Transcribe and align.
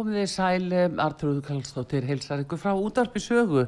Komið 0.00 0.16
þið 0.16 0.28
sæl, 0.32 0.74
Artrúðu 1.04 1.40
Kallstóttir, 1.44 2.06
heilsar 2.08 2.40
ykkur 2.40 2.56
frá 2.62 2.70
útarpi 2.72 3.20
sögu. 3.20 3.66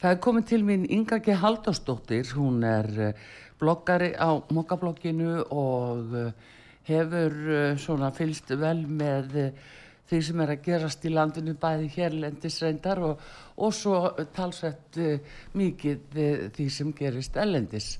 Það 0.00 0.14
er 0.14 0.20
komið 0.24 0.46
til 0.48 0.58
mín 0.64 0.86
Inga 0.88 1.18
G. 1.20 1.34
Haldástóttir, 1.36 2.30
hún 2.32 2.64
er 2.64 2.88
eh, 2.96 3.18
bloggari 3.60 4.14
á 4.16 4.40
Mokkablogginu 4.56 5.42
og 5.52 6.16
eh, 6.16 6.32
hefur 6.88 7.36
eh, 7.58 7.76
svona 7.76 8.08
fylst 8.16 8.54
vel 8.56 8.86
með 8.88 9.36
því 10.08 10.22
sem 10.30 10.42
er 10.46 10.54
að 10.54 10.64
gerast 10.70 11.04
í 11.04 11.12
landinu 11.12 11.58
bæði 11.60 11.92
hérlendis 11.98 12.58
reyndar 12.64 13.04
og, 13.10 13.28
og 13.60 13.76
svo 13.76 14.00
talsvett 14.32 14.96
mikið 15.60 16.20
því 16.56 16.72
sem 16.72 16.96
gerist 16.96 17.36
ellendis 17.36 17.98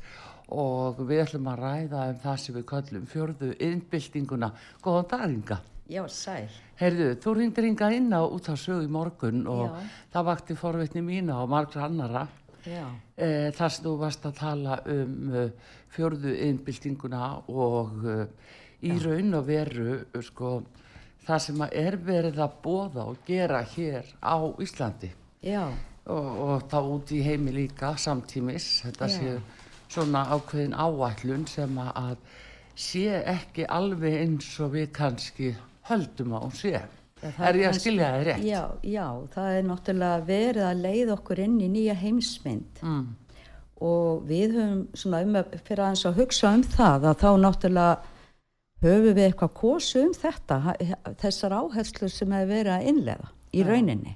og 0.48 1.04
við 1.04 1.26
ætlum 1.28 1.52
að 1.52 1.64
ræða 1.66 2.10
um 2.14 2.20
það 2.24 2.44
sem 2.46 2.60
við 2.62 2.68
kallum 2.72 3.08
fjörðu 3.12 3.56
innbyltinguna. 3.68 4.54
Góðan 4.80 5.10
dag 5.12 5.30
Inga. 5.30 5.64
Já, 5.86 6.02
sæl. 6.10 6.50
Heyrðu, 6.80 7.12
þú 7.22 7.34
ringdir 7.38 7.68
ynga 7.68 7.88
inn 7.94 8.10
á 8.10 8.20
út 8.26 8.50
á 8.50 8.54
sögu 8.58 8.84
í 8.84 8.90
morgun 8.90 9.46
og 9.46 9.68
Já. 9.70 9.84
það 10.16 10.28
vakti 10.32 10.56
forvitni 10.58 11.02
mína 11.06 11.38
og 11.44 11.50
margra 11.52 11.86
annara 11.86 12.26
Já, 12.66 12.86
e, 13.14 13.52
þar 13.54 13.70
sem 13.70 13.84
þú 13.84 13.92
varst 14.00 14.26
að 14.26 14.38
tala 14.40 14.80
um 14.90 15.12
uh, 15.30 15.44
fjörðu 15.94 16.32
innbyltinguna 16.48 17.28
og 17.46 17.92
uh, 18.02 18.24
í 18.82 18.96
raun 19.00 19.38
og 19.38 19.46
veru 19.46 20.00
sko, 20.26 20.56
það 21.26 21.44
sem 21.44 21.62
er 21.68 21.98
verið 22.02 22.40
að 22.42 22.56
bóða 22.64 23.06
og 23.12 23.22
gera 23.28 23.62
hér 23.62 24.10
á 24.18 24.36
Íslandi 24.62 25.12
já, 25.46 25.62
og, 26.10 26.26
og 26.48 26.66
þá 26.70 26.78
út 26.82 27.14
í 27.14 27.22
heimi 27.24 27.54
líka 27.54 27.94
samtímis 28.00 28.82
þetta 28.84 29.08
Já. 29.12 29.14
sé 29.14 29.38
svona 29.94 30.26
ákveðin 30.34 30.74
áætlun 30.74 31.46
sem 31.46 31.78
að 31.78 32.18
sé 32.76 33.22
ekki 33.22 33.64
alveg 33.70 34.18
eins 34.24 34.50
og 34.60 34.74
við 34.74 34.90
kannski 34.98 35.54
höldum 35.90 36.36
á 36.36 36.42
sé 36.54 36.74
Já, 37.16 37.30
það 37.32 37.46
er 37.48 37.56
ég 37.56 37.70
að 37.70 37.78
skilja 37.80 38.08
þið 38.12 38.26
rétt? 38.28 38.42
Já, 38.44 38.62
já, 38.84 39.06
það 39.32 39.54
er 39.58 39.62
náttúrulega 39.70 40.24
verið 40.26 40.66
að 40.66 40.82
leiða 40.84 41.14
okkur 41.14 41.40
inn 41.46 41.54
í 41.64 41.68
nýja 41.72 41.94
heimsmynd. 41.96 42.82
Mm. 42.82 43.06
og 43.76 44.22
við 44.24 44.54
höfum 44.56 44.84
svona 44.96 45.18
um 45.24 45.34
að 45.36 45.56
fyrir 45.66 45.82
aðeins 45.84 46.04
að 46.08 46.20
hugsa 46.22 46.52
um 46.56 46.62
það 46.64 47.02
að 47.10 47.18
þá 47.20 47.30
náttúrulega 47.42 47.96
höfum 48.84 49.16
við 49.16 49.24
eitthvað 49.26 49.52
kosu 49.56 50.04
um 50.04 50.14
þetta, 50.16 50.60
þessar 51.20 51.56
áherslur 51.56 52.12
sem 52.12 52.32
hefur 52.32 52.52
verið 52.52 52.72
að 52.72 52.86
innlega 52.92 53.28
í 53.52 53.60
Já. 53.60 53.66
rauninni. 53.68 54.14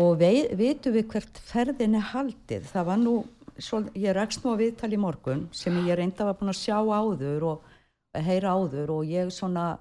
Og 0.00 0.14
vei, 0.20 0.48
vitum 0.56 0.94
við 0.94 1.08
hvert 1.12 1.40
ferðin 1.44 1.98
er 1.98 2.08
haldið, 2.12 2.64
það 2.70 2.88
var 2.88 3.00
nú, 3.00 3.14
svo, 3.58 3.82
ég 3.98 4.16
rakst 4.16 4.44
nú 4.44 4.54
að 4.54 4.64
viðtali 4.64 4.96
í 4.96 5.02
morgun 5.02 5.46
sem 5.52 5.76
ég 5.88 5.98
reynda 5.98 6.28
var 6.28 6.38
búin 6.38 6.52
að 6.52 6.60
sjá 6.60 6.78
áður 6.78 7.48
og 7.50 7.70
heyra 8.16 8.54
áður 8.56 8.94
og 8.96 9.10
ég 9.10 9.32
svona 9.34 9.74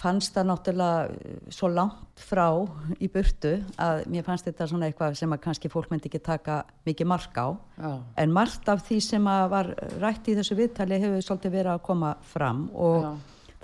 fannst 0.00 0.34
það 0.34 0.48
náttúrulega 0.50 1.02
eh, 1.10 1.36
svo 1.54 1.70
langt 1.72 2.22
frá 2.24 2.46
í 2.98 3.08
burtu 3.12 3.54
að 3.80 4.04
mér 4.12 4.26
fannst 4.26 4.48
þetta 4.48 4.68
svona 4.70 4.88
eitthvað 4.90 5.18
sem 5.18 5.34
að 5.34 5.42
kannski 5.46 5.70
fólk 5.72 5.92
myndi 5.92 6.10
ekki 6.10 6.22
taka 6.24 6.62
mikið 6.86 7.10
mark 7.10 7.38
á. 7.38 7.48
Já, 7.78 7.92
en 8.24 8.34
margt 8.34 8.68
af 8.72 8.82
því 8.88 8.98
sem 9.06 9.28
að 9.30 9.44
var 9.54 9.70
rætt 10.02 10.30
í 10.30 10.36
þessu 10.38 10.58
viðtali 10.58 11.00
hefur 11.02 11.28
svolítið 11.28 11.56
verið 11.58 11.72
að 11.74 11.84
koma 11.90 12.14
fram 12.32 12.66
og 12.74 13.06
já, 13.06 13.12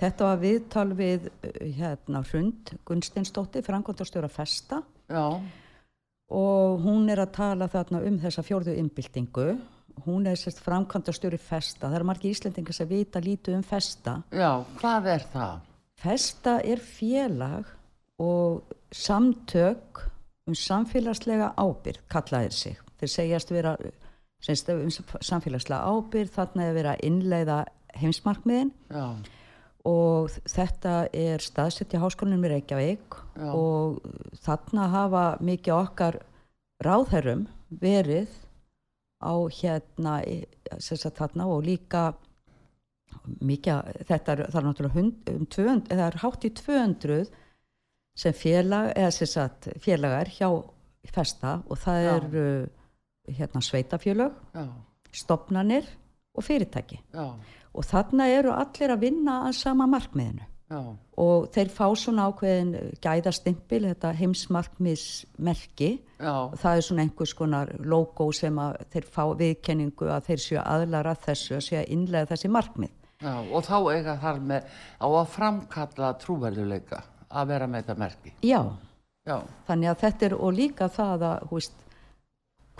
þetta 0.04 0.30
var 0.30 0.44
viðtal 0.44 0.86
við 0.98 1.26
eh, 1.30 1.58
hérna 1.80 2.22
Hrund 2.30 2.76
Gunsteinsdóttir, 2.88 3.66
Frankondastjóra 3.66 4.30
Festa. 4.32 4.84
Já, 5.10 5.26
og 6.30 6.84
hún 6.84 7.10
er 7.10 7.24
að 7.24 7.32
tala 7.34 7.66
þarna 7.66 8.04
um 8.06 8.20
þessa 8.22 8.44
fjórðu 8.46 8.76
innbyltingu 8.78 9.48
hún 10.06 10.28
er 10.30 10.38
sérst 10.38 10.62
framkvæmdastjóri 10.64 11.36
Festa. 11.40 11.88
Það 11.88 11.96
eru 11.98 12.06
margir 12.08 12.32
Íslendingar 12.32 12.76
sem 12.76 12.88
vita 12.88 13.20
lítið 13.20 13.58
um 13.58 13.64
Festa. 13.66 14.20
Já, 14.32 14.62
hvað 14.80 15.10
er 15.16 15.26
það? 15.32 15.66
Festa 16.00 16.60
er 16.64 16.80
félag 16.80 17.68
og 18.20 18.62
samtök 18.92 20.00
um 20.48 20.54
samfélagslega 20.56 21.52
ábyrð, 21.60 22.00
kallaðir 22.10 22.54
sig. 22.56 22.78
Þeir 23.00 23.12
segjast 23.12 23.52
vera 23.52 23.74
semst, 24.40 24.70
um 24.72 24.88
samfélagslega 25.20 25.84
ábyrð, 25.84 26.32
þarna 26.34 26.70
er 26.72 26.88
að 26.94 27.04
innleiða 27.06 27.58
heimsmarkmiðin 28.00 28.72
Já, 28.88 29.04
og 29.88 30.32
þetta 30.48 30.94
er 31.16 31.44
staðsett 31.44 31.94
í 31.96 32.00
háskólanum 32.00 32.44
í 32.48 32.52
Reykjavík 32.54 33.16
Já. 33.36 33.50
og 33.52 34.00
þarna 34.44 34.88
hafa 34.92 35.24
mikið 35.44 35.76
okkar 35.76 36.20
ráðherrum 36.84 37.46
verið 37.68 38.32
á 39.20 39.34
hérna 39.52 40.20
sagt 40.80 41.20
þarna 41.20 41.48
og 41.52 41.64
líka 41.68 42.10
mikið, 43.40 44.02
þetta 44.08 44.34
er, 44.34 44.42
er 44.48 44.66
náttúrulega 44.66 44.96
hund, 44.96 45.30
um 45.32 45.46
200, 45.46 45.88
það 45.90 46.04
er 46.06 46.18
hátt 46.24 46.46
í 46.46 46.50
200 46.60 47.22
sem 48.20 48.36
félag 48.36 48.90
eða 48.96 49.14
sem 49.14 49.30
sagt 49.30 49.70
félagar 49.82 50.30
hjá 50.34 50.48
festa 51.14 51.60
og 51.66 51.80
það 51.80 52.02
Já. 52.02 52.10
er 52.12 52.28
uh, 52.40 52.68
hérna 53.30 53.62
sveitafjölög, 53.64 54.36
já, 54.54 54.66
stopnanir 55.22 55.88
og 56.34 56.44
fyrirtæki. 56.44 57.00
Já, 57.14 57.34
og 57.70 57.86
þarna 57.86 58.26
eru 58.34 58.54
allir 58.54 58.94
að 58.94 59.04
vinna 59.06 59.42
að 59.48 59.58
sama 59.60 59.86
markmiðinu. 59.90 60.46
Og 61.18 61.48
þeir 61.50 61.70
fá 61.74 61.88
svona 61.98 62.28
ákveðin 62.30 62.92
gæðastimpil, 63.02 63.88
þetta 63.88 64.12
heimsmarkmiðsmerki. 64.20 65.88
Og 66.30 66.54
það 66.62 66.76
er 66.76 66.86
svona 66.86 67.04
einhvers 67.06 67.34
konar 67.34 67.72
logo 67.82 68.28
sem 68.36 68.58
að 68.62 68.78
þeir 68.92 69.08
fá 69.10 69.24
viðkenningu 69.40 70.10
að 70.14 70.28
þeir 70.28 70.44
séu 70.44 70.60
aðlara 70.62 71.16
þessu 71.26 71.56
að 71.58 71.64
séu 71.66 71.80
að 71.80 71.90
innlega 71.96 72.30
þessi 72.30 72.52
markmið 72.54 72.94
já, 73.20 73.34
og 73.38 73.64
þá 73.66 73.76
eiga 73.94 74.16
þar 74.22 74.40
með 74.52 74.78
á 75.00 75.06
að 75.08 75.32
framkalla 75.34 76.14
trúverðuleika 76.20 77.02
að 77.30 77.52
vera 77.52 77.68
með 77.70 77.84
þetta 77.84 78.00
merki. 78.00 78.32
já, 78.42 78.60
Já, 79.28 79.36
þannig 79.68 79.90
að 79.90 80.00
þetta 80.00 80.26
er 80.26 80.34
og 80.34 80.54
líka 80.56 80.88
það 80.88 81.24
að 81.28 81.42
hú 81.50 81.58
veist, 81.58 81.82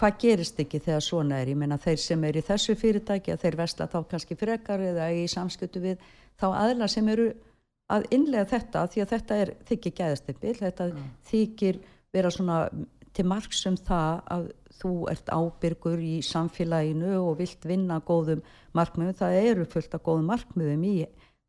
hvað 0.01 0.15
gerist 0.23 0.63
ekki 0.63 0.81
þegar 0.81 1.05
svona 1.05 1.41
er 1.43 1.51
ég 1.53 1.59
meina 1.61 1.77
þeir 1.81 2.01
sem 2.01 2.23
er 2.25 2.39
í 2.41 2.43
þessu 2.47 2.77
fyrirtæki 2.81 3.35
að 3.35 3.43
þeir 3.45 3.59
vesla 3.61 3.87
þá 3.93 3.99
kannski 4.09 4.37
frekar 4.41 4.81
eða 4.81 5.11
í 5.13 5.27
samskjötu 5.29 5.83
við 5.85 6.07
þá 6.41 6.47
aðla 6.49 6.89
sem 6.89 7.11
eru 7.13 7.29
að 7.93 8.07
innlega 8.17 8.49
þetta 8.55 8.87
því 8.95 9.03
að 9.05 9.13
þetta 9.13 9.39
er 9.43 9.53
þykir 9.69 9.95
gæðastimpil 10.01 10.55
þetta 10.63 10.87
mm. 10.89 11.13
þykir 11.29 11.81
vera 12.17 12.33
svona 12.33 12.59
til 13.13 13.27
margsum 13.29 13.77
það 13.85 14.23
að 14.33 14.49
þú 14.79 14.93
ert 15.11 15.31
ábyrgur 15.33 16.01
í 16.03 16.21
samfélaginu 16.25 17.17
og 17.19 17.41
vilt 17.41 17.67
vinna 17.67 18.01
góðum 18.07 18.43
markmiðum, 18.77 19.17
það 19.19 19.39
eru 19.41 19.67
fullt 19.69 19.97
af 19.97 20.05
góðum 20.07 20.31
markmiðum 20.31 20.87
í 20.87 20.95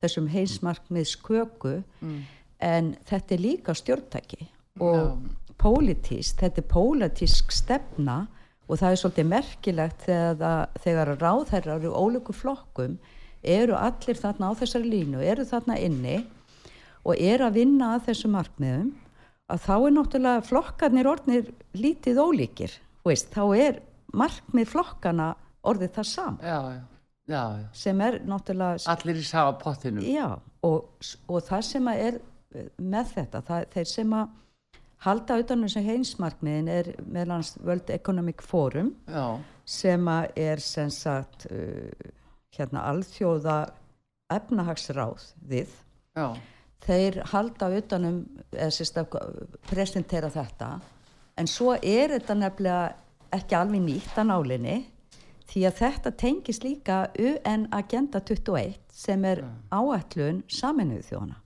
þessum 0.02 0.28
heimsmarkmiðsköku 0.34 1.76
mm. 2.02 2.20
en 2.66 2.96
þetta 3.10 3.36
er 3.36 3.44
líka 3.46 3.76
stjórntæki 3.78 4.48
og 4.82 4.98
yeah. 4.98 5.16
pólitísk, 5.62 6.42
þetta 6.42 6.64
er 6.64 6.70
pólitísk 6.72 7.54
stefna 7.54 8.24
og 8.68 8.80
það 8.80 8.94
er 8.94 9.02
svolítið 9.02 9.32
merkilegt 9.32 10.06
þegar, 10.08 10.70
þegar 10.82 11.16
ráðherrar 11.20 11.88
og 11.90 11.98
ólíku 11.98 12.36
flokkum 12.36 12.98
eru 13.42 13.76
allir 13.78 14.18
þarna 14.18 14.54
á 14.54 14.60
þessari 14.60 14.90
línu, 14.90 15.22
eru 15.22 15.46
þarna 15.46 15.78
inni 15.82 16.22
og 17.02 17.18
eru 17.18 17.48
að 17.48 17.58
vinna 17.58 17.96
að 17.96 18.12
þessu 18.12 18.32
markmiðum 18.32 18.92
að 19.52 19.66
þá 19.66 19.74
er 19.76 19.94
náttúrulega 19.96 20.48
flokkarnir 20.48 21.10
orðnir 21.12 21.52
lítið 21.76 22.22
ólíkir 22.22 22.78
veist, 23.06 23.32
þá 23.34 23.44
er 23.58 23.82
markmið 24.18 24.72
flokkana 24.74 25.32
orðið 25.68 25.96
það 25.98 26.10
sam 26.12 26.38
já, 26.44 26.58
já, 26.76 26.82
já, 27.32 27.44
sem 27.84 28.04
er 28.06 28.20
náttúrulega 28.28 28.92
allir 28.94 29.22
í 29.22 29.26
sama 29.28 29.56
pottinu 29.62 30.06
og, 30.68 31.10
og 31.28 31.42
það 31.48 31.66
sem 31.72 31.90
er 31.94 32.22
með 32.78 33.14
þetta 33.16 33.44
það, 33.48 33.68
þeir 33.76 33.92
sem 33.94 34.16
að 34.18 34.38
halda 35.02 35.38
utanum 35.42 35.72
sem 35.72 35.86
heimsmarkmiðin 35.86 36.70
er 36.70 36.92
meðlans 37.10 37.56
World 37.64 37.90
Economic 37.94 38.44
Forum 38.46 38.94
sem 39.66 40.10
að 40.12 40.42
er 40.44 40.62
sem 40.62 40.92
sagt 40.94 41.48
uh, 41.50 41.90
hérna 42.54 42.86
alþjóða 42.92 43.60
efnahagsráð 44.32 45.32
við 45.48 45.72
þeir 46.86 47.22
halda 47.32 47.70
utanum 47.78 48.22
eða 48.52 48.72
sérst 48.76 49.00
að 49.00 49.16
presentera 49.70 50.30
þetta 50.34 50.74
en 51.42 51.50
svo 51.50 51.76
er 51.76 52.14
þetta 52.14 52.38
nefnilega 52.38 52.82
ekki 53.34 53.58
alveg 53.58 53.86
nýtt 53.86 54.18
að 54.20 54.30
nálinni 54.30 54.80
því 55.52 55.64
að 55.68 55.78
þetta 55.82 56.12
tengis 56.20 56.62
líka 56.64 56.98
UN 57.20 57.68
Agenda 57.76 58.22
21 58.24 58.78
sem 58.94 59.26
er 59.28 59.44
áætlun 59.74 60.44
saminuðu 60.52 61.08
þjóna 61.10 61.40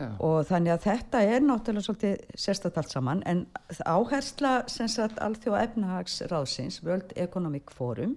Já. 0.00 0.06
og 0.22 0.44
þannig 0.48 0.74
að 0.74 0.84
þetta 0.86 1.22
er 1.28 1.42
náttúrulega 1.44 1.86
svolítið 1.86 2.36
sérstaklega 2.44 2.84
allt 2.84 2.94
saman 2.94 3.24
en 3.28 3.42
áhersla 3.84 4.52
sem 4.70 4.88
sagt 4.88 5.18
alþjóð 5.20 5.58
efnahagsráðsins 5.64 6.80
World 6.86 7.12
Economic 7.16 7.72
Forum 7.74 8.16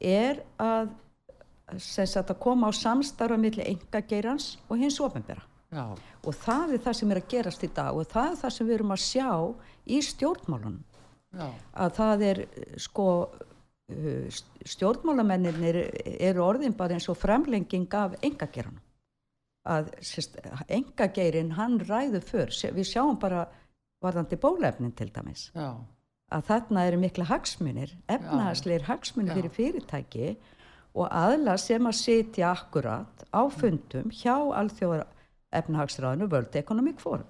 er 0.00 0.42
að 0.60 0.92
sem 1.80 2.06
sagt 2.06 2.30
að 2.30 2.42
koma 2.44 2.68
á 2.68 2.72
samstarfa 2.76 3.40
millir 3.40 3.66
enga 3.66 4.04
geirans 4.04 4.54
og 4.68 4.78
hins 4.82 5.00
ofinbera 5.00 5.42
Já. 5.74 5.86
og 6.22 6.36
það 6.38 6.76
er 6.76 6.84
það 6.84 6.98
sem 6.98 7.14
er 7.14 7.20
að 7.20 7.30
gerast 7.32 7.64
í 7.66 7.70
dag 7.74 7.96
og 7.98 8.06
það 8.10 8.30
er 8.30 8.38
það 8.42 8.54
sem 8.56 8.68
við 8.68 8.76
erum 8.78 8.94
að 8.94 9.02
sjá 9.04 9.30
í 9.84 9.98
stjórnmálunum 10.08 10.84
Já. 11.34 11.48
að 11.84 11.96
það 11.98 12.24
er 12.28 12.40
sko 12.84 13.08
uh, 13.24 14.40
stjórnmálamennir 14.74 15.60
eru 16.14 16.44
orðin 16.44 16.76
bara 16.78 16.96
eins 16.96 17.08
og 17.10 17.18
fremlenging 17.18 17.88
af 17.98 18.14
engageran 18.22 18.78
að 19.64 19.90
engageirin 20.68 21.54
hann 21.56 21.78
ræður 21.80 22.24
fyrr 22.28 22.74
við 22.76 22.88
sjáum 22.90 23.16
bara 23.20 23.46
varðandi 24.04 24.36
bólefnin 24.40 24.92
til 24.96 25.08
dæmis 25.14 25.48
Já. 25.56 25.72
að 26.30 26.50
þarna 26.50 26.84
eru 26.90 27.00
mikla 27.00 27.26
hagsmunir 27.30 27.96
efnaðsleir 28.12 28.84
hagsmunir 28.90 29.40
fyrir 29.40 29.56
fyrirtæki 29.56 30.34
og 30.94 31.08
aðla 31.10 31.56
sem 31.58 31.88
að 31.88 31.98
setja 31.98 32.52
akkurat 32.52 33.24
á 33.34 33.42
fundum 33.50 34.12
hjá 34.14 34.36
alþjóðar 34.60 35.08
efnahagsræðinu 35.60 36.28
World 36.32 36.58
Economic 36.60 37.00
Forum. 37.02 37.28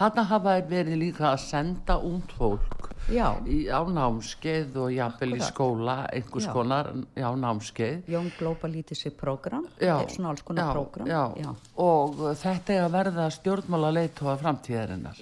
Þarna 0.00 0.26
hafa 0.34 0.56
verið 0.70 1.02
líka 1.06 1.30
að 1.32 1.42
senda 1.48 1.98
ungd 2.04 2.32
fólk 2.38 2.90
í, 3.10 3.60
á 3.66 3.80
námskeið 3.86 4.76
og 4.80 4.92
jafnvel 4.94 5.36
í 5.36 5.40
skóla 5.42 5.96
einhvers 6.12 6.46
já. 6.46 6.52
konar 6.54 6.90
já, 7.16 7.28
námskeið. 7.36 8.10
Young 8.10 8.30
Global 8.38 8.70
Leadership 8.70 9.16
Program 9.20 9.66
svona 9.80 10.30
alls 10.30 10.42
konar 10.46 10.72
program. 10.72 11.56
og 11.76 12.20
þetta 12.38 12.76
er 12.76 12.84
að 12.84 12.94
verða 12.94 13.26
stjórnmála 13.34 13.92
leitóa 13.96 14.36
framtíðarinnar 14.40 15.18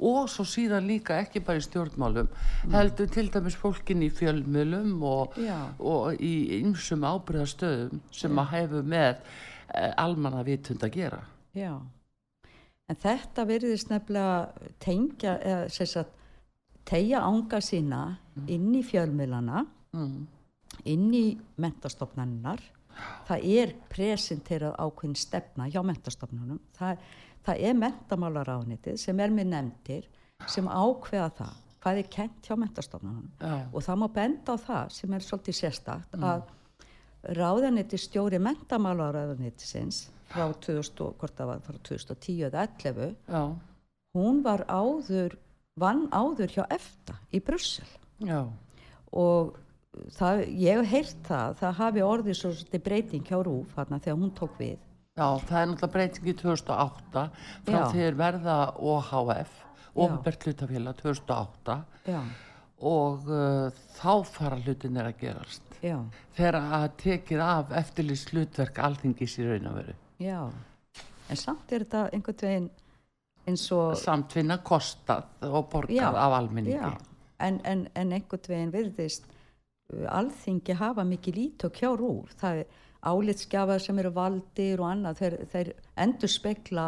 og 0.00 0.30
svo 0.32 0.46
síðan 0.48 0.88
líka 0.88 1.20
ekki 1.20 1.42
bara 1.44 1.60
í 1.60 1.64
stjórnmálum 1.64 2.28
mm. 2.28 2.74
heldur 2.74 3.10
til 3.12 3.28
dæmis 3.32 3.58
fólkin 3.58 4.04
í 4.04 4.10
fjölmjölum 4.12 5.02
og, 5.06 5.36
og 5.78 6.20
í 6.20 6.60
ymsum 6.60 7.04
ábyrðastöðum 7.04 8.00
sem 8.14 8.40
að 8.42 8.54
hefur 8.56 8.88
með 8.96 9.20
eh, 9.74 9.92
almanna 9.96 10.44
vitund 10.46 10.84
að 10.84 10.96
gera 11.00 11.20
Já, 11.56 11.74
en 12.90 12.98
þetta 12.98 13.46
verðist 13.48 13.90
nefnilega 13.90 14.74
tengja, 14.82 15.36
eða 15.38 15.86
sagt, 15.86 16.18
tegja 16.88 17.22
ánga 17.22 17.60
sína 17.62 18.02
mm. 18.10 18.50
inn 18.50 18.68
í 18.74 18.82
fjölmiðlana, 18.86 19.64
mm. 19.96 20.20
inn 20.90 21.08
í 21.14 21.24
mentastofnannar. 21.62 22.62
Það 23.28 23.44
er 23.48 23.72
presenterað 23.88 24.74
ákveðin 24.76 25.16
stefna 25.16 25.68
hjá 25.70 25.80
mentastofnanum. 25.86 26.58
Það, 26.76 27.04
það 27.46 27.62
er 27.68 27.76
mentamálaráðnitið 27.78 28.98
sem 29.00 29.22
er 29.22 29.32
með 29.32 29.52
nefndir 29.54 30.08
sem 30.50 30.68
ákveða 30.68 31.30
það 31.38 31.58
hvað 31.80 32.00
er 32.02 32.08
kent 32.12 32.48
hjá 32.48 32.56
mentastofnanum. 32.60 33.28
Ja. 33.40 33.60
Og 33.72 33.84
það 33.84 34.00
má 34.02 34.06
benda 34.12 34.56
á 34.56 34.56
það 34.60 34.90
sem 34.98 35.14
er 35.16 35.24
svolítið 35.24 35.56
sérstakt 35.62 36.16
mm. 36.18 36.26
Að 37.24 37.36
ráðaniti 37.36 37.98
stjóri 38.00 38.40
mentamálaráðanitisins 38.42 40.08
frá 40.30 40.46
2000, 40.62 41.14
hvort 41.18 41.36
það 41.36 41.50
var 41.50 41.62
frá 41.64 41.78
2010 41.88 42.44
eða 42.48 42.66
11 42.66 43.14
Já. 43.28 43.42
hún 44.16 44.42
var 44.46 44.64
áður 44.68 45.36
vann 45.80 46.06
áður 46.12 46.54
hjá 46.54 46.62
EFTA 46.70 47.16
í 47.34 47.40
Brussel 47.44 47.88
Já. 48.24 48.44
og 49.12 49.56
það, 50.16 50.44
ég 50.54 50.78
hef 50.80 50.92
heyrt 50.94 51.24
það 51.28 51.56
það 51.62 51.80
hafi 51.80 52.04
orðið 52.06 52.38
svo 52.38 52.52
breyting 52.84 53.26
hjá 53.26 53.40
Rúf 53.42 53.74
hana, 53.76 53.98
þegar 53.98 54.20
hún 54.20 54.34
tók 54.36 54.54
við 54.60 54.78
Já, 55.18 55.26
það 55.44 55.58
er 55.60 55.66
náttúrulega 55.72 55.94
breyting 55.96 56.30
í 56.30 56.36
2008 56.38 57.24
frá 57.66 57.80
þegar 57.90 58.20
verða 58.20 58.60
OHF 58.78 59.58
ofnbært 60.00 60.46
hlutafélag 60.46 61.02
2008 61.02 61.80
Já. 62.06 62.22
Og 62.80 63.28
uh, 63.28 63.68
þá 63.98 64.12
fara 64.24 64.58
hlutinir 64.60 65.10
að 65.10 65.18
gerast 65.20 65.80
Já. 65.84 65.98
þegar 66.36 66.60
að 66.60 66.86
tekið 67.00 67.42
af 67.44 67.72
eftirlýst 67.80 68.32
hlutverk 68.34 68.78
alþingis 68.84 69.38
í 69.40 69.48
raun 69.48 69.70
og 69.70 69.80
veru 69.80 69.96
Já, 70.20 70.40
en 71.30 71.40
samt 71.40 71.72
er 71.72 71.84
þetta 71.86 72.06
einhvern 72.12 72.44
veginn 72.44 72.70
eins 73.48 73.66
og... 73.74 73.94
Samt 74.00 74.34
finna 74.36 74.60
kostað 74.64 75.46
og 75.48 75.68
borgað 75.72 75.96
já, 75.96 76.08
af 76.10 76.36
almenningi. 76.38 76.92
En, 77.40 77.60
en, 77.64 77.86
en 77.96 78.14
einhvern 78.16 78.48
veginn 78.52 78.74
virðist 78.74 79.26
uh, 79.30 80.06
alþingi 80.12 80.76
hafa 80.78 81.06
mikið 81.08 81.40
lít 81.40 81.66
og 81.68 81.74
kjár 81.76 82.04
úr. 82.04 82.32
Það 82.40 82.62
er 82.62 82.78
álitskjafar 83.00 83.82
sem 83.82 83.98
eru 84.02 84.12
valdir 84.14 84.82
og 84.82 84.90
annað, 84.90 85.22
þeir, 85.22 85.36
þeir 85.54 85.72
endur 86.04 86.32
spekla 86.32 86.86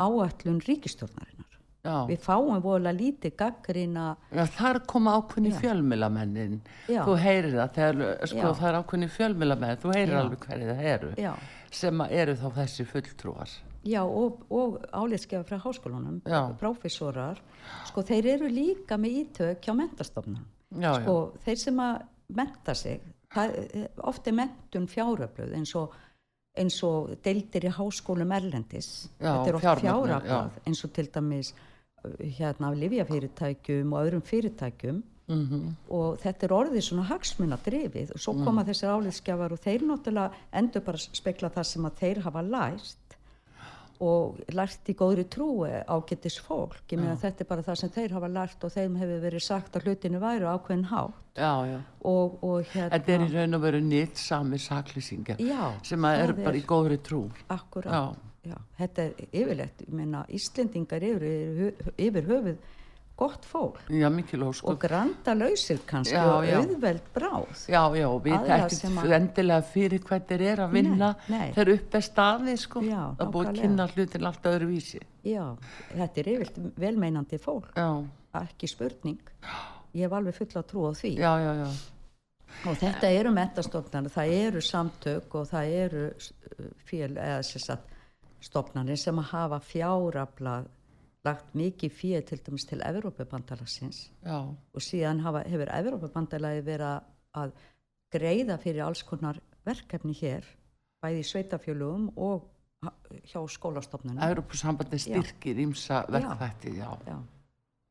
áallun 0.00 0.62
ríkistjórnarinnar. 0.64 1.41
Já. 1.82 1.96
Við 2.06 2.20
fáum 2.22 2.60
vola 2.62 2.92
lítið 2.94 3.34
gaggrina... 3.40 4.12
Já, 4.30 4.44
þar 4.54 4.78
koma 4.86 5.16
ákveðni 5.18 5.50
fjölmilamennin. 5.56 6.60
Þú 6.86 7.16
heyrir 7.18 7.56
það, 7.56 7.72
þegar, 7.74 8.28
sko, 8.30 8.52
það 8.60 8.68
er 8.68 8.78
ákveðni 8.78 9.08
fjölmilamenn, 9.16 9.80
þú 9.82 9.96
heyrir 9.96 10.18
alveg 10.20 10.46
hverju 10.46 10.68
það 10.70 10.88
eru. 10.92 11.10
Já. 11.18 11.32
sem 11.72 12.04
eru 12.06 12.34
þá 12.38 12.48
þessi 12.60 12.86
fulltrúar. 12.88 13.54
Já 13.82 14.02
og, 14.04 14.44
og 14.54 14.78
áleitskefa 14.94 15.42
frá 15.48 15.58
háskólunum, 15.64 16.20
profesorar 16.60 17.40
sko 17.88 18.04
þeir 18.06 18.28
eru 18.36 18.50
líka 18.52 18.98
með 19.00 19.16
ítök 19.24 19.64
hjá 19.64 19.74
mentastofnum 19.74 20.44
sko 20.70 21.16
já. 21.16 21.40
þeir 21.46 21.58
sem 21.64 21.82
að 21.82 22.04
menta 22.38 22.76
sig 22.78 23.02
það, 23.32 23.56
ofta 24.12 24.30
er 24.30 24.38
mentun 24.38 24.86
fjáröfluð 24.90 25.56
eins 25.58 25.74
og, 25.80 25.96
eins 26.54 26.78
og 26.86 27.16
deildir 27.24 27.66
í 27.66 27.74
háskólum 27.74 28.32
erlendis. 28.36 28.92
Já, 29.18 29.32
þetta 29.32 29.50
er 29.50 29.58
ofta 29.58 29.76
fjáröfluð 29.80 30.62
eins 30.68 30.84
og 30.86 30.94
til 30.94 31.08
dæmis 31.10 31.52
hérna 32.38 32.70
af 32.70 32.78
livjafyrirtækjum 32.78 33.92
og 33.92 34.06
öðrum 34.06 34.24
fyrirtækjum. 34.26 35.02
Mm 35.28 35.48
-hmm. 35.48 35.92
og 35.94 36.18
þetta 36.18 36.44
er 36.44 36.52
orðið 36.52 36.80
svona 36.80 37.02
hagsmunadrifið 37.02 38.10
og 38.14 38.20
svo 38.20 38.32
koma 38.32 38.62
mm. 38.62 38.68
þessir 38.68 38.90
áliðskjafar 38.90 39.52
og 39.52 39.60
þeir 39.60 39.82
náttúrulega 39.86 40.30
endur 40.52 40.82
bara 40.82 40.98
spekla 40.98 41.48
það 41.48 41.62
sem 41.62 41.84
að 41.84 41.98
þeir 42.00 42.18
hafa 42.20 42.42
lært 42.42 43.16
og 44.00 44.40
lært 44.52 44.90
í 44.90 44.94
góðri 44.98 45.24
trúi 45.30 45.70
ágetis 45.86 46.40
fólk. 46.42 46.82
Ég 46.90 46.98
meina 46.98 47.14
þetta 47.16 47.44
er 47.44 47.48
bara 47.48 47.62
það 47.62 47.78
sem 47.80 47.90
þeir 47.90 48.16
hafa 48.16 48.28
lært 48.28 48.64
og 48.64 48.72
þeim 48.72 48.96
hefur 48.96 49.22
verið 49.22 49.44
sagt 49.46 49.76
að 49.76 49.86
hlutinu 49.86 50.18
væri 50.18 50.44
ákveðin 50.44 50.84
hátt. 50.90 51.22
Já, 51.36 51.54
já. 51.70 51.78
Og, 52.00 52.36
og 52.42 52.66
hérna 52.72 52.90
þetta 52.96 53.12
er 53.12 53.24
í 53.26 53.30
raun 53.36 53.54
og 53.54 53.62
veru 53.62 53.80
nýtt 53.80 54.18
sami 54.18 54.58
saklýsingar 54.58 55.38
sem 55.86 56.04
að 56.04 56.24
er 56.24 56.32
bara 56.42 56.58
í 56.58 56.66
góðri 56.66 56.98
trú. 56.98 57.30
Akkurát 57.48 58.18
þetta 58.78 59.02
er 59.08 59.26
yfirlegt 59.30 59.82
ég 59.86 59.92
meina 59.94 60.24
Íslendingar 60.28 61.04
yfir, 61.06 61.74
yfir 61.96 62.30
höfuð 62.30 62.56
gott 63.22 63.44
fólk. 63.46 63.78
Já, 63.92 64.08
og 64.64 64.78
granda 64.80 65.34
lausir 65.36 65.82
kannski 65.86 66.16
Já, 66.16 66.24
og 66.26 66.46
já. 66.48 66.56
auðveld 66.58 67.04
bráð. 67.14 67.66
Já, 67.68 67.82
já, 67.94 68.08
við 68.24 68.48
að- 68.48 69.12
endilega 69.18 69.62
fyrir 69.62 70.00
hvað 70.00 70.26
þeir 70.26 70.42
eru 70.48 70.62
að 70.62 70.72
vinna. 70.72 71.10
þeir 71.28 71.72
upp 71.74 71.94
er 71.94 72.00
staði, 72.00 72.56
sko 72.58 72.82
Já, 72.82 73.14
að 73.18 73.32
búið 73.32 73.60
kynna 73.60 73.86
hlutin 73.92 74.26
allt 74.26 74.42
öðru 74.42 74.66
vísi 74.72 75.00
já, 75.24 75.56
þetta 75.94 76.18
er 76.18 76.28
yfirlt 76.34 76.58
velmeinandi 76.76 77.38
fólk. 77.38 77.72
Já, 77.76 78.04
ekki 78.42 78.68
spurning. 78.68 79.20
Ég 79.94 80.02
hef 80.08 80.12
alveg 80.12 80.34
fulla 80.34 80.62
trú 80.62 80.88
á 80.88 80.92
því. 80.96 81.16
Já, 81.20 81.32
já, 81.38 81.52
já. 81.62 81.70
Og 82.66 82.76
þetta 82.76 83.08
eru 83.10 83.30
mentastofnarnir, 83.32 84.10
það 84.12 84.32
eru 84.46 84.60
samtök 84.60 85.34
og 85.34 85.48
það 85.48 85.72
eru 85.86 86.04
uh, 86.12 86.66
fél, 86.84 87.16
eða 87.16 87.42
sem 87.44 87.60
sagt 88.42 88.50
stofnarnir 88.50 88.98
sem 88.98 89.18
að 89.18 89.30
hafa 89.30 89.58
fjárafla 89.60 90.64
lagt 91.24 91.54
mikið 91.54 91.92
fyrir 91.94 92.24
til 92.26 92.40
dæmis 92.42 92.64
til 92.66 92.80
Evrópubandalagsins. 92.82 94.10
Já, 94.24 94.40
og 94.74 94.80
síðan 94.82 95.20
hafa, 95.22 95.44
hefur 95.46 95.70
Evrópubandalagi 95.70 96.64
verið 96.66 97.02
að- 97.34 97.52
greiða 98.12 98.58
fyrir 98.58 98.84
alls 98.84 99.02
konar 99.02 99.40
verkefni 99.64 100.12
hér 100.12 100.44
bæði 101.02 101.20
í 101.20 101.22
sveitafjölugum 101.22 102.12
og 102.16 102.48
hjá 103.24 103.48
skólastofnunum. 103.48 104.22
Europasambandi 104.22 104.98
styrkir 104.98 105.56
ímsa 105.56 106.04
verkþætti, 106.08 106.76
já. 106.76 106.98
já, 107.06 107.18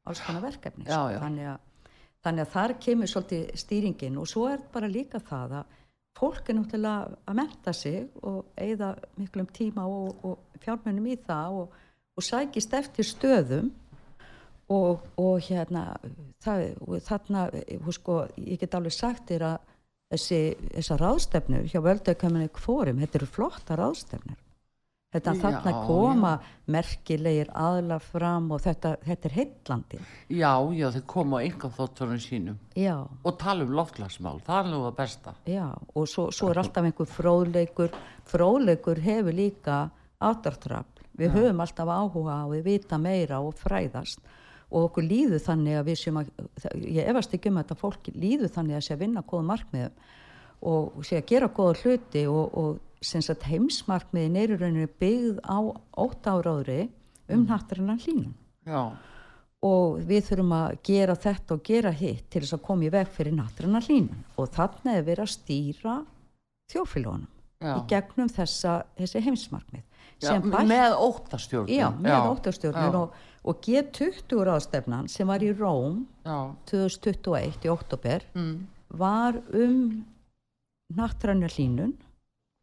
alls 0.06 0.20
konar 0.20 0.42
verkefni 0.42 0.86
Já, 0.86 1.12
já. 1.12 1.20
Þannig, 1.20 1.48
að, 1.48 1.60
þannig 2.24 2.42
að 2.46 2.52
þar 2.52 2.80
kemur 2.80 3.08
svolítið 3.08 3.56
stýringin. 3.56 4.18
Og 4.18 4.28
svo 4.28 4.48
er 4.52 4.60
bara 4.74 4.88
líka 4.88 5.20
það 5.20 5.52
að 5.52 5.66
fólk 6.18 6.50
er 6.50 6.58
náttúrulega 6.58 7.18
að 7.30 7.38
menta 7.40 7.74
sig 7.74 8.08
og 8.22 8.52
eigða 8.60 8.94
miklum 9.18 9.48
tíma 9.54 9.86
og, 9.88 10.26
og 10.26 10.62
fjármennum 10.64 11.10
í 11.12 11.18
það 11.26 11.62
og, 11.64 11.78
og 12.18 12.28
sækist 12.28 12.76
eftir 12.78 13.08
stöðum. 13.08 13.72
Og, 14.72 15.02
og 15.20 15.42
hérna 15.44 15.98
það, 16.40 16.62
þarna, 17.04 17.42
hú 17.84 17.92
sko, 17.92 18.22
ég 18.40 18.62
get 18.62 18.78
alveg 18.78 18.94
sagt 18.96 19.26
þér 19.28 19.44
að 19.50 19.58
þessi, 20.14 20.40
þessar 20.78 21.04
ráðstefnur 21.04 21.66
hjá 21.68 21.82
völdaköminni 21.84 22.48
fórum, 22.56 23.02
þetta 23.04 23.20
eru 23.20 23.28
flotta 23.28 23.76
ráðstefnur 23.76 24.40
þetta 25.12 25.34
Já, 25.36 25.40
þarna 25.42 25.72
koma 25.88 26.32
merkilegir 26.72 27.52
aðla 27.58 27.98
fram 28.04 28.50
og 28.56 28.62
þetta, 28.64 28.94
þetta 29.04 29.28
er 29.30 29.36
heitlandi 29.36 30.00
Já, 30.32 30.52
já, 30.78 30.88
þeir 30.96 31.06
koma 31.14 31.40
á 31.40 31.44
einhver 31.44 31.74
þótturinn 31.76 32.24
sínum. 32.24 32.60
Já, 32.80 32.96
og 33.04 33.40
tala 33.42 33.66
um 33.68 33.74
loftlagsmál, 33.76 34.38
það 34.46 34.60
er 34.62 34.70
nú 34.72 34.84
það 34.86 35.00
besta. 35.02 35.34
já 35.46 35.66
og 35.72 36.08
svo, 36.08 36.30
svo 36.32 36.52
er 36.52 36.62
alltaf 36.62 36.88
einhver 36.88 37.10
fróðleikur. 37.10 37.98
Fróðleikur 38.32 39.02
hefur 39.04 39.36
líka 39.36 39.80
ádráttrafl, 40.22 41.04
við 41.18 41.36
höfum 41.36 41.64
alltaf 41.66 41.92
áhuga 41.92 42.38
á 42.42 42.46
að 42.48 42.64
vita 42.70 43.02
meira 43.02 43.42
og 43.44 43.58
fræðast. 43.60 44.22
Og 44.72 44.88
okkur 44.88 45.04
líður 45.04 45.42
þannig 45.44 45.76
að 45.76 45.88
við 45.90 45.98
séum 46.00 46.22
að 46.22 46.30
ég 46.80 47.10
efast 47.12 47.34
ekki 47.36 47.52
um 47.52 47.58
að 47.60 47.66
þetta 47.66 47.82
fólk 47.82 48.08
líður 48.16 48.54
þannig 48.56 48.78
að 48.78 48.86
sé 48.86 48.94
að 48.96 49.02
vinna 49.04 49.24
góða 49.28 49.48
markmiðum 49.50 49.98
og 50.72 51.02
sé 51.04 51.18
að 51.18 51.28
gera 51.28 51.50
góða 51.52 51.74
hluti 51.82 52.22
og, 52.30 52.54
og 52.56 52.80
sem 52.80 52.91
heimsmarkmiðin 53.02 54.38
er 54.38 54.54
í 54.54 54.60
rauninu 54.60 54.90
byggð 55.02 55.40
á 55.46 55.58
ótt 55.98 56.28
áráðri 56.28 56.90
um 57.32 57.48
nattarinnan 57.48 58.02
hlínum 58.04 58.36
Já, 58.68 58.94
og 59.66 60.02
við 60.06 60.26
þurfum 60.30 60.56
að 60.58 60.78
gera 60.86 61.16
þetta 61.18 61.56
og 61.56 61.64
gera 61.66 61.92
hitt 61.94 62.30
til 62.30 62.42
þess 62.44 62.58
að 62.58 62.66
koma 62.66 62.88
í 62.88 62.94
veg 62.94 63.10
fyrir 63.14 63.38
nattranna 63.38 63.82
hlínun 63.86 64.26
og 64.38 64.50
þannig 64.56 64.98
er 64.98 65.08
verið 65.08 65.26
að 65.26 65.34
stýra 65.36 65.96
þjófélagunum 66.72 67.30
í 67.62 67.82
gegnum 67.90 68.30
þessa, 68.32 68.82
þessi 68.98 69.22
heimsmarkmið. 69.22 69.84
Já 70.22 70.36
bætt, 70.38 70.68
með 70.70 70.96
óttastjórnum. 71.02 71.74
já, 71.74 71.88
með 71.98 72.14
já. 72.14 72.20
og, 73.00 73.14
og 73.42 73.62
G20 73.66 74.44
ráðstefnan 74.46 75.10
sem 75.10 75.30
var 75.30 75.42
í 75.42 75.50
Róm 75.58 76.04
Já, 76.26 76.54
2021 76.70 77.66
í 77.66 77.72
oktober 77.74 78.26
mm, 78.38 78.52
var 79.02 79.40
um 79.58 79.80
nattranna 80.94 81.50
hlínun 81.50 81.96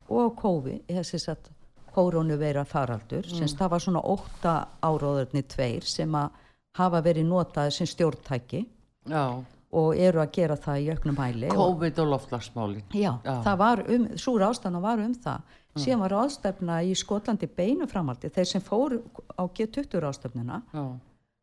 og 0.09 0.37
COVID, 0.41 0.87
þessi 0.89 1.19
satt 1.21 1.51
kórónu 1.95 2.37
vera 2.39 2.65
faraldur, 2.65 3.25
Mm. 3.27 3.39
sem 3.39 3.49
það 3.59 3.71
var 3.71 3.79
svona 3.81 4.03
ótta 4.05 4.67
áróðurni 4.83 5.43
tveir 5.43 5.83
sem 5.85 6.13
að 6.15 6.31
hafa 6.79 7.01
verið 7.03 7.27
notaði 7.27 7.73
sem 7.73 7.87
stjórntæki 7.87 8.67
já, 9.09 9.45
og 9.73 9.97
eru 9.99 10.21
að 10.23 10.31
gera 10.33 10.57
það 10.57 10.79
í 10.85 10.91
auknum 10.95 11.17
hæli 11.17 11.49
og, 11.51 11.57
COVID 11.57 11.99
og 11.99 12.07
loftlagsmálin. 12.13 12.83
já, 12.95 13.19
Já. 13.25 13.43
það 13.45 13.57
var 13.59 13.83
um, 13.89 14.07
súr 14.17 14.41
ástæðan 14.47 14.81
var 14.83 14.99
um 14.99 15.15
það 15.15 15.41
síðan 15.79 16.01
var 16.01 16.11
ástæfna 16.25 16.79
í 16.83 16.95
Skotlandi 16.97 17.47
beinu 17.47 17.87
framaldi, 17.87 18.31
þeir 18.31 18.47
sem 18.47 18.61
fóru 18.63 19.03
á 19.39 19.43
G20 19.47 20.01
ástæfnuna 20.09 20.63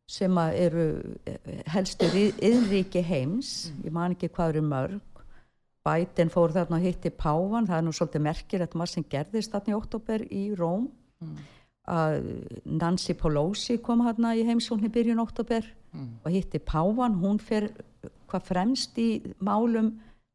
sem 0.08 0.38
eru 0.38 1.16
eh, 1.26 1.62
helstu 1.72 2.06
yðríki 2.38 3.02
heims 3.02 3.72
ég 3.84 3.92
man 3.92 4.12
ekki 4.14 4.28
hvað 4.28 4.48
eru 4.54 4.62
mörg 4.62 5.00
Biden 5.86 6.30
fór 6.34 6.50
þarna 6.56 6.80
og 6.80 6.86
hitti 6.86 7.10
Pávan 7.14 7.68
það 7.68 7.78
er 7.78 7.84
nú 7.86 7.92
svolítið 7.94 8.24
merkir 8.26 8.64
þetta 8.64 8.78
maður 8.80 8.92
sem 8.96 9.04
gerðist 9.12 9.52
þarna 9.54 9.72
í 9.72 9.76
oktober 9.78 10.24
í 10.34 10.42
Róm. 10.58 10.88
Að 11.86 12.16
Nancy 12.66 13.14
Pelosi 13.14 13.76
kom 13.78 14.00
hérna 14.02 14.32
í 14.34 14.42
heimsókn 14.48 14.88
í 14.88 14.90
byrjun 14.90 15.22
oktober 15.22 15.66
og 16.26 16.30
hitti 16.34 16.58
Pávan 16.58 17.14
hún 17.22 17.38
fer 17.40 17.68
hvað 18.26 18.42
fremst 18.50 18.98
í 18.98 19.20
málum 19.38 19.92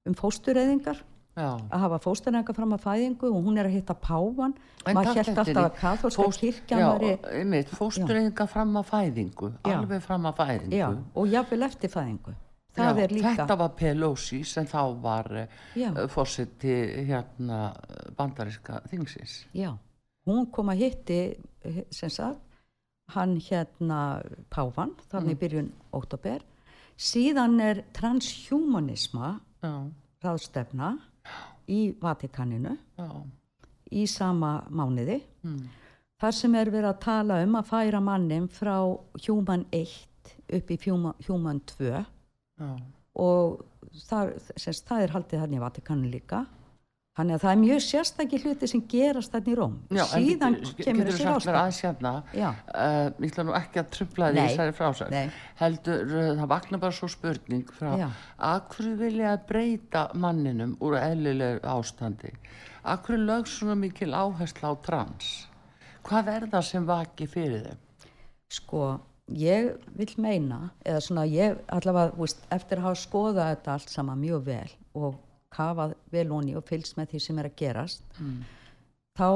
um 0.08 0.15
fóstureyðingar 0.17 1.01
já. 1.36 1.50
að 1.70 1.79
hafa 1.84 2.00
fóstureyðingar 2.05 2.55
fram 2.58 2.72
að 2.77 2.86
fæðingu 2.88 3.27
og 3.36 3.43
hún 3.46 3.60
er 3.60 3.67
að 3.67 3.75
hitta 3.75 3.93
Pávan 3.93 4.55
En 4.88 4.96
maður 4.98 5.20
held 5.20 5.41
alltaf 5.43 5.60
að 5.65 5.75
katholska 5.81 6.24
Fóst- 6.24 6.39
kirkjan 6.41 6.79
já, 6.81 6.88
væri 6.96 7.12
einmitt, 7.41 7.70
fóstureyðinga 7.77 8.48
fram 8.50 8.72
að 8.79 8.88
fæðingu, 8.89 9.51
Já. 9.67 9.75
alveg 9.75 10.01
fram 10.08 10.25
að 10.31 10.39
fæðingu. 10.39 10.79
já, 10.79 10.88
og 11.13 11.27
jafnvel 11.36 11.62
eftir 11.67 11.89
fæðingu 11.93 12.34
Já, 12.72 12.94
Þetta 12.96 13.58
var 13.60 13.74
Pelosi 13.75 14.44
sem 14.48 14.68
þá 14.70 14.82
var 15.04 15.28
uh, 15.44 16.06
fórseti 16.12 16.75
hérna 17.10 17.74
bandariska 18.16 18.80
þingsins. 18.88 19.42
Já, 19.58 19.74
hún 20.30 20.48
kom 20.56 20.72
að 20.72 20.86
hitti 20.86 21.20
eh, 21.68 21.84
sem 21.92 22.10
sagt 22.13 22.40
hann 23.12 23.36
hérna 23.44 24.22
Pávan 24.54 24.94
þannig 25.12 25.36
mm. 25.36 25.42
byrjun 25.42 25.70
óttabér 25.92 26.46
síðan 27.01 27.60
er 27.63 27.84
transhumanisma 27.96 29.34
Já, 29.62 29.74
ráðstefna 30.24 30.94
í 31.72 31.92
Vatikaninu 32.01 32.75
já, 32.98 33.10
í 33.92 34.06
sama 34.10 34.62
mánuði. 34.70 35.20
Mm. 35.46 35.68
þar 36.22 36.38
sem 36.38 36.56
er 36.56 36.72
verið 36.74 36.90
að 36.92 37.04
tala 37.04 37.42
um 37.44 37.58
að 37.60 37.70
færa 37.72 38.01
mannin 38.04 38.48
frá 38.51 38.78
human 39.25 39.66
1 39.74 39.94
upp 40.58 40.72
í 40.72 40.80
human 40.86 41.62
2 41.75 42.04
já. 42.62 42.72
og 43.25 43.62
það, 44.08 44.34
semst, 44.56 44.88
það 44.88 45.06
er 45.06 45.13
haldið 45.18 45.46
þannig 45.46 45.60
í 45.62 45.63
Vatikanu 45.65 46.12
líka. 46.12 46.46
Þannig 47.12 47.36
að 47.36 47.41
það 47.44 47.51
er 47.51 47.58
mjög 47.60 47.80
sérstakki 47.84 48.38
hluti 48.39 48.68
sem 48.72 48.82
gerast 48.88 49.34
þannig 49.34 49.51
í 49.51 49.56
Róm. 49.60 49.74
Já, 49.91 50.03
síðan 50.13 50.53
getur- 50.62 50.86
kemur 50.86 51.10
þessi 51.10 51.25
ráðstefna 51.27 51.62
aðeins 51.62 51.80
hérna, 51.84 52.12
uh, 52.32 53.10
ég 53.12 53.34
ætla 53.34 53.44
nú 53.44 53.56
ekki 53.58 53.82
að 53.82 53.89
trubla 53.98 54.30
því 54.32 54.46
þessari 54.46 55.10
nei. 55.12 55.34
heldur 55.60 56.13
uh, 56.15 56.30
það 56.39 56.48
vaknar 56.53 56.82
bara 56.86 56.96
svo 56.96 57.10
spurning 57.12 57.75
frá 57.75 57.89
að 58.00 58.62
hverju 58.72 58.96
vilja 59.01 59.34
að 59.36 59.44
breyta 59.51 60.06
manninum 60.15 60.77
úr 60.80 60.96
eðlileg 61.01 61.60
ástandi? 61.68 62.32
Að 62.88 63.03
hverju 63.10 63.27
lög 63.27 63.51
svona 63.51 63.75
mikil 63.84 64.13
áhersla 64.15 64.72
á 64.72 64.75
trans? 64.88 65.34
Hvað 66.08 66.32
er 66.38 66.50
það 66.56 66.68
sem 66.72 66.88
vaki 66.88 67.27
fyrir 67.27 67.68
þeim? 67.68 67.82
Sko, 68.51 68.86
ég 69.38 69.74
vil 69.98 70.14
meina, 70.22 70.72
eða 70.86 71.02
svona 71.06 71.26
ég 71.30 71.58
allavega, 71.72 72.16
veist, 72.18 72.46
eftir 72.52 72.80
að 72.80 72.88
hafa 72.90 73.02
skoðað 73.02 73.52
þetta 73.56 73.74
allt 73.74 73.90
saman 73.94 74.22
mjög 74.22 74.46
vel 74.46 74.72
og 74.94 75.20
kafað 75.52 75.98
vel 76.12 76.30
honi 76.32 76.56
og 76.56 76.66
fylgst 76.68 76.98
með 76.98 77.12
því 77.12 77.22
sem 77.26 77.40
er 77.42 77.50
að 77.50 77.60
gerast, 77.60 78.04
þá 79.20 79.30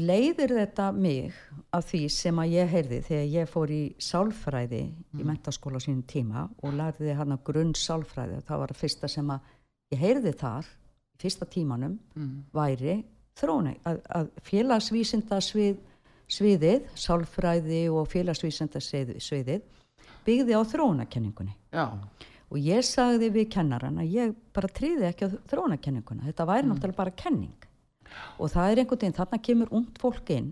leiðir 0.00 0.54
þetta 0.56 0.92
mig 0.92 1.34
af 1.76 1.88
því 1.90 2.02
sem 2.14 2.38
að 2.38 2.52
ég 2.54 2.68
heyrði 2.70 3.00
þegar 3.04 3.30
ég 3.34 3.48
fór 3.50 3.70
í 3.74 3.80
sálfræði 3.98 4.82
í 5.18 5.24
mentaskóla 5.26 5.80
sínum 5.82 6.04
tíma 6.08 6.48
og 6.62 6.76
lærði 6.78 7.16
hann 7.18 7.34
að 7.34 7.44
grunn 7.44 7.74
sálfræði 7.74 8.38
og 8.38 8.46
það 8.48 8.62
var 8.62 8.70
að 8.70 8.80
fyrsta 8.80 9.10
sem 9.10 9.30
að 9.30 9.40
ég 9.90 10.00
heyrði 10.00 10.32
þar, 10.32 10.66
fyrsta 11.20 11.48
tímanum, 11.50 11.98
væri 12.54 13.02
þróni, 13.40 13.74
að, 13.84 14.00
að 14.08 14.30
félagsvísinda 14.46 15.40
svið, 15.44 15.76
sviðið, 16.30 16.84
sálfræði 16.94 17.82
og 17.92 18.06
félagsvísinda 18.12 18.80
sviðið 18.82 19.62
byggði 20.26 20.54
á 20.56 20.62
þróunakenningunni 20.70 21.54
já, 21.74 21.84
og 22.50 22.58
ég 22.58 22.84
sagði 22.86 23.30
við 23.34 23.48
kennaran 23.56 23.98
að 24.02 24.12
ég 24.14 24.34
bara 24.54 24.68
tríði 24.68 25.08
ekki 25.10 25.26
á 25.26 25.30
þróunakenninguna 25.50 26.26
þetta 26.28 26.46
væri 26.50 26.68
náttúrulega 26.70 26.96
bara 27.02 27.10
kenning. 27.16 27.66
Og 28.42 28.50
það 28.50 28.72
er 28.72 28.80
einhvern 28.82 28.98
veginn, 29.00 29.14
þarna 29.14 29.38
kemur 29.46 29.68
ungt 29.78 29.98
fólk 30.02 30.30
inn 30.34 30.48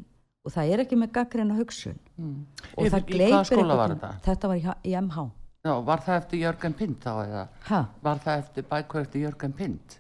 og 0.46 0.52
það 0.54 0.68
er 0.72 0.82
ekki 0.84 0.96
með 1.00 1.10
gaggrinna 1.16 1.56
hugsun. 1.58 1.96
Mm. 2.16 2.46
og 2.76 2.86
Í- 2.86 2.90
það 2.92 3.02
skóla 3.02 3.26
einhvern 3.44 3.68
var 3.68 3.88
veginn- 3.90 4.20
þetta? 4.24 4.48
var 4.48 4.56
í, 4.56 4.90
í 4.90 4.94
MH 5.00 5.24
já, 5.66 5.72
var 5.84 5.98
það 6.06 6.16
eftir 6.22 6.38
Jörgen 6.44 6.74
Pind 6.78 7.00
þá 7.02 7.10
eða? 7.26 7.48
Ha, 7.68 7.80
var 8.02 8.18
það 8.24 8.38
eftir 8.44 8.62
bækur 8.70 9.00
eftir 9.02 9.24
Jörgen 9.26 9.52
Pind 9.58 9.98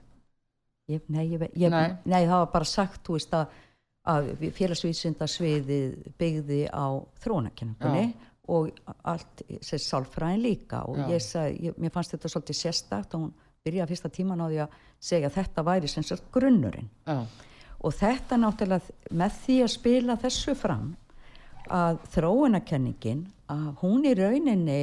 ég, 0.88 1.02
nei, 1.08 1.26
ég, 1.34 1.42
ég, 1.54 1.70
Nei. 1.70 1.96
nei. 2.04 2.22
það 2.26 2.38
var 2.38 2.46
bara 2.54 2.64
sagt 2.64 3.02
þú 3.04 3.18
veist 3.18 3.34
að, 3.36 3.46
að 4.08 4.30
félagsvísinda 4.56 5.28
sviðið 5.28 5.96
byggði 6.20 6.62
á 6.72 6.86
þróunakenningunni 7.22 8.06
og 8.48 8.70
allt, 9.04 9.42
sér 9.60 9.82
sálfræðin 9.84 10.44
líka. 10.46 10.84
Og 10.88 11.02
ég 11.12 11.20
sagði, 11.22 11.68
ég, 11.68 11.76
mér 11.80 11.92
fannst 11.92 12.14
þetta 12.14 12.32
svolítið 12.32 12.60
sérstakt 12.62 13.16
og 13.16 13.26
hún 13.26 13.34
byrjaði 13.66 13.92
fyrsta 13.92 14.12
tíman 14.14 14.40
á 14.40 14.46
því 14.48 14.62
að 14.64 14.78
segja 15.10 15.28
að 15.28 15.36
þetta 15.36 15.66
væri 15.68 15.90
sem 15.92 16.06
sagt 16.06 16.30
grunnurinn. 16.32 16.88
Já, 17.08 17.18
og 17.78 17.94
þetta 17.94 18.38
náttúrulega 18.40 19.14
með 19.14 19.36
því 19.44 19.58
að 19.62 19.74
spila 19.74 20.16
þessu 20.18 20.54
fram 20.58 20.88
að 21.68 22.00
þróunarkenningin 22.14 23.26
að 23.52 23.68
hún 23.82 24.06
í 24.08 24.14
rauninni 24.16 24.82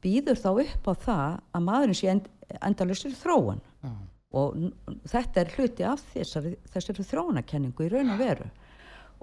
býður 0.00 0.40
þá 0.40 0.50
upp 0.64 0.88
á 0.88 0.92
það 1.04 1.34
að 1.52 1.66
maðurinn 1.66 1.98
sé 1.98 2.08
end, 2.14 2.30
endalustur 2.64 3.14
þróun. 3.20 3.60
Já, 3.84 3.92
og 4.30 4.56
þetta 5.10 5.42
er 5.42 5.54
hluti 5.56 5.86
af 5.86 6.02
þessari, 6.12 6.54
þessari 6.70 7.06
þróunarkenningu 7.06 7.86
í 7.86 7.90
raun 7.92 8.12
og 8.14 8.20
veru. 8.20 8.48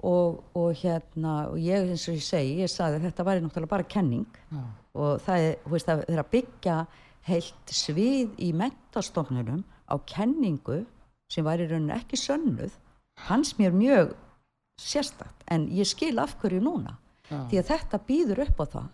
Og, 0.08 0.42
og 0.54 0.76
hérna 0.78 1.48
og 1.50 1.56
ég 1.58 1.88
eins 1.88 2.04
og 2.10 2.18
ég 2.18 2.26
segi, 2.26 2.58
ég 2.62 2.70
sagði 2.70 3.00
að 3.00 3.08
þetta 3.08 3.26
væri 3.26 3.42
náttúrulega 3.42 3.72
bara 3.72 3.88
kenning. 3.94 4.28
Já, 4.52 4.60
og 4.98 5.24
það 5.24 5.46
er, 5.46 5.56
veist, 5.72 5.88
það 5.88 6.04
er 6.06 6.22
að 6.22 6.30
byggja 6.36 6.76
heilt 7.28 7.72
svið 7.74 8.36
í 8.44 8.52
mentastofnunum 8.56 9.64
á 9.90 9.94
kenningu 10.08 10.84
sem 11.32 11.44
væri 11.44 11.66
í 11.66 11.72
rauninni 11.72 11.96
ekki 11.96 12.20
sönnuð 12.20 12.76
hans 13.26 13.56
mér 13.58 13.74
mjög 13.74 14.14
sérstakt. 14.78 15.42
En 15.50 15.66
ég 15.74 15.88
skil 15.88 16.18
af 16.22 16.36
hverju 16.38 16.62
núna. 16.62 16.98
Já. 17.28 17.42
því 17.50 17.58
að 17.60 17.68
þetta 17.68 17.98
býður 18.08 18.38
upp 18.46 18.60
á 18.62 18.66
það 18.72 18.86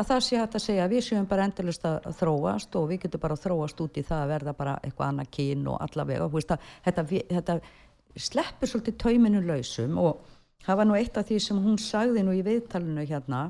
að 0.00 0.08
það 0.10 0.24
sé 0.26 0.40
hægt 0.40 0.56
að 0.56 0.64
segja 0.64 0.86
að 0.86 0.94
við 0.94 1.06
séum 1.06 1.28
bara 1.30 1.46
endalust 1.48 1.86
að 1.86 2.10
þróast 2.18 2.76
og 2.80 2.88
við 2.90 3.04
getum 3.04 3.22
bara 3.22 3.36
að 3.36 3.44
þróast 3.46 3.80
út 3.84 4.00
í 4.00 4.04
það 4.06 4.24
að 4.24 4.32
verða 4.34 4.56
bara 4.56 4.76
eitthvað 4.80 5.08
annað 5.08 5.32
kyn 5.36 5.64
og 5.70 5.80
allavega 5.86 6.28
þú 6.28 6.38
veist 6.38 6.54
að 6.54 6.68
þetta, 6.86 7.06
þetta 7.30 7.58
sleppur 8.28 8.70
svolítið 8.70 9.00
tauminu 9.04 9.42
lausum 9.44 9.98
og 10.02 10.24
það 10.64 10.80
var 10.80 10.88
nú 10.88 10.96
eitt 10.98 11.18
af 11.20 11.28
því 11.28 11.40
sem 11.44 11.64
hún 11.64 11.80
sagði 11.80 12.24
nú 12.26 12.36
í 12.36 12.44
viðtalinu 12.46 13.06
hérna 13.08 13.48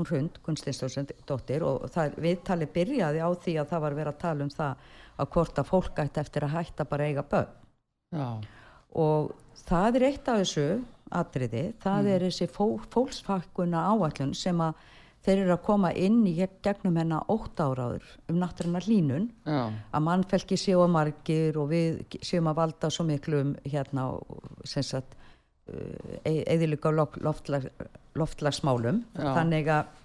hún 0.00 0.08
Hrund, 0.08 0.38
Gunstinsdóttir 0.44 1.64
og 1.66 1.88
það 1.92 2.16
viðtali 2.24 2.68
byrjaði 2.72 3.20
á 3.20 3.30
því 3.36 3.56
að 3.60 3.72
það 3.72 3.84
var 3.84 3.96
verið 3.98 4.12
að 4.12 4.22
tala 4.22 4.46
um 4.46 4.54
það 4.54 4.86
að 5.20 5.30
hvort 5.34 5.60
að 5.60 5.68
fólk 5.68 6.00
ætti 6.00 6.22
eftir 6.22 6.46
að 6.46 6.54
hætta 6.56 6.86
bara 6.88 7.04
að 7.04 7.10
eiga 7.10 7.24
börn. 7.34 7.52
Já, 8.16 8.28
og 8.96 9.34
það 9.66 9.98
er 9.98 10.06
eitt 10.08 10.30
af 10.30 10.40
þessu 10.40 10.66
atriði, 11.20 11.64
það 11.82 12.08
er 12.14 12.24
þessi 12.26 12.48
fó, 12.50 12.64
fólksfakkuna 12.90 13.84
áallun 13.90 14.32
sem 14.38 14.62
að 14.64 14.88
þeir 15.24 15.42
eru 15.44 15.54
að 15.54 15.64
koma 15.66 15.92
inn 15.92 16.20
í 16.28 16.34
gegnum 16.64 16.96
hennar 16.96 17.28
ótt 17.32 17.60
áraður 17.60 18.06
um 18.30 18.38
náttúrunar 18.40 18.86
hlínun 18.86 19.28
já, 19.44 19.68
að 19.68 20.04
mannfelki 20.06 20.56
séu 20.60 20.80
að 20.84 20.94
margir 20.96 21.58
og 21.60 21.70
við 21.72 22.18
séum 22.24 22.48
að 22.50 22.60
valda 22.62 22.90
svo 22.92 23.04
miklu 23.08 23.42
um 23.44 23.54
hérna 23.68 24.06
eðilega 26.24 26.92
loftlag, 27.22 27.68
loftlagsmálum. 28.18 29.04
Þannig 29.14 29.68
að 29.70 29.96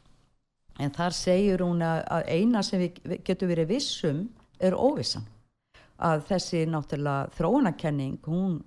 en 0.83 0.91
þar 0.91 1.15
segir 1.15 1.63
hún 1.63 1.83
að, 1.85 2.03
eina 2.27 2.63
sem 2.63 2.83
við 2.83 3.21
getum 3.25 3.49
verið 3.49 3.71
vissum 3.71 4.25
er 4.59 4.75
óvissan. 4.75 5.23
Að 5.95 6.25
þessi 6.27 6.65
náttúrulega 6.67 7.31
þróunakenning 7.37 8.19
hún 8.27 8.57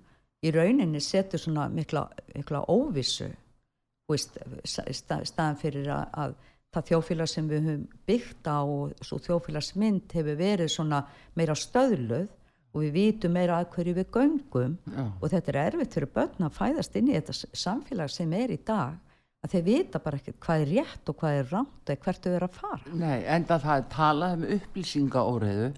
í 0.41 0.51
rauninni 0.55 1.01
setur 1.03 1.41
svona 1.41 1.67
mikla, 1.69 2.07
mikla 2.33 2.63
óvissu 2.71 3.29
þú 3.29 3.35
veist, 3.35 3.35
í 3.35 3.35
stað, 3.35 3.98
staðan 4.17 5.59
fyrir 5.59 5.89
að, 5.93 6.05
að 6.13 6.35
það 6.73 6.89
þjófélag 6.91 7.29
sem 7.31 7.47
við 7.49 7.67
höfum 7.67 7.85
byggt 8.09 8.49
á 8.49 8.59
og 8.61 9.05
svo 9.05 9.19
þjófélagsmynd 9.25 10.13
hefur 10.13 10.39
verið 10.39 10.71
svona 10.73 11.03
meira 11.37 11.57
stöðluð 11.57 12.27
og 12.69 12.83
við 12.83 12.91
vitum 12.93 13.33
meira 13.33 13.57
að 13.57 13.71
hverju 13.73 13.95
við 13.97 14.09
göngum 14.13 14.75
já, 14.85 15.05
og 15.09 15.29
þetta 15.31 15.53
er 15.53 15.61
erfitt 15.63 15.95
fyrir 15.97 16.11
börn 16.13 16.45
að 16.45 16.57
fæðast 16.59 16.97
inn 16.99 17.09
í 17.09 17.15
þetta 17.17 17.37
samfélag 17.57 18.11
sem 18.13 18.35
er 18.37 18.53
í 18.53 18.59
dag 18.65 18.99
að 19.39 19.53
þeir 19.53 19.63
vita 19.65 20.01
bara 20.03 20.19
ekkert 20.19 20.39
hvað 20.43 20.61
er 20.61 20.71
rétt 20.73 21.09
og 21.09 21.17
hvað 21.21 21.37
er 21.39 21.51
rámt 21.53 21.91
eða 21.93 22.03
hvert 22.05 22.25
þau 22.25 22.31
eru 22.33 22.47
að 22.49 22.57
fara 22.59 22.95
Nei, 22.99 23.17
enda 23.37 23.57
það 23.63 23.75
er 23.77 23.85
talað 23.93 24.33
um 24.35 24.47
upplýsingaóriðu. 24.57 25.69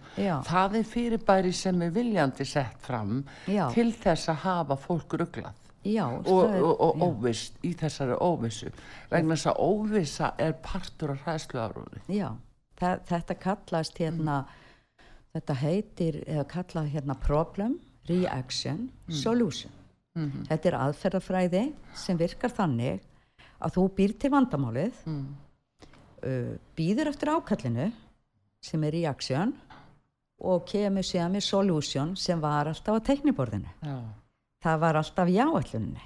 Það 0.47 0.77
er 0.79 0.87
fyrirbæri 0.91 1.53
sem 1.55 1.83
er 1.85 1.93
viljandi 1.93 2.47
sett 2.49 2.81
fram 2.83 3.19
Já. 3.45 3.67
til 3.75 3.91
þess 3.93 4.33
að 4.33 4.41
hafa 4.47 4.79
fólk 4.81 5.15
rugglað 5.21 5.60
Já, 5.83 6.05
og, 6.05 6.27
og, 6.29 6.81
og 6.81 7.01
óvist 7.01 7.55
í 7.65 7.71
þessari 7.77 8.13
óvissu. 8.21 8.69
Vegna 9.09 9.33
þess 9.33 9.49
að 9.49 9.61
óvissa 9.65 10.31
er 10.37 10.53
partur 10.61 11.15
af 11.15 11.23
hræðsluafrúði. 11.25 12.03
Já, 12.13 12.27
þetta 12.77 13.37
kallast 13.41 13.97
hérna, 13.97 14.43
þetta 15.33 15.57
heitir, 15.63 16.19
eða 16.27 16.45
kallað 16.53 16.91
hérna 16.93 17.17
problem, 17.17 17.79
reaction, 18.09 18.89
solution. 19.09 19.73
Þetta 20.49 20.69
er 20.69 20.77
aðferðafræði 20.77 21.63
sem 21.95 22.17
virkar 22.19 22.51
þannig 22.51 23.01
að 23.61 23.75
þú 23.77 23.87
býr 23.95 24.13
til 24.19 24.31
vandamálið, 24.33 24.97
uh, 25.07 26.55
býður 26.77 27.09
eftir 27.13 27.31
ákallinu 27.31 27.91
sem 28.61 28.83
er 28.83 28.91
reaction 28.91 29.53
og 30.41 30.65
kemur 30.69 31.05
síðan 31.05 31.37
með 31.37 31.45
solution 31.45 32.15
sem 32.17 32.41
var 32.41 32.67
alltaf 32.69 32.97
á 32.97 33.07
tekniborðinu. 33.07 33.69
Já, 33.81 33.97
Það 34.61 34.81
var 34.83 34.99
alltaf 34.99 35.29
í 35.31 35.37
áallunni 35.41 36.03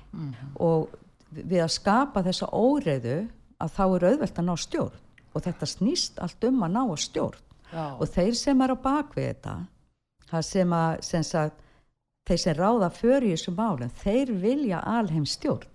og 0.63 0.93
við 1.35 1.63
að 1.65 1.73
skapa 1.75 2.23
þessa 2.23 2.47
óreiðu 2.55 3.17
að 3.59 3.73
þá 3.75 3.83
er 3.85 4.05
auðvelt 4.11 4.39
að 4.39 4.47
ná 4.47 4.55
stjórn. 4.59 5.01
Og 5.35 5.43
þetta 5.43 5.67
snýst 5.67 6.19
allt 6.23 6.43
um 6.47 6.63
að 6.63 6.75
ná 6.77 6.83
að 6.85 7.01
stjórn. 7.03 7.41
Já, 7.73 7.85
og 7.99 8.07
þeir 8.07 8.35
sem 8.39 8.61
er 8.61 8.71
á 8.71 8.77
bakvið 8.79 9.25
þetta 9.25 9.55
það 10.29 10.43
sem 10.47 10.75
að 10.75 10.91
sem 11.07 11.23
sagt, 11.25 11.63
þeir 12.25 12.41
sem 12.41 12.57
ráða 12.57 12.89
í 12.95 13.31
þessu 13.33 13.53
málum 13.55 13.91
þeir 14.01 14.31
vilja 14.41 14.79
alheim 14.79 15.25
stjórn. 15.25 15.67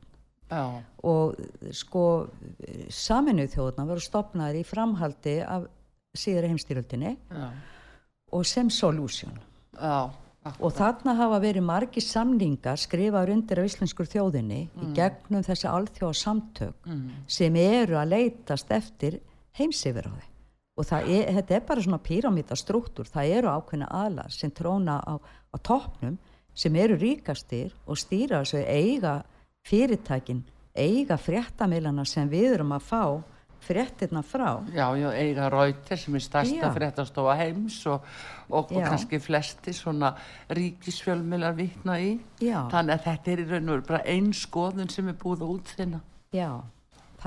Já, 0.51 0.83
og 1.07 1.37
sko 1.71 2.05
saminuð 2.91 3.53
þjóðna 3.55 3.87
voru 3.87 4.03
stopnaðir 4.03 4.65
í 4.65 4.67
framhaldi 4.67 5.37
af 5.47 5.69
síðari 6.17 6.51
heimstýröldinni 6.51 7.13
og 8.35 8.47
sem 8.47 8.71
solution. 8.71 9.37
Já, 9.79 10.11
og 10.49 10.73
þarna 10.73 11.15
hafa 11.19 11.41
verið 11.43 11.65
margi 11.69 12.01
samningar 12.01 12.81
skrifaður 12.81 13.35
undir 13.35 13.61
af 13.61 13.69
íslenskur 13.69 14.09
þjóðinni 14.09 14.61
í 14.65 14.91
gegnum 14.97 15.45
þessi 15.45 15.69
alþjóða 15.69 16.17
samtök 16.17 16.91
sem 17.29 17.57
eru 17.61 17.99
að 18.01 18.13
leitast 18.15 18.73
eftir 18.73 19.21
heimsifirráði 19.59 20.29
og 20.81 20.93
er, 20.97 21.29
þetta 21.37 21.57
er 21.57 21.67
bara 21.69 21.85
svona 21.85 22.01
píramítastruktúr 22.01 23.11
það 23.11 23.35
eru 23.37 23.53
ákveðna 23.53 23.91
aðlar 23.93 24.33
sem 24.33 24.51
tróna 24.51 24.97
á, 25.05 25.21
á 25.21 25.57
toppnum 25.61 26.17
sem 26.55 26.77
eru 26.77 26.97
ríkastir 26.97 27.75
og 27.87 27.99
stýra 28.01 28.41
þessu 28.41 28.65
eiga 28.65 29.21
fyrirtækin 29.69 30.41
eiga 30.75 31.19
fréttamilana 31.21 32.07
sem 32.07 32.29
við 32.31 32.55
erum 32.55 32.73
að 32.73 32.87
fá 32.89 33.05
fréttirna 33.61 34.23
frá 34.25 34.65
já, 34.75 34.87
já, 34.97 35.11
eiga 35.13 35.49
rautir 35.53 35.99
sem 35.99 36.15
er 36.17 36.25
stærsta 36.25 36.67
Já. 36.67 36.73
fréttastofa 36.75 37.35
heims 37.39 37.79
og, 37.87 38.05
og, 38.49 38.73
og 38.73 38.83
kannski 38.83 39.21
flesti 39.21 39.73
svona 39.77 40.15
ríkisfjölmiðlar 40.51 41.57
vitna 41.59 41.99
í. 42.01 42.15
Já. 42.43 42.65
Þannig 42.73 42.97
að 42.97 43.07
þetta 43.07 43.33
er 43.33 43.43
í 43.43 43.49
raun 43.51 43.69
og 43.69 43.75
veru 43.77 43.87
bara 43.93 44.03
ein 44.09 44.33
skoðun 44.37 44.91
sem 44.93 45.09
er 45.13 45.19
búið 45.21 45.45
að 45.45 45.55
útþina. 45.57 46.01
Já, 46.35 46.51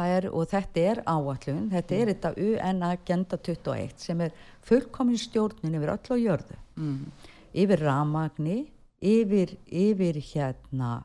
er, 0.02 0.30
og 0.32 0.50
þetta 0.50 0.86
er 0.90 1.02
áallun, 1.06 1.70
þetta 1.72 1.96
er 2.00 2.12
þetta 2.14 2.34
UN 2.42 2.84
Agenda 2.88 3.38
21 3.38 3.96
sem 4.08 4.22
er 4.26 4.36
fullkomin 4.66 5.20
stjórnin 5.22 5.78
yfir 5.78 5.96
öll 5.96 6.14
á 6.14 6.16
jörðu, 6.18 6.60
Mm. 6.74 7.12
yfir 7.54 7.84
ramagni, 7.86 8.72
yfir, 9.02 9.58
yfir 9.70 10.18
hérna, 10.34 11.04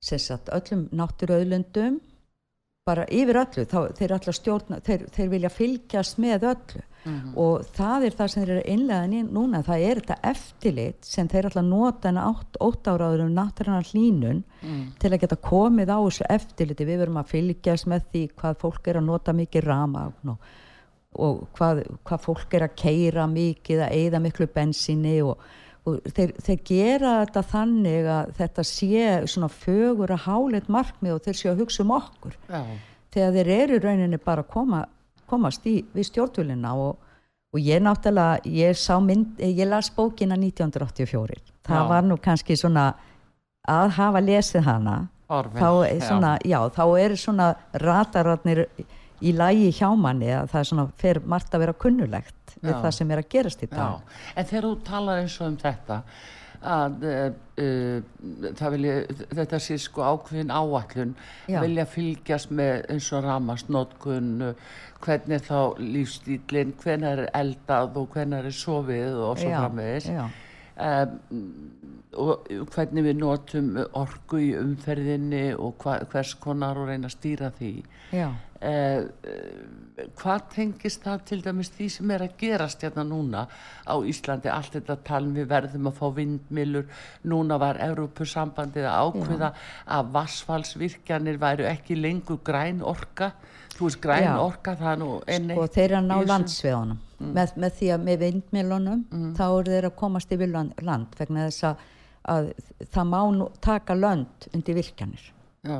sem 0.00 0.18
sagt, 0.18 0.48
öllum 0.48 0.88
náttúröðlundum, 0.88 2.00
bara 2.86 3.06
yfir 3.10 3.40
öllu, 3.40 3.64
þá, 3.66 3.78
þeir, 3.98 4.12
stjórna, 4.36 4.76
þeir, 4.86 5.08
þeir 5.14 5.30
vilja 5.32 5.50
fylgjast 5.50 6.20
með 6.22 6.46
öllu. 6.52 6.82
Og 7.38 7.66
það 7.76 8.04
er 8.08 8.14
það 8.18 8.30
sem 8.32 8.42
þeir 8.42 8.52
eru 8.52 8.62
innlegaðin 8.72 9.12
í 9.14 9.22
núna, 9.36 9.60
það 9.66 9.84
er 9.86 10.00
þetta 10.00 10.16
eftirlit 10.30 11.06
sem 11.06 11.28
þeir 11.30 11.48
að 11.52 11.68
nota 11.68 12.10
en 12.10 12.18
átt, 12.18 12.58
ótt 12.58 12.90
áraður 12.90 13.22
um 13.28 13.34
náttúrunar 13.36 13.86
hlínun 13.92 14.40
til 14.98 15.12
að 15.12 15.20
geta 15.22 15.38
komið 15.38 15.92
á 15.94 15.98
þessu 16.02 16.26
eftirliti, 16.34 16.88
við 16.88 17.02
verum 17.04 17.20
að 17.22 17.30
fylgjast 17.34 17.86
með 17.90 18.08
því 18.10 18.24
hvað 18.40 18.58
fólk 18.64 18.90
er 18.90 18.98
að 18.98 19.06
nota 19.06 19.36
mikið 19.38 19.68
ramagn 19.68 20.34
og, 20.34 20.50
og 21.14 21.46
hvað, 21.54 21.84
hvað 22.02 22.24
fólk 22.26 22.58
er 22.58 22.66
að 22.66 22.76
keira 22.82 23.28
mikið, 23.30 23.84
að 23.86 23.96
eyða 24.00 24.22
miklu 24.26 24.50
bensíni 24.50 25.20
og, 25.22 25.38
og 25.86 26.10
þeir, 26.16 26.34
þeir 26.42 26.60
gera 26.66 27.14
þetta 27.22 27.42
þannig 27.52 28.10
að 28.10 28.34
þetta 28.40 28.66
sé 28.66 29.06
svona 29.30 29.48
fögur 29.52 30.12
að 30.14 30.24
hálit 30.26 30.68
markmið 30.72 31.16
og 31.16 31.24
þeir 31.24 31.40
sé 31.40 31.50
að 31.52 31.62
hugsa 31.62 31.84
um 31.84 31.94
okkur 31.96 32.36
Já, 32.50 32.62
þegar 33.14 33.36
þeir 33.36 33.50
eru 33.56 33.80
rauninni 33.84 34.20
bara 34.22 34.44
að 34.44 34.52
koma, 34.52 34.84
komast 35.30 35.66
í 35.66 35.78
við 35.94 36.08
stjórnvölina 36.10 36.74
og, 36.74 36.96
og 37.54 37.62
ég 37.62 37.82
náttúrulega, 37.82 38.40
ég 38.50 38.86
mynd, 39.06 39.42
ég 39.42 39.70
las 39.70 39.90
bókina 39.94 40.38
1984, 40.38 41.38
það 41.66 41.82
Já. 41.82 41.88
var 41.92 42.08
nú 42.08 42.18
kannski 42.22 42.58
svona 42.58 42.90
að 43.66 43.94
hafa 43.98 44.22
lesið 44.22 44.66
hana, 44.66 44.96
Orwell, 45.28 45.58
þá 45.58 45.70
er 45.88 46.02
svona, 46.06 46.36
já. 46.46 46.60
þá 46.70 46.84
eru 47.02 47.16
svona 47.18 47.48
ratararnir 47.82 48.66
í 49.22 49.32
lægi 49.36 49.68
hjá 49.78 49.90
manni 49.98 50.30
að 50.34 50.50
það 50.52 50.62
er 50.62 50.70
svona, 50.70 50.86
fer 51.00 51.20
margt 51.24 51.54
að 51.54 51.64
vera 51.64 51.76
kunnulegt 51.84 52.56
við 52.60 52.72
Já. 52.72 52.80
það 52.84 52.96
sem 52.98 53.12
er 53.12 53.22
að 53.22 53.30
gerast 53.36 53.62
í 53.62 53.68
dag. 53.72 54.00
Já, 54.00 54.16
en 54.34 54.48
þegar 54.50 54.66
þú 54.68 54.74
talar 54.86 55.22
eins 55.22 55.38
og 55.40 55.50
um 55.50 55.60
þetta 55.60 56.00
að 56.66 57.04
uh, 57.06 57.26
uh, 57.62 58.70
vilja, 58.72 58.94
þetta 59.38 59.60
sé 59.62 59.76
sko 59.80 60.06
ákveðin 60.06 60.50
áallun 60.50 61.12
Já. 61.46 61.60
vilja 61.60 61.84
fylgjast 61.90 62.50
með 62.50 62.86
eins 62.94 63.10
og 63.12 63.26
ramast 63.26 63.70
nótkun 63.72 64.54
hvernig 65.04 65.44
þá 65.46 65.76
lífstílinn 65.78 66.74
hvernig 66.80 67.12
er 67.12 67.30
eldað 67.36 68.00
og 68.00 68.08
hvernig 68.14 68.48
er 68.48 68.56
sofið 68.56 69.20
og 69.20 69.38
svo 69.40 69.52
framvegis 69.52 70.10
um, 70.76 71.20
og 72.16 72.48
hvernig 72.72 73.04
við 73.04 73.18
notum 73.20 73.72
orgu 73.98 74.40
í 74.40 74.50
umferðinni 74.56 75.50
og 75.54 75.82
hva, 75.82 75.98
hvers 76.10 76.34
konar 76.40 76.78
og 76.80 76.90
reyna 76.90 77.10
að 77.10 77.16
stýra 77.16 77.50
því. 77.58 77.72
Uh, 78.12 78.30
uh, 78.62 80.04
hvað 80.16 80.46
tengist 80.54 81.02
það 81.04 81.24
til 81.28 81.40
dæmis 81.44 81.70
því 81.74 81.88
sem 81.92 82.12
er 82.14 82.24
að 82.24 82.38
gerast 82.40 82.84
hérna 82.86 83.04
núna 83.04 83.44
á 83.84 83.94
Íslandi? 84.00 84.48
Allt 84.52 84.78
þetta 84.78 84.96
talum 85.04 85.36
við 85.36 85.50
verðum 85.50 85.90
að 85.90 85.98
fá 85.98 86.06
vindmilur 86.16 87.02
núna 87.28 87.60
var 87.60 87.82
Európusambandið 87.84 88.88
að 88.88 89.10
ákveða 89.10 89.52
Já. 89.52 89.60
að 89.98 90.14
vassfallsvirkjanir 90.16 91.42
væru 91.42 91.68
ekki 91.68 92.00
lengur 92.00 92.40
græn 92.46 92.80
orka 92.84 93.34
þú 93.76 93.88
veist 93.88 94.00
græn 94.02 94.24
Já. 94.24 94.32
orka 94.40 94.76
það 94.78 95.02
nú 95.02 95.10
sko 95.24 95.66
þeir 95.74 95.84
eru 95.86 95.98
að 95.98 96.08
ná 96.08 96.30
landsveðunum 96.30 97.02
mm. 97.18 97.34
með, 97.36 97.52
með 97.64 97.76
því 97.80 97.90
að 97.94 98.06
með 98.08 98.24
vindmilunum 98.24 99.04
mm. 99.10 99.28
þá 99.38 99.44
eru 99.46 99.74
þeir 99.74 99.88
að 99.90 99.98
komast 100.00 100.34
yfir 100.36 100.52
land, 100.52 100.82
land 100.86 101.20
vegna 101.20 101.46
þess 101.50 101.68
að 101.70 101.84
að 102.26 102.48
það 102.90 103.08
má 103.10 103.20
nú, 103.34 103.48
taka 103.62 103.94
lönd 103.94 104.48
undir 104.54 104.78
virkjanir 104.80 105.26
Já. 105.66 105.78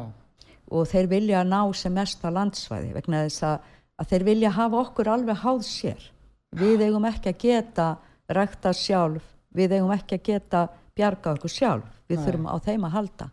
og 0.70 0.90
þeir 0.90 1.08
vilja 1.10 1.44
ná 1.46 1.60
sem 1.74 1.94
mest 1.94 2.22
á 2.22 2.30
landsvæði 2.30 2.92
vegna 2.94 3.24
þess 3.26 3.46
að, 3.50 3.72
að 3.98 4.12
þeir 4.12 4.26
vilja 4.30 4.52
hafa 4.54 4.82
okkur 4.84 5.10
alveg 5.14 5.42
háð 5.42 5.64
sér 5.66 6.10
við 6.56 6.86
eigum 6.86 7.08
ekki 7.08 7.32
að 7.32 7.40
geta 7.42 7.88
rækta 8.36 8.72
sjálf, 8.74 9.24
við 9.54 9.76
eigum 9.78 9.92
ekki 9.94 10.18
að 10.18 10.24
geta 10.26 10.62
bjarga 10.96 11.34
okkur 11.36 11.52
sjálf, 11.52 11.90
við 12.08 12.20
Nei. 12.20 12.24
þurfum 12.26 12.48
á 12.50 12.56
þeim 12.64 12.86
að 12.86 12.96
halda 12.96 13.28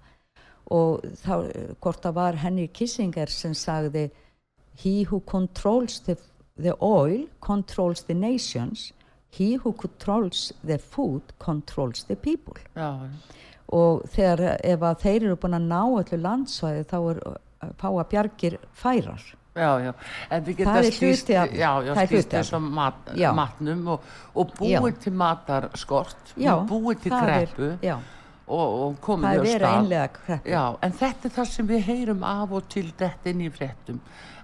og 0.74 1.06
þá, 1.22 1.34
hvort 1.84 2.04
það 2.04 2.18
var 2.18 2.40
Henry 2.42 2.68
Kissinger 2.74 3.32
sem 3.32 3.54
sagði 3.58 4.08
he 4.76 5.04
who 5.04 5.20
controls 5.22 6.00
the, 6.02 6.18
the 6.58 6.76
oil 6.82 7.28
controls 7.42 8.04
the 8.04 8.14
nations. 8.14 8.94
He 9.30 9.56
who 9.56 9.74
controls 9.74 10.54
the 10.64 10.78
food 10.78 11.22
controls 11.40 12.04
the 12.04 12.16
people. 12.16 12.56
Já. 12.76 13.10
og 13.74 14.04
þegar 14.14 14.58
ef 14.64 14.84
að 14.86 15.00
þeir 15.04 15.28
eru 15.28 15.38
búin 15.42 15.58
að 15.58 15.70
ná 15.70 15.80
öllu 16.02 16.20
landsvæði 16.22 16.84
þá 16.90 16.98
er 17.00 17.22
fáa 17.80 18.04
bjargir 18.12 18.58
færar. 18.78 19.24
Já, 19.54 19.70
já, 19.84 19.92
en 20.34 20.46
við 20.48 20.64
getum 20.64 20.88
stýst 20.88 21.30
stýst 21.30 22.32
þessum 22.34 22.72
mat, 22.74 23.12
matnum 23.38 23.86
og, 23.94 24.08
og 24.34 24.54
búið 24.58 24.98
til 25.04 25.14
matarskort. 25.14 26.34
Búið 26.70 27.04
til 27.06 27.14
kreppu. 27.14 27.70
er, 27.78 28.02
og, 28.48 28.74
og 28.88 28.96
komið 29.06 29.46
á 29.46 29.46
stað. 29.52 30.42
já, 30.50 30.64
en 30.82 30.98
þetta 31.04 31.30
er 31.30 31.36
það 31.38 31.52
sem 31.52 31.70
við 31.70 31.86
heyrum 31.92 32.26
af 32.28 32.58
og 32.58 32.66
til 32.74 32.88
þetta 32.98 33.30
inn 33.30 33.46
í 33.46 33.52
frettum 33.54 34.02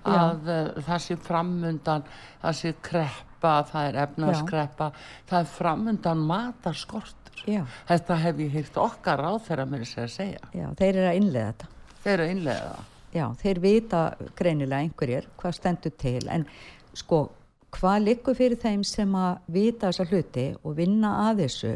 að 0.08 0.48
uh, 0.48 0.84
það 0.86 1.02
sé 1.06 1.20
framundan 1.24 2.06
það 2.42 2.60
sé 2.62 2.76
krepp 2.86 3.26
kreppa, 3.40 3.64
það 3.72 3.88
er 3.88 3.98
efnarskreppa, 4.04 4.92
það 5.30 5.40
er 5.40 5.50
framundan 5.54 6.18
matarskortur. 6.28 7.44
Já. 7.48 7.66
Þetta 7.88 8.16
hef 8.20 8.40
ég 8.40 8.52
hýrt 8.52 8.78
okkar 8.78 9.20
á 9.24 9.32
þeirra 9.40 9.66
með 9.66 9.86
þess 9.86 9.98
að 9.98 10.10
segja. 10.12 10.40
Já, 10.54 10.68
þeir 10.78 10.96
eru 10.96 11.08
að 11.08 11.20
innlega 11.20 11.52
þetta. 11.52 11.68
Þeir 12.04 12.14
eru 12.14 12.24
að 12.24 12.32
innlega 12.34 12.70
það. 12.70 12.88
Já, 13.10 13.26
þeir 13.42 13.60
vita 13.60 14.02
greinilega 14.38 14.82
einhverjir 14.84 15.28
hvað 15.40 15.56
stendur 15.56 15.94
til, 15.98 16.28
en 16.30 16.46
sko, 16.94 17.30
hvað 17.74 18.04
likur 18.04 18.36
fyrir 18.38 18.60
þeim 18.60 18.84
sem 18.84 19.16
að 19.16 19.40
vita 19.48 19.90
þessa 19.90 20.10
hluti 20.12 20.48
og 20.64 20.76
vinna 20.78 21.14
að 21.30 21.46
þessu, 21.46 21.74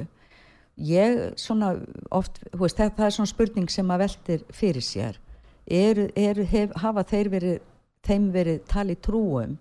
ég 0.78 1.20
svona 1.38 1.74
oft, 2.12 2.42
veist, 2.54 2.78
það, 2.78 2.96
það 2.98 3.08
er 3.08 3.16
svona 3.18 3.32
spurning 3.32 3.70
sem 3.72 3.94
að 3.94 4.04
veltir 4.04 4.46
fyrir 4.54 4.86
sér, 4.86 5.20
er, 5.66 6.10
er, 6.20 6.44
hef, 6.52 6.76
hafa 6.84 7.06
þeir 7.08 7.32
verið, 7.34 7.60
þeim 8.04 8.32
verið 8.34 8.66
tali 8.70 8.96
trúum 8.96 9.58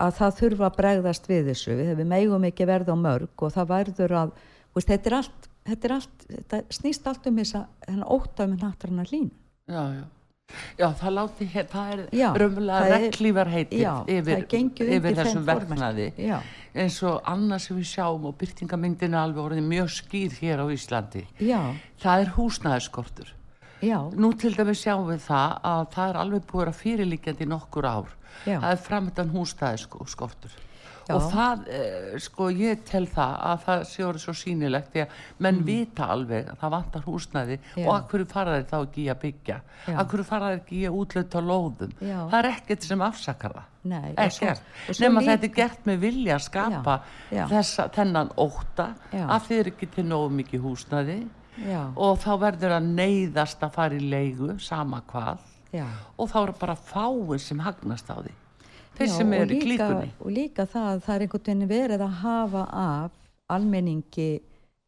að 0.00 0.14
það 0.16 0.38
þurfa 0.38 0.68
að 0.70 0.76
bregðast 0.78 1.26
við 1.28 1.50
þessu. 1.50 1.76
Við 1.76 2.06
megum 2.08 2.46
ekki 2.48 2.68
verða 2.68 2.96
á 2.96 2.98
mörg 2.98 3.44
og 3.44 3.52
það 3.52 3.72
verður 3.74 4.16
að 4.22 4.32
veist, 4.74 4.88
þetta, 4.88 5.16
allt, 5.18 5.50
þetta 5.68 5.92
allt 5.96 6.24
þetta 6.30 6.62
snýst 6.74 7.10
allt 7.10 7.28
um 7.30 7.42
þess 7.42 7.58
að 7.60 8.06
ótaf 8.06 8.48
með 8.48 8.64
náttúruna 8.64 9.06
hlín 9.08 9.30
já, 9.70 9.82
já. 9.96 10.04
já, 10.78 10.86
það 11.00 11.16
láti 11.16 11.48
það 11.50 11.92
er 11.94 12.04
raunverulega 12.42 13.00
reglívar 13.04 13.50
heitið 13.50 14.14
yfir, 14.16 14.46
yfir 14.86 15.18
þessum 15.20 15.44
verknaði. 15.48 16.08
Eins 16.70 17.00
og 17.06 17.18
annars 17.26 17.66
sem 17.68 17.78
við 17.78 17.90
sjáum 17.90 18.30
og 18.30 18.38
byrtingamyndin 18.40 19.16
er 19.16 19.24
alveg 19.24 19.42
orðið 19.48 19.68
mjög 19.72 19.92
skýr 19.96 20.38
hér 20.38 20.62
á 20.62 20.66
Íslandi. 20.70 21.26
Já. 21.42 21.60
það 22.02 22.24
er 22.24 22.34
húsnæðiskortur 22.38 23.36
nú 24.16 24.32
til 24.36 24.54
dæmis 24.56 24.82
sjáum 24.84 25.06
við 25.08 25.22
það 25.26 25.60
að 25.72 25.84
það 25.94 26.08
er 26.08 26.22
alveg 26.24 26.48
búið 26.50 26.72
að 26.72 26.80
fyrirlíkjandi 26.84 27.48
nokkur 27.50 27.88
ár. 27.88 28.16
Já. 28.46 28.58
það 28.60 28.72
er 28.72 28.82
framöndan 28.84 29.32
hússtæði 29.34 29.80
sko, 29.84 30.04
skortur 30.08 30.52
Já. 31.10 31.14
og 31.16 31.24
það, 31.32 31.62
eh, 31.74 32.18
sko 32.22 32.48
ég 32.54 32.84
tel 32.86 33.06
það 33.10 33.32
að 33.50 33.64
það 33.64 33.82
sé 33.90 34.04
orðið 34.06 34.22
svo 34.24 34.34
sínilegt 34.38 34.92
því 34.92 35.02
að 35.02 35.16
menn 35.38 35.58
mm. 35.58 35.64
vita 35.66 36.06
alveg 36.14 36.50
að 36.52 36.60
það 36.60 36.72
vantar 36.76 37.04
húsnæði 37.08 37.56
Já. 37.58 37.82
og 37.82 37.90
að 37.96 38.06
hverju 38.12 38.28
fara 38.30 38.54
þeir 38.56 38.68
þá 38.70 38.76
ekki 38.78 39.02
í 39.02 39.08
að 39.10 39.18
byggja? 39.24 39.58
Að 39.90 40.12
hverju 40.12 40.28
fara 40.28 40.52
þeir 40.52 40.60
ekki 40.60 40.78
í 40.78 40.84
að 40.86 41.00
útlöta 41.00 41.42
lóðum? 41.44 41.96
Það 42.04 42.38
er 42.38 42.50
ekkert 42.52 42.86
sem 42.86 43.04
afsakar 43.04 43.56
það. 43.58 43.66
Nei, 43.90 44.08
ekkert, 44.20 44.72
nema 45.00 45.24
þetta 45.24 45.48
er 45.48 45.54
gert 45.56 45.86
með 45.88 46.02
vilja 46.04 46.34
að 46.36 46.46
skapa 46.46 46.96
þessa, 47.32 47.86
þennan 47.96 48.32
óta 48.36 48.90
að 49.10 49.46
þeir 49.48 49.70
ekki 49.72 49.92
til 49.96 50.04
nógu 50.06 50.32
mikið 50.36 50.66
húsnæði 50.68 51.20
og 51.96 52.18
þá 52.22 52.30
verður 52.46 52.76
að 52.78 52.90
neyðast 52.98 53.64
að 53.64 53.74
fara 53.78 53.96
í 53.96 54.10
leigu 54.12 54.58
sama 54.62 55.02
hvað. 55.10 55.46
Já. 55.70 55.86
og 56.18 56.26
þá 56.26 56.38
eru 56.42 56.54
bara 56.58 56.74
fáið 56.74 57.40
sem 57.44 57.60
hagnast 57.62 58.08
á 58.10 58.18
því. 58.18 58.32
Þeir 58.98 59.06
Já, 59.06 59.12
sem 59.14 59.32
eru 59.36 59.54
í 59.54 59.60
klíkunni. 59.62 60.08
og 60.18 60.30
líka 60.34 60.66
það, 60.66 61.02
það 61.04 61.14
er 61.14 61.24
einhvern 61.24 61.44
veginn 61.44 61.68
verið 61.70 62.02
að 62.02 62.16
hafa 62.24 62.62
af 62.74 63.10
almenningi 63.54 64.30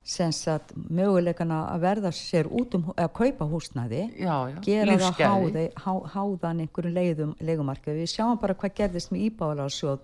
sensat 0.02 0.72
möguleikana 0.74 1.60
að 1.70 1.84
verða 1.84 2.10
sér 2.16 2.48
út 2.50 2.74
um 2.74 2.88
að 2.96 3.12
kaupa 3.14 3.46
húsnaði 3.46 4.02
já, 4.18 4.34
já. 4.50 4.56
gera 4.64 4.96
það 4.98 5.60
há, 5.78 5.92
háðan 6.16 6.64
einhverju 6.64 6.90
leiðum, 6.90 7.36
leikumarka 7.38 7.94
við 7.94 8.10
sjáum 8.10 8.40
bara 8.42 8.56
hvað 8.58 8.74
gerðist 8.80 9.12
með 9.14 9.28
íbáðalarsjóð 9.28 10.00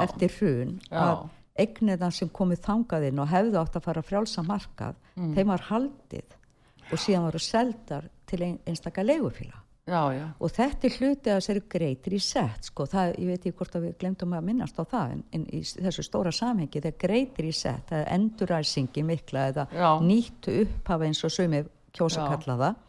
eftir 0.00 0.32
hrun 0.38 0.78
að 0.88 1.26
eigniðan 1.54 2.14
sem 2.14 2.30
komið 2.34 2.64
þangaðinn 2.64 3.20
og 3.22 3.30
hefðu 3.30 3.60
átt 3.60 3.76
að 3.78 3.86
fara 3.86 4.02
frjálsa 4.02 4.42
markað 4.46 4.96
mm. 5.14 5.34
þeim 5.36 5.52
var 5.52 5.66
haldið 5.68 6.38
og 6.90 7.00
síðan 7.00 7.28
varu 7.28 7.42
seldar 7.42 8.08
til 8.28 8.40
ein, 8.42 8.56
einstakar 8.66 9.06
leigufíla 9.06 9.60
og 9.84 10.48
þetta 10.48 10.88
er 10.88 10.94
hluti 10.96 11.28
að 11.30 11.38
þessari 11.42 11.62
greitir 11.74 12.14
í 12.16 12.20
sett 12.24 12.70
sko, 12.70 12.86
það, 12.88 13.10
ég 13.20 13.28
veit 13.28 13.42
ekki 13.42 13.52
hvort 13.58 13.74
að 13.76 13.84
við 13.84 13.98
glemtum 14.00 14.32
að 14.32 14.46
minnast 14.46 14.80
á 14.80 14.84
það 14.88 15.12
en, 15.12 15.22
en 15.36 15.44
í 15.52 15.60
þessu 15.60 16.04
stóra 16.06 16.32
samhengi 16.32 16.80
það 16.80 16.96
greitir 17.04 17.50
í 17.50 17.52
sett, 17.52 17.84
það 17.90 18.00
er 18.00 18.10
enduræsingi 18.16 19.04
mikla 19.04 19.46
eða 19.52 19.66
já. 19.68 19.90
nýttu 20.00 20.56
upphafa 20.64 21.10
eins 21.10 21.20
og 21.28 21.34
sömi 21.36 21.60
kjósa 21.94 22.24
kalla 22.32 22.58
það 22.62 22.82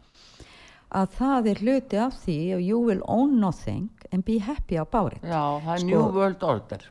að 0.96 1.14
það 1.18 1.50
er 1.52 1.62
hluti 1.66 2.00
af 2.00 2.18
því 2.24 2.38
you 2.64 2.80
will 2.80 3.04
own 3.04 3.38
nothing 3.40 3.90
and 4.12 4.24
be 4.24 4.38
happy 4.38 4.78
about 4.80 5.12
it. 5.12 5.22
Já, 5.26 5.60
það 5.60 5.72
er 5.74 5.82
sko, 5.82 5.90
New 5.90 6.16
World 6.16 6.46
Order 6.46 6.90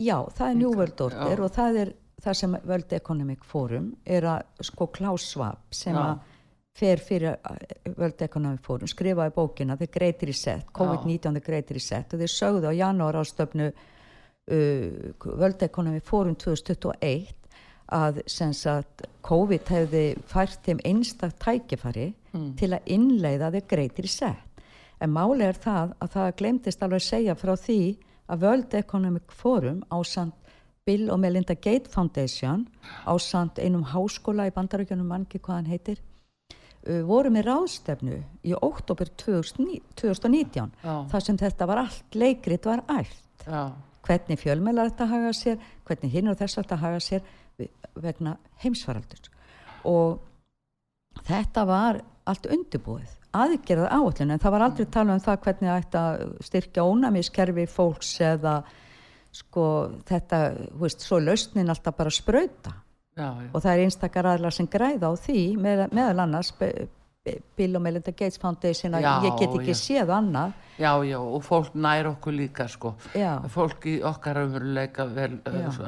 Já, 0.00 0.16
það 0.34 0.48
er 0.48 0.56
New 0.58 0.72
World 0.74 1.00
Order 1.06 1.42
og 1.44 1.52
það 1.54 1.80
er 1.84 1.92
það 2.24 2.38
sem 2.40 2.54
World 2.64 2.94
Economic 2.96 3.44
Forum 3.46 3.90
er 4.04 4.26
að 4.26 4.64
sko 4.66 4.88
Klaus 4.94 5.26
Schwab 5.30 5.74
sem 5.74 5.96
að 5.98 6.22
fer 6.74 6.98
fyrir 6.98 7.36
World 7.94 8.22
Economic 8.26 8.64
Forum, 8.64 8.90
skrifaði 8.90 9.34
bókina 9.36 9.76
The 9.78 9.86
Great 9.92 10.24
Reset, 10.26 10.64
COVID-19 10.74 11.36
The 11.36 11.42
Great 11.44 11.70
Reset 11.70 12.14
og 12.14 12.22
þeir 12.22 12.32
sögðu 12.32 12.72
á 12.72 12.74
janúar 12.74 13.20
ástöfnu 13.20 13.68
uh, 13.70 14.88
World 15.22 15.62
Economic 15.62 16.06
Forum 16.08 16.34
2021 16.34 17.30
að 17.94 18.22
sagt, 18.26 19.04
COVID 19.22 19.68
hefði 19.70 20.04
fært 20.26 20.64
þeim 20.64 20.80
einstak 20.88 21.36
tækifari 21.38 22.08
mm. 22.32 22.54
til 22.58 22.72
að 22.72 22.90
innleiða 22.96 23.52
The 23.54 23.62
Great 23.68 24.00
Reset 24.02 24.64
en 25.04 25.12
máli 25.12 25.46
er 25.46 25.58
það 25.60 25.94
að 26.00 26.12
það 26.16 26.34
glemtist 26.40 26.82
alveg 26.82 27.02
að 27.02 27.08
segja 27.08 27.38
frá 27.38 27.54
því 27.60 27.80
að 28.30 28.46
World 28.46 28.74
Economic 28.78 29.32
Forum 29.32 29.82
á 29.92 29.98
samt 30.06 30.34
Bill 30.84 31.08
og 31.12 31.20
Melinda 31.20 31.54
Gates 31.54 31.92
Foundation 31.92 32.66
á 33.08 33.12
samt 33.20 33.58
einum 33.58 33.84
háskóla 33.88 34.48
í 34.48 34.52
bandaríkjunum 34.52 35.08
mangi 35.08 35.40
hvað 35.40 35.60
hann 35.60 35.70
heitir 35.72 36.02
uh, 36.88 37.00
voru 37.08 37.32
með 37.32 37.48
ráðstefnu 37.48 38.20
í 38.44 38.52
oktober 38.56 39.08
2019 39.20 40.74
Já. 40.84 40.94
þar 41.12 41.26
sem 41.26 41.40
þetta 41.40 41.68
var 41.70 41.84
allt 41.86 42.18
leikrit 42.20 42.68
var 42.68 42.84
allt 42.88 43.46
Já. 43.48 43.72
hvernig 44.04 44.40
fjölmjölar 44.40 44.92
þetta 44.92 45.10
haga 45.14 45.32
sér 45.36 45.64
hvernig 45.88 46.12
hinn 46.12 46.28
og 46.32 46.38
þess 46.40 46.58
að 46.58 46.64
þetta 46.64 46.80
haga 46.84 47.02
sér 47.08 47.32
vegna 48.04 48.36
heimsvaraldur 48.64 49.30
og 49.88 50.20
þetta 51.24 51.64
var 51.68 52.02
allt 52.28 52.48
undirbúið 52.50 53.20
aðgerða 53.34 53.90
áallin 53.96 54.34
en 54.34 54.42
það 54.42 54.54
var 54.54 54.64
aldrei 54.68 54.88
tala 54.94 55.14
um 55.16 55.22
það 55.24 55.40
hvernig 55.46 55.70
það 55.70 55.82
ætti 55.82 56.00
að 56.00 56.24
styrkja 56.48 56.86
ónæmiskerfi 56.88 57.66
fólks 57.70 58.14
eða 58.22 58.54
sko 59.34 59.66
þetta, 60.06 60.40
hú 60.76 60.84
veist, 60.84 61.02
svo 61.02 61.18
lausnin 61.18 61.72
alltaf 61.72 61.96
bara 61.98 62.12
spröyta 62.14 62.76
og 63.18 63.60
það 63.62 63.72
er 63.72 63.82
einstakar 63.84 64.28
aðlar 64.30 64.54
sem 64.54 64.68
græða 64.70 65.10
á 65.10 65.14
því 65.18 65.42
með, 65.58 65.84
meðal 65.94 66.24
annars 66.24 66.52
Bill 67.24 67.76
og 67.78 67.80
Melinda 67.80 68.12
Gates 68.12 68.36
Foundation 68.36 68.94
að 68.98 69.04
Já, 69.06 69.12
ég 69.24 69.38
get 69.40 69.54
ekki 69.56 69.72
já. 69.72 69.78
séð 69.80 70.10
annað 70.12 70.50
já, 70.76 70.90
já, 71.08 71.16
og 71.16 71.44
fólk 71.46 71.76
nær 71.80 72.08
okkur 72.10 72.34
líka 72.36 72.66
sko 72.68 72.90
Já. 73.16 73.38
fólk 73.48 73.86
í 73.88 73.94
okkar 74.04 74.42
umveruleika 74.42 75.06
er 75.08 75.38
að 75.40 75.54
þessu 75.56 75.86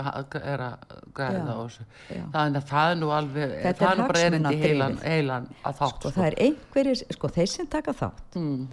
Já. 2.09 2.23
þannig 2.33 2.61
að 2.63 2.71
það 2.71 2.93
er 2.93 2.97
nú 3.03 3.11
alveg 3.13 3.53
Þetta 3.67 3.83
það 3.83 3.91
er 3.91 4.01
nú 4.01 4.07
bara 4.07 4.23
erindi 4.31 4.55
heilan, 4.63 4.99
heilan 5.05 5.49
að 5.61 5.79
þátt 5.83 5.99
sko 6.01 6.15
það 6.17 6.29
er 6.31 6.39
einhverjir, 6.47 7.05
sko 7.19 7.33
þeir 7.37 7.53
sem 7.53 7.71
taka 7.77 7.97
þátt 8.01 8.41
mm. 8.41 8.65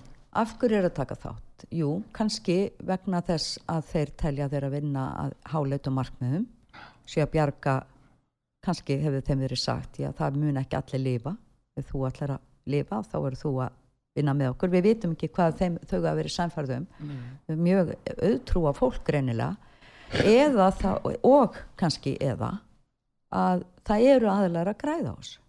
af 0.44 0.56
hverju 0.62 0.80
er 0.80 0.88
að 0.88 0.96
taka 1.02 1.20
þátt? 1.26 1.68
Jú, 1.74 1.92
kannski 2.16 2.58
vegna 2.80 3.24
þess 3.28 3.60
að 3.68 3.92
þeir 3.92 4.16
telja 4.24 4.50
þeir 4.56 4.70
að 4.70 4.78
vinna 4.78 5.10
að 5.26 5.36
háleitum 5.52 6.00
markmiðum 6.00 6.48
sé 7.04 7.26
að 7.26 7.34
bjarga 7.36 7.82
kannski 8.64 9.02
hefur 9.04 9.28
þeim 9.28 9.44
verið 9.44 9.60
sagt 9.60 10.00
já 10.00 10.14
það 10.16 10.40
mun 10.40 10.64
ekki 10.64 10.80
allir 10.80 11.06
lifa 11.10 11.36
ef 11.76 11.90
þú 11.90 12.08
ætlar 12.08 12.38
að 12.38 12.50
lifa 12.70 13.02
þá 13.08 13.18
eru 13.20 13.40
þú 13.40 13.54
að 13.66 13.80
vinna 14.14 14.34
með 14.38 14.52
okkur, 14.54 14.70
við 14.70 14.88
vitum 14.88 15.14
ekki 15.16 15.30
hvað 15.34 15.56
þeim, 15.60 15.78
þau 15.90 15.98
hafa 15.98 16.18
verið 16.20 16.34
samfærðum 16.36 16.84
mjög 17.66 17.94
auðtrúa 18.14 18.74
fólk 18.78 19.00
greinilega. 19.08 19.56
Eða 20.14 20.68
það, 20.78 21.08
og 21.26 21.56
kannski 21.80 22.14
eða 22.22 22.52
að 23.34 23.64
það 23.88 24.10
eru 24.12 24.30
aðlar 24.30 24.70
að 24.70 24.78
græða 24.84 25.16
þessu. 25.16 25.40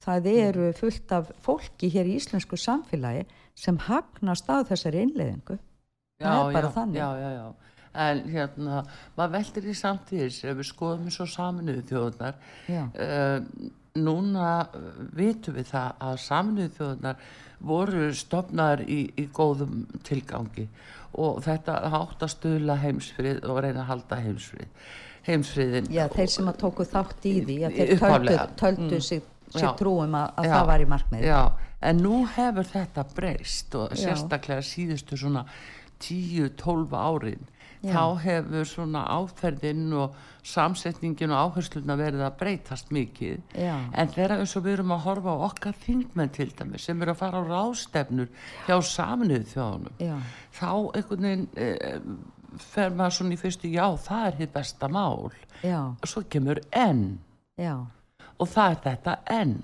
Það 0.00 0.28
eru 0.30 0.68
fullt 0.78 1.12
af 1.12 1.32
fólki 1.44 1.90
hér 1.92 2.08
í 2.08 2.14
íslensku 2.16 2.56
samfélagi 2.56 3.26
sem 3.58 3.76
hagnast 3.88 4.46
á 4.48 4.64
þessari 4.68 5.02
innleiðingu. 5.04 5.58
Það 6.22 6.38
er 6.38 6.54
bara 6.54 6.70
já, 6.70 6.74
þannig. 6.76 7.00
já, 7.00 7.08
já, 7.18 7.30
já. 7.34 7.70
en 8.04 8.22
hérna 8.30 8.80
maður 9.16 9.32
veldir 9.34 9.66
í 9.66 9.74
samtíðis 9.74 10.38
ef 10.46 10.56
við 10.60 10.68
skoðum 10.68 11.08
eins 11.10 11.18
og 11.20 11.30
saminuðu 11.32 11.82
þjóðunar 11.88 12.36
Já. 12.70 12.82
uh, 12.86 13.70
núna 14.04 14.48
uh, 14.66 14.88
vitum 15.16 15.56
við 15.58 15.70
það 15.72 16.02
að 16.08 16.16
saminuðu 16.24 16.72
þjóðunar 16.78 17.28
voru 17.70 18.08
stopnaðar 18.16 18.82
í, 18.88 19.00
í 19.20 19.26
góðum 19.36 19.84
tilgangi 20.06 20.68
og 21.20 21.40
þetta 21.44 21.74
átt 21.90 22.22
að 22.22 22.32
stuðla 22.36 22.76
heimsfrið 22.80 23.42
og 23.50 23.58
reyna 23.64 23.82
að 23.84 23.90
halda 23.90 24.20
heimsfrið 24.24 24.90
heimsfriðin 25.26 25.90
Já, 25.92 26.06
þeir 26.14 26.30
sem 26.32 26.48
að 26.48 26.60
tóku 26.62 26.86
þátt 26.88 27.26
í 27.28 27.34
því 27.44 27.56
að 27.66 27.76
þeir 27.76 27.90
töldu, 28.00 28.36
töldu 28.62 28.94
Mm. 28.96 29.02
sig, 29.04 29.22
sig 29.52 29.68
trúum 29.76 30.14
að, 30.14 30.30
að 30.40 30.48
það 30.54 30.66
var 30.70 30.80
í 30.80 30.88
markmið 30.94 31.26
Já, 31.26 31.40
en 31.90 32.00
nú 32.04 32.20
hefur 32.36 32.70
þetta 32.70 33.04
breyst 33.14 33.74
og 33.74 33.96
sérstaklega 33.98 34.64
síðustu 34.64 35.18
svona 35.20 35.44
10-12 36.00 36.94
árin. 36.96 37.48
Já. 37.80 37.92
þá 37.96 38.04
hefur 38.24 38.66
svona 38.68 39.02
áferðin 39.08 39.86
og 39.96 40.16
samsetningin 40.46 41.34
og 41.34 41.54
áhersluna 41.54 41.96
verið 42.00 42.24
að 42.26 42.36
breytast 42.40 42.92
mikið. 42.94 43.40
Já. 43.54 43.76
en 43.92 44.12
þegar 44.14 44.38
eins 44.38 44.56
og 44.56 44.66
við 44.66 44.78
erum 44.78 44.94
að 44.96 45.04
horfa 45.06 45.36
á 45.36 45.44
okkar 45.50 45.78
þingmenn 45.84 46.34
til 46.34 46.50
dæmis 46.56 46.88
sem 46.88 47.02
eru 47.02 47.14
að 47.14 47.22
fara 47.22 47.40
á 47.40 47.48
ráðstefnur 47.48 48.28
hjá 48.66 48.76
saminuð 48.80 49.48
þjóðunum 49.54 50.02
Já. 50.02 50.16
þá 50.56 50.70
einhvern 50.96 51.26
veginn 51.28 51.48
eh, 51.56 51.98
fer 52.58 52.94
maður 52.94 53.16
svona 53.18 53.36
í 53.36 53.40
fyrstu 53.40 53.70
já 53.70 53.84
það 54.00 54.26
er 54.26 54.38
hitt 54.40 54.54
besta 54.54 54.88
mál. 54.90 55.30
Já, 55.62 55.80
svo 56.08 56.22
kemur 56.30 56.60
enn. 56.76 57.20
Já, 57.60 57.74
og 58.40 58.48
það 58.48 58.72
er 58.72 58.82
þetta 58.86 59.16
enn. 59.36 59.56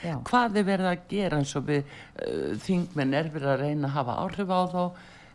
Já, 0.00 0.14
hvað 0.24 0.56
er 0.56 0.64
verið 0.64 0.88
að 0.88 1.00
gera 1.10 1.40
eins 1.42 1.54
og 1.58 1.66
við 1.68 1.80
uh, 1.84 2.52
þingmenn 2.64 3.16
er 3.18 3.26
verið 3.34 3.50
að 3.52 3.64
reyna 3.66 3.90
að 3.90 3.96
hafa 3.98 4.14
áhrif 4.24 4.52
á 4.56 4.60
þá 4.72 4.82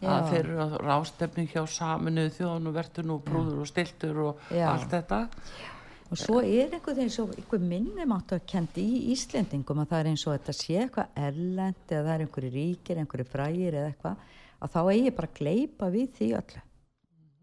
að 0.05 0.19
Já. 0.21 0.27
þeir 0.31 0.41
eru 0.43 0.59
að 0.63 0.75
rástefni 0.85 1.45
hjá 1.51 1.61
saminuð 1.69 2.33
þjóðan 2.37 2.69
og 2.69 2.75
verður 2.75 3.07
nú 3.09 3.17
brúður 3.25 3.63
og 3.63 3.69
stiltur 3.69 4.21
og 4.29 4.51
Já. 4.53 4.67
allt 4.71 4.91
þetta. 4.93 5.21
Og 6.13 6.19
svo 6.21 6.37
er 6.43 6.69
einhvern 6.69 6.99
veginn 6.99 7.13
svo 7.13 7.25
einhver 7.33 7.63
minnum 7.65 8.13
áttu 8.13 8.37
að 8.37 8.45
kendi 8.51 8.83
í 8.85 8.99
Íslendingum 9.15 9.81
að 9.81 9.89
það 9.91 10.03
er 10.03 10.09
eins 10.11 10.25
og 10.27 10.35
þetta 10.35 10.53
sé 10.53 10.77
eitthvað 10.83 11.19
erlend 11.27 11.89
eða 11.89 12.03
það 12.05 12.13
er 12.13 12.23
einhverju 12.25 12.51
ríkir, 12.53 13.01
einhverju 13.01 13.25
frægir 13.31 13.79
eða 13.79 13.89
eitthvað, 13.89 14.21
að 14.61 14.75
þá 14.75 14.79
eigi 14.83 15.15
bara 15.17 15.31
að 15.31 15.39
gleypa 15.39 15.89
við 15.95 16.11
því 16.19 16.29
öllu. 16.41 16.63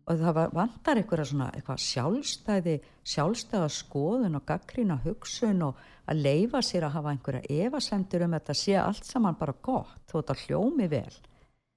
Og 0.03 0.23
það 0.23 0.39
vantar 0.59 0.99
einhverja 0.99 1.27
svona 1.31 1.49
eitthvað 1.55 1.83
sjálfstæði, 1.89 2.77
sjálfstæða 3.13 3.69
skoðun 3.77 4.39
og 4.39 4.47
gaggrína 4.47 4.99
hugsun 5.05 5.67
og 5.67 5.83
að 6.11 6.23
leifa 6.27 6.63
sér 6.63 6.87
að 6.87 6.97
hafa 6.97 7.13
einhverja 7.15 7.67
efasemtur 7.67 8.27
um 8.27 8.39
þetta 8.39 8.57
sé 8.59 8.79
allt 8.79 9.07
saman 9.07 9.39
bara 9.39 9.55
gott 9.63 10.03
þó 10.11 10.17
þetta 10.21 10.39
hljómi 10.47 10.89
vel 10.91 11.15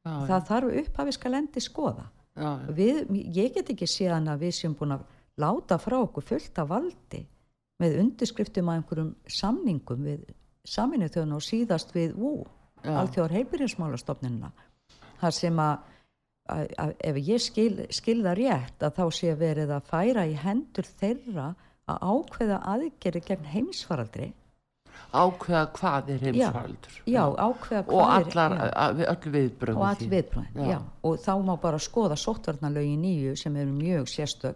já, 0.06 0.14
það 0.30 0.48
þarf 0.50 0.78
upphafi 0.82 1.16
skal 1.16 1.34
endi 1.40 1.64
skoða. 1.64 2.06
Já, 2.36 2.50
við, 2.76 3.06
ég 3.36 3.54
get 3.56 3.72
ekki 3.72 3.88
séðan 3.88 4.28
að 4.32 4.46
við 4.46 4.58
séum 4.58 4.76
búin 4.78 4.98
að 4.98 5.06
láta 5.42 5.78
frá 5.80 5.98
okkur 6.02 6.26
fullt 6.26 6.60
af 6.62 6.70
valdi 6.72 7.22
með 7.82 7.98
undirskriftum 8.04 8.72
að 8.72 8.80
einhverjum 8.80 9.12
samningum 9.28 10.06
við 10.08 10.24
saminu 10.66 11.10
þjóðan 11.12 11.36
og 11.38 11.44
síðast 11.46 11.92
við 11.96 12.16
VÚ, 12.18 12.38
Já. 12.84 12.94
alþjóðar 13.02 13.36
heilbyrjinsmálastofnunina 13.40 14.52
þar 15.20 15.36
sem 15.36 15.60
að, 15.62 15.92
ef 17.10 17.20
ég 17.26 17.44
skil, 17.44 17.86
skil 17.94 18.22
það 18.24 18.40
rétt 18.42 18.86
að 18.86 18.98
þá 19.00 19.06
sé 19.18 19.36
verið 19.40 19.76
að 19.76 19.92
færa 19.92 20.26
í 20.28 20.36
hendur 20.40 20.90
þeirra 21.00 21.52
að 21.92 22.08
ákveða 22.12 22.60
aðgeri 22.74 23.22
gegn 23.26 23.52
heimsfaraldri 23.52 24.32
ákveða 25.14 25.64
hvað 25.78 26.10
er 26.16 26.20
heimsfaraldur. 26.26 27.00
já, 27.08 27.24
ákveða 27.36 27.84
og 27.88 27.94
hvað 27.96 28.20
er- 28.20 28.30
allar, 28.36 28.58
já. 28.58 28.70
að, 28.86 29.02
öll 29.14 29.32
viðbröð 29.36 29.76
og 29.78 29.86
all 29.88 30.10
viðbröðin, 30.14 30.54
Já. 30.56 30.68
já. 30.72 30.80
og 31.04 31.18
þá 31.20 31.34
má 31.46 31.56
bara 31.62 31.78
skoða 31.78 32.16
sóttvarnalögin 32.20 33.02
nýju 33.02 33.36
sem 33.38 33.56
eru 33.56 33.72
mjög 33.72 34.08
sérstök. 34.08 34.56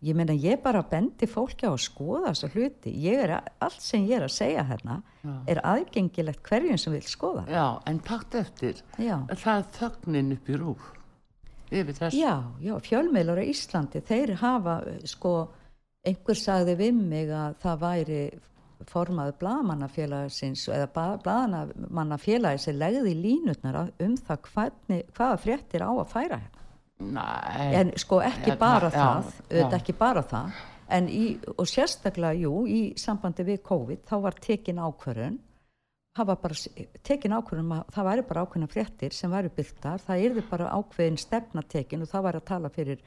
Ég 0.00 0.14
meina 0.14 0.32
ég 0.32 0.62
bara 0.62 0.82
bendi 0.82 1.26
fólki 1.26 1.66
á 1.66 1.74
að 1.74 1.82
skoða 1.82 2.28
þessa 2.30 2.48
hluti. 2.54 2.92
Ég 3.02 3.18
er, 3.18 3.40
allt 3.60 3.80
sem 3.82 4.06
ég 4.06 4.16
er 4.20 4.22
að 4.28 4.30
segja 4.30 4.62
hérna 4.64 5.02
er 5.48 5.58
aðgengilegt 5.64 6.42
hverjum 6.46 6.78
sem 6.78 6.92
vil 6.92 7.02
skoða. 7.02 7.44
Já, 7.50 7.82
en 7.86 7.98
takt 7.98 8.34
eftir 8.34 8.74
já, 8.96 9.26
það 9.26 9.58
er 9.58 9.64
þögnin 9.74 10.32
upp 10.32 10.48
í 10.48 10.56
rúf 10.56 10.92
já, 11.70 12.42
já 12.62 12.78
fjölmiðlar 12.80 13.42
á 13.42 13.44
Íslandi, 13.44 14.00
þeir 14.00 14.34
hafa 14.40 14.76
sko, 15.04 15.32
einhver 16.06 16.38
sagði 16.38 16.76
við 16.78 17.00
mig 17.02 17.28
að 17.28 17.56
það 17.60 17.82
væri 17.82 18.20
formaður 18.86 19.34
blaðmannafélagsins 19.40 20.68
eða 20.70 20.86
blaðmannafélagi 21.24 22.60
sem 22.62 22.76
legði 22.78 23.14
línutnar 23.18 23.80
um 24.00 24.14
það 24.16 24.42
hvernig, 24.52 25.04
hvaða 25.16 25.40
fréttir 25.42 25.82
á 25.84 25.90
að 25.90 26.08
færa 26.12 26.38
hérna. 26.42 26.64
Nei, 26.98 27.74
en 27.78 27.92
sko 27.96 28.18
ekki 28.26 28.50
Ja, 28.50 28.56
bara 28.58 28.90
það- 28.90 29.22
það 29.22 29.24
já, 29.24 29.42
auðvitað 29.50 29.70
já. 29.76 29.80
ekki 29.82 29.98
bara 29.98 30.22
það 30.22 30.52
en 30.90 31.08
í, 31.08 31.38
og 31.58 31.66
sérstaklega, 31.66 32.40
jú, 32.40 32.66
í 32.66 32.94
sambandi 32.98 33.44
við 33.44 33.62
COVID, 33.62 34.04
þá 34.08 34.20
var 34.22 34.32
tekin 34.40 34.76
ákvörðun 34.82 35.38
það 36.18 36.26
var 36.26 36.36
bara 36.36 36.54
tekin 37.04 37.32
ákvörðun 37.32 37.60
um 37.60 37.72
að 37.78 37.84
það 37.94 38.04
væri 38.10 38.22
bara 38.28 38.42
ákveðna 38.46 38.68
fréttir 38.72 39.12
sem 39.12 39.30
væri 39.30 39.48
byrtar, 39.54 39.98
það 40.02 40.24
yrði 40.26 40.42
bara 40.50 40.70
ákveðin 40.74 41.18
stefna 41.18 41.62
tekin 41.62 42.02
og 42.02 42.08
það 42.08 42.22
væri 42.24 42.36
að 42.40 42.44
tala 42.44 42.68
fyrir 42.68 42.98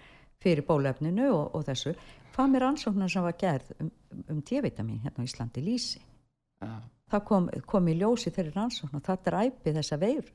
fyrir 0.42 0.64
bólefninu 0.66 1.28
og, 1.34 1.56
og 1.56 1.66
þessu 1.66 1.96
hvað 2.36 2.50
með 2.54 2.64
rannsóknar 2.66 3.12
sem 3.14 3.24
var 3.26 3.38
gerð 3.40 3.74
um, 3.80 3.92
um 4.30 4.42
D-vitamin 4.48 5.02
hérna 5.04 5.24
á 5.24 5.28
Íslandi, 5.28 5.64
lýsi? 5.66 6.02
Já, 6.62 6.72
það 7.12 7.26
kom, 7.28 7.50
kom 7.68 7.88
í 7.92 7.96
ljósi 8.00 8.32
þeirri 8.36 8.54
rannsóknar, 8.56 9.04
það 9.06 9.24
dræpi 9.28 9.74
þessa 9.78 9.98
veir 10.02 10.26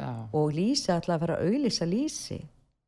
já, 0.00 0.10
og 0.32 0.52
lýsi 0.56 0.92
ætla 0.94 1.16
að 1.16 1.24
fara 1.26 1.38
að 1.40 1.50
auðlýsa 1.50 1.88
lýsi. 1.90 2.40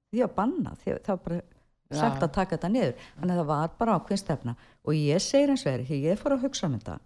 Því 0.08 0.22
að 0.24 0.34
banna, 0.38 0.70
því 0.80 0.92
að 0.94 1.00
það 1.04 1.16
var 1.18 1.24
bara 1.28 1.40
Já. 1.88 1.98
sagt 2.02 2.22
að 2.24 2.32
taka 2.36 2.56
þetta 2.56 2.68
niður. 2.72 2.94
Þannig 3.18 3.32
að 3.34 3.38
það 3.42 3.48
var 3.50 3.70
bara 3.78 3.96
ákveðin 3.98 4.20
stefna. 4.22 4.54
Og 4.84 4.96
ég 4.96 5.22
segir 5.24 5.50
eins 5.52 5.62
og 5.66 5.70
er, 5.72 5.84
ég 5.92 6.18
fór 6.20 6.34
að 6.36 6.42
hugsa 6.46 6.68
um 6.68 6.74
þetta 6.78 6.98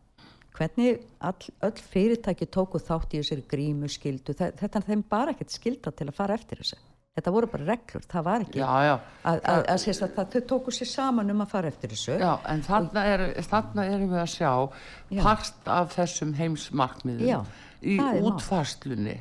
hvernig 0.53 0.99
all, 1.25 1.49
öll 1.65 1.83
fyrirtæki 1.93 2.47
tóku 2.53 2.79
þátt 2.83 3.15
í 3.17 3.21
þessari 3.23 3.45
grímu 3.49 3.89
skildu, 3.91 4.35
þe- 4.37 4.51
þetta 4.61 4.79
er 4.83 4.87
þeim 4.91 5.03
bara 5.09 5.33
ekkert 5.33 5.55
skilda 5.55 5.91
til 5.97 6.07
að 6.11 6.17
fara 6.19 6.35
eftir 6.37 6.61
þessu 6.61 6.77
þetta 7.17 7.33
voru 7.35 7.49
bara 7.53 7.67
reglur, 7.69 8.05
það 8.09 8.29
var 8.29 8.45
ekki. 8.47 8.61
Já, 8.63 8.71
já. 8.87 8.93
að, 8.95 9.41
að, 9.41 9.41
að, 9.53 9.89
að, 9.93 10.21
að 10.23 10.37
þau 10.37 10.45
tóku 10.53 10.77
sér 10.77 10.93
saman 10.93 11.35
um 11.35 11.43
að 11.45 11.51
fara 11.57 11.73
eftir 11.73 11.93
þessu. 11.93 12.15
Já, 12.21 12.31
en 12.53 12.63
þarna, 12.69 13.09
er, 13.15 13.27
þarna 13.49 13.89
erum 13.91 14.15
við 14.15 14.23
að 14.23 14.31
sjá 14.37 14.53
Já. 14.53 15.25
part 15.25 15.75
af 15.81 15.93
þessum 15.99 16.33
heimsmarkmiðum 16.39 17.53
í 17.83 17.99
það 17.99 18.31
útfarslunni 18.31 19.19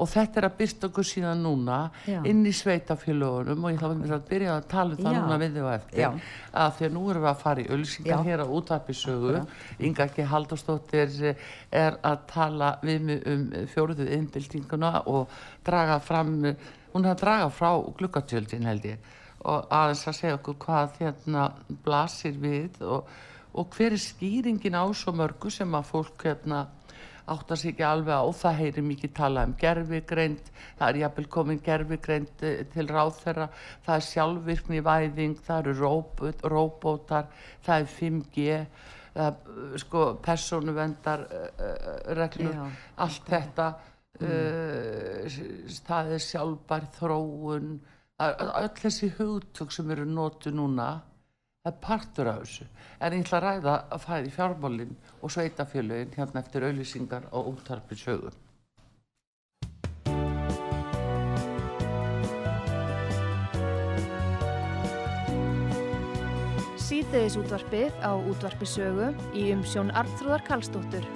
og 0.00 0.08
þetta 0.08 0.40
er 0.40 0.46
að 0.48 0.56
byrsta 0.56 0.88
okkur 0.88 1.06
síðan 1.06 1.42
núna 1.44 1.78
inn 2.08 2.40
í 2.48 2.52
sveitafélögunum 2.56 3.66
og 3.66 3.74
ég 3.74 3.82
þá 3.82 3.88
vil 3.90 4.20
byrja 4.30 4.54
að 4.56 4.68
tala 4.70 4.96
um 4.96 5.02
það 5.04 5.18
núna 5.18 5.38
við 5.42 5.58
á 5.60 5.68
eftir. 5.74 6.18
Að 6.62 6.74
því 6.78 6.88
að 6.88 6.94
nú 6.96 7.04
erum 7.12 7.26
við 7.26 7.30
að 7.30 7.42
fara 7.42 7.60
í 7.60 7.68
ölsingar 7.76 8.24
hér 8.24 8.44
á 8.44 8.46
útvarpisögu 8.48 9.44
Inga 9.84 10.06
ekki 10.06 10.28
Halldórsdóttir 10.30 11.16
er 11.28 12.00
að 12.00 12.26
tala 12.30 12.74
við 12.84 13.08
mig 13.10 13.28
um 13.28 13.46
fjóruðu 13.74 14.08
innbyltinguna 14.16 14.94
og 15.10 15.40
draga 15.66 16.00
fram 16.00 16.38
hún 16.92 17.06
er 17.06 17.14
að 17.14 17.22
draga 17.24 17.48
frá 17.54 17.70
glukkatjöldin 17.98 18.68
held 18.68 18.86
ég 18.90 19.10
og 19.40 19.70
aðeins 19.72 20.06
að 20.08 20.18
segja 20.18 20.36
okkur 20.36 20.58
hvað 20.60 20.98
hérna 21.00 21.46
blasir 21.84 22.36
við 22.40 22.82
og, 22.84 23.08
og 23.56 23.72
hver 23.76 23.96
er 23.96 24.02
skýringin 24.02 24.76
á 24.76 24.84
svo 24.92 25.14
mörgu 25.16 25.52
sem 25.52 25.74
að 25.74 25.88
fólk 25.94 26.26
hérna 26.28 26.66
áttar 27.30 27.56
sig 27.56 27.70
ekki 27.74 27.84
alveg 27.86 28.16
á, 28.18 28.26
það 28.34 28.56
heyri 28.58 28.82
mikið 28.82 29.12
tala 29.14 29.44
um 29.46 29.52
gerfigreind, 29.58 30.48
það 30.78 30.88
er 30.88 31.00
jafnvel 31.04 31.26
komin 31.30 31.60
gerfigreind 31.62 32.44
eh, 32.46 32.62
til 32.72 32.86
ráð 32.90 33.20
þeirra, 33.20 33.46
það 33.86 33.96
er 33.96 34.06
sjálfvirkni 34.08 34.80
væðing, 34.86 35.36
það 35.46 35.60
eru 35.62 35.74
róbot, 35.78 36.42
róbótar, 36.50 37.28
það 37.66 37.84
er 37.84 37.92
5G, 37.94 38.56
það 39.14 39.28
er 39.28 39.84
sko 39.84 40.04
persónuvendar 40.24 41.24
uh, 41.26 41.46
reglur, 42.18 42.56
Já. 42.56 42.66
allt 43.06 43.30
þetta, 43.30 43.70
uh, 44.24 45.38
það 45.86 46.12
er 46.16 46.24
sjálfbær 46.24 46.88
þróun, 46.98 47.72
öll 48.20 48.74
þessi 48.82 49.12
hugtök 49.16 49.72
sem 49.72 49.90
eru 49.94 50.04
notu 50.08 50.52
núna, 50.52 50.90
það 51.64 51.72
er 51.72 51.80
partur 51.86 52.30
af 52.34 52.44
þessu. 52.44 52.68
En 53.00 53.16
ég 53.16 53.24
ætla 53.24 53.40
að 53.40 53.46
ræða 53.48 53.78
að 53.96 54.06
fæði 54.06 54.36
fjármálinn 54.36 54.94
og 55.20 55.32
sveitafélögin 55.32 56.14
hérna 56.18 56.44
eftir 56.44 56.68
auðlýsingar 56.68 57.30
og 57.32 57.54
útarpi 57.54 57.96
sögum 57.96 58.38
Síðdeðis 66.90 67.36
útvarpið 67.38 68.00
á 68.02 68.12
útvarpi 68.18 68.66
sögu 68.66 69.12
í 69.38 69.44
umsjón 69.54 69.94
Arnþróðar 69.94 70.42
Karlsdóttur. 70.48 71.06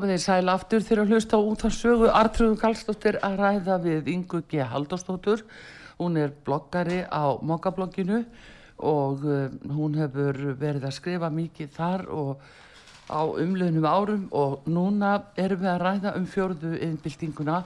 Komið 0.00 0.14
þeir 0.14 0.22
sæl 0.24 0.48
aftur 0.48 0.84
þegar 0.84 1.00
að 1.02 1.10
hlusta 1.12 1.38
út 1.44 1.62
af 1.66 1.74
sögu 1.76 2.06
Artrúðum 2.08 2.54
Karlsdóttir 2.56 3.18
að 3.26 3.34
ræða 3.36 3.74
við 3.84 4.06
Ingu 4.08 4.38
G. 4.48 4.62
Halldórsdóttur 4.64 5.42
hún 5.98 6.16
er 6.16 6.32
bloggari 6.46 7.02
á 7.04 7.36
Mokablogginu 7.44 8.22
og 8.80 9.26
uh, 9.28 9.52
hún 9.68 9.98
hefur 10.00 10.40
verið 10.56 10.88
að 10.88 10.96
skrifa 10.96 11.28
mikið 11.28 11.76
þar 11.76 12.06
og 12.16 12.48
á 13.12 13.20
umlöðnum 13.28 13.84
árum 13.84 14.26
og 14.32 14.64
núna 14.64 15.18
erum 15.36 15.60
við 15.66 15.72
að 15.74 15.84
ræða 15.84 16.16
um 16.16 16.28
fjörðu 16.32 16.74
innbyltinguna 16.80 17.60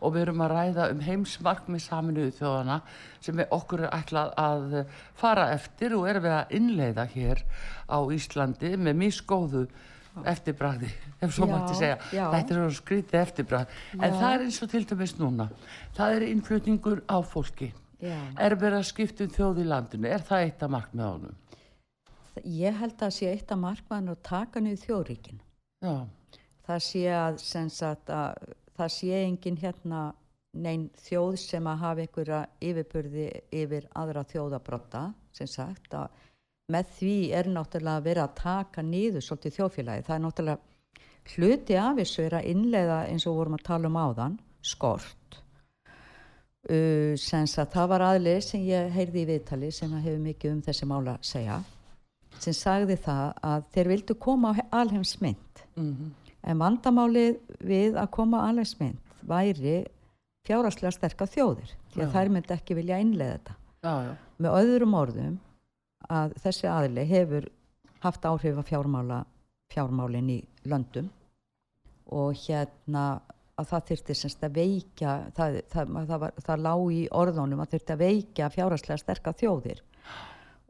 og 0.00 0.16
við 0.16 0.26
erum 0.26 0.42
að 0.42 0.54
ræða 0.56 0.90
um 0.90 1.06
heimsmarkmið 1.06 1.86
saminuðu 1.86 2.38
þjóðana 2.40 2.80
sem 3.22 3.38
við 3.38 3.52
okkur 3.54 3.86
er 3.86 4.00
ætlað 4.02 4.34
að 4.42 4.80
fara 5.14 5.52
eftir 5.54 5.94
og 5.94 6.10
erum 6.10 6.26
við 6.26 6.40
að 6.40 6.56
innleiða 6.58 7.10
hér 7.14 7.46
á 7.86 7.98
Íslandi 8.10 8.74
með 8.74 9.04
mískóðu 9.06 9.68
eftirbræði, 10.24 10.90
ef 11.20 11.32
svo 11.34 11.46
mætti 11.50 11.74
segja. 11.78 11.96
já. 12.12 12.26
þetta 12.32 12.54
er 12.54 12.60
svona 12.60 12.76
skrítið 12.80 13.20
eftirbræð 13.20 13.66
en 14.00 14.12
það 14.20 14.28
er 14.34 14.44
eins 14.46 14.62
og 14.62 14.70
til 14.70 14.84
dæmis 14.86 15.16
núna. 15.18 15.48
Það 15.96 16.16
er 16.16 16.26
innflutningur 16.30 17.02
á 17.10 17.18
fólki. 17.22 17.72
Já. 18.00 18.16
er 18.38 18.54
verið 18.60 18.78
að 18.78 18.88
skipta 18.90 19.24
um 19.24 19.30
þjóð 19.30 19.60
í 19.62 19.64
landinu? 19.64 20.08
Er 20.08 20.20
það 20.20 20.42
eitt 20.44 20.62
að 20.62 20.72
markmið 20.74 21.06
ánum 21.06 21.36
Ég 22.44 22.76
held 22.76 23.00
að 23.00 23.14
sé 23.16 23.30
eitt 23.32 23.52
af 23.52 23.58
markmann 23.58 24.08
að 24.12 24.18
taka 24.22 24.60
niður 24.60 24.82
þjóðríkin. 24.84 25.40
já, 25.80 26.06
Það 26.66 26.80
sé 26.82 27.02
að, 27.08 27.38
sagt, 27.70 28.10
að 28.10 28.54
það 28.76 28.88
sé 28.92 29.24
engin 29.24 29.56
hérna 29.56 30.00
neinn 30.52 30.90
þjóð 30.98 31.36
sem 31.38 31.66
að 31.66 31.78
hafa 31.78 32.00
einhverja 32.04 32.40
yfirburði 32.60 33.26
yfir 33.52 33.86
aðra 33.94 34.24
þjóðabrotta, 34.24 35.14
sem 35.32 35.46
sagt, 35.46 35.94
að 35.94 36.08
með 36.72 36.88
því 36.98 37.16
er 37.38 37.50
náttúrulega 37.52 38.00
að 38.00 38.08
vera 38.08 38.24
að 38.26 38.34
taka 38.40 38.82
niður 38.82 39.24
svolítið 39.24 39.56
þjóðfélagi. 39.58 40.06
Það 40.06 40.16
er 40.16 40.24
náttúrulega 40.24 41.34
hluti 41.36 41.78
af 41.82 42.00
þessu 42.00 42.24
er 42.26 42.36
að 42.38 42.50
innleiða 42.52 42.98
eins 43.10 43.26
og 43.26 43.38
vorum 43.38 43.58
að 43.58 43.66
tala 43.66 43.90
um 43.90 43.98
áðan, 44.00 44.36
skort. 44.62 45.40
Uh, 46.66 47.14
sagt, 47.14 47.70
það 47.70 47.90
var 47.92 48.02
aðlið 48.08 48.40
sem 48.42 48.66
ég 48.66 48.90
heyrði 48.90 49.22
í 49.22 49.28
viðtali 49.28 49.70
sem 49.70 49.92
að 49.94 50.08
hefur 50.08 50.22
mikið 50.24 50.54
um 50.56 50.62
þessi 50.66 50.88
mála 50.90 51.12
að 51.14 51.28
segja 51.28 51.60
sem 52.42 52.56
sagði 52.58 52.96
það 53.04 53.28
að 53.46 53.68
þeir 53.76 53.90
vildu 53.92 54.16
koma 54.18 54.50
á 54.50 54.66
alheimsmynd 54.82 55.62
mm 55.78 56.08
en 56.46 56.60
vandamálið 56.62 57.38
við 57.66 57.96
að 57.98 58.10
koma 58.14 58.44
á 58.44 58.46
alheimsmynd 58.52 59.14
væri 59.26 59.80
fjárhagslega 60.46 60.94
sterka 60.94 61.26
þjóðir 61.26 61.72
því 61.92 62.02
að 62.04 62.06
Já. 62.06 62.12
þær 62.14 62.32
myndi 62.34 62.54
ekki 62.54 62.76
vilja 62.78 63.00
innlega 63.02 63.38
þetta 63.38 63.56
já, 63.82 63.94
já, 64.06 64.12
með 64.38 64.58
öðrum 64.60 64.94
orðum 65.00 65.34
að 66.12 66.36
þessi 66.42 66.68
aðli 66.70 67.06
hefur 67.08 67.48
haft 68.04 68.26
áhrif 68.28 68.58
að 68.60 68.68
fjármála 68.70 69.24
fjármálin 69.72 70.30
í 70.30 70.40
löndum 70.68 71.08
og 72.14 72.36
hérna 72.38 73.06
að 73.56 73.70
það 73.70 73.86
þyrfti 73.90 74.14
semst 74.14 74.44
að 74.44 74.58
veikja 74.60 75.12
það, 75.36 75.60
það, 75.72 75.92
það, 75.96 76.18
var, 76.22 76.34
það 76.46 76.64
lá 76.66 76.74
í 76.92 77.02
orðunum 77.22 77.62
að 77.64 77.70
þyrfti 77.74 77.94
að 77.94 78.02
veikja 78.04 78.50
fjárhagslega 78.52 79.02
sterka 79.02 79.34
þjóðir 79.40 79.80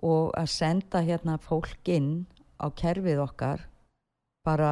og 0.06 0.30
að 0.38 0.52
senda 0.52 1.02
hérna 1.04 1.38
fólk 1.42 1.90
inn 1.90 2.12
á 2.62 2.66
kerfið 2.72 3.22
okkar 3.24 3.66
bara 4.46 4.70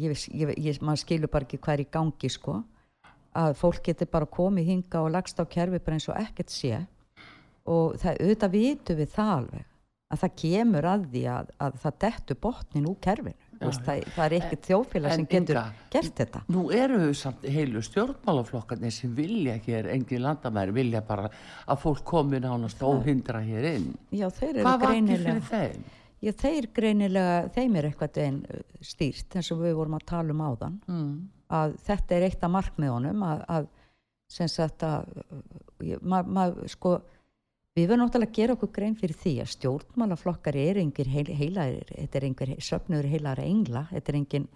ég, 0.00 0.14
ég, 0.30 0.54
ég, 0.56 0.80
maður 0.80 1.02
skilur 1.02 1.32
bara 1.32 1.48
ekki 1.48 1.60
hvað 1.60 1.74
er 1.74 1.84
í 1.84 1.90
gangi 1.98 2.30
sko 2.32 2.60
að 3.34 3.56
fólk 3.58 3.82
getur 3.88 4.10
bara 4.12 4.30
komið 4.30 4.70
hinga 4.70 5.02
og 5.02 5.12
lagst 5.16 5.40
á 5.42 5.44
kerfi 5.44 5.82
bara 5.82 5.98
eins 5.98 6.08
og 6.08 6.20
ekkert 6.20 6.54
sé 6.54 6.84
og 7.66 7.96
það 7.98 8.20
auðvitað 8.22 8.54
vitum 8.54 9.00
við 9.00 9.14
það 9.16 9.32
alveg 9.38 9.70
að 10.12 10.20
það 10.20 10.34
kemur 10.42 10.86
að 10.90 11.04
því 11.14 11.22
að, 11.32 11.50
að 11.64 11.76
það 11.82 11.94
dettur 12.04 12.38
botnin 12.44 12.88
úr 12.90 12.98
kerfinu 13.02 13.40
Já, 13.54 13.68
Veist, 13.70 13.84
það, 13.86 14.00
það 14.16 14.24
er 14.26 14.34
ekkert 14.40 14.66
þjóðfélag 14.68 15.12
En 15.14 15.16
sem 15.20 15.26
getur 15.30 15.56
Inga, 15.56 15.84
gert 15.94 16.16
þetta 16.20 16.40
Nú 16.52 16.62
eru 16.74 16.98
samt 17.16 17.44
heilu 17.54 17.82
stjórnmálaflokkarnir 17.86 18.92
sem 18.92 19.12
vilja 19.16 19.54
hér 19.64 19.88
engin 19.94 20.24
landamæri, 20.24 20.74
vilja 20.74 21.00
bara 21.06 21.28
að 21.70 21.80
fólk 21.84 22.02
komi 22.10 22.40
nánast 22.42 22.82
óhindra 22.84 23.40
hér 23.46 23.68
inn. 23.76 23.86
Já, 24.10 24.26
Hvað 24.34 24.82
greinilega 24.82 25.36
fyrir 25.38 25.46
þeim? 25.52 25.86
Já, 26.24 26.32
þeir 26.42 26.68
greinilega, 26.76 27.38
þeim 27.54 27.78
er 27.80 27.88
eitthvað 27.92 28.20
einn 28.24 28.42
stýrt 28.84 29.38
eins 29.38 29.50
og 29.54 29.62
við 29.62 29.74
vorum 29.78 29.96
að 30.00 30.06
tala 30.12 30.34
um 30.34 30.44
áðan 30.50 30.76
Mm. 30.90 31.14
að 31.54 31.78
þetta 31.86 32.16
er 32.18 32.26
eitt 32.28 32.44
af 32.44 32.50
markmiðunum 32.58 33.24
að, 33.30 33.42
að 33.54 33.66
sem 34.34 34.48
sagt 34.50 34.82
að 34.82 35.06
ég- 35.84 36.02
ma, 36.02 36.22
ma, 36.26 36.48
sko 36.66 36.98
við 37.74 37.88
verðum 37.88 38.04
náttúrulega 38.04 38.30
að 38.30 38.36
gera 38.38 38.54
okkur 38.54 38.70
grein 38.74 38.94
fyrir 38.98 39.16
því 39.18 39.32
að 39.42 39.50
stjórnmálaflokkar 39.54 40.58
er 40.58 40.78
engir 40.78 41.10
heil, 41.10 41.26
heilaðir, 41.26 41.90
þetta 41.90 42.20
er 42.20 42.26
engir 42.28 42.52
söfnur 42.62 43.08
heilar 43.10 43.42
engla, 43.42 43.88
þetta 43.90 44.12
er 44.12 44.18
engin 44.20 44.46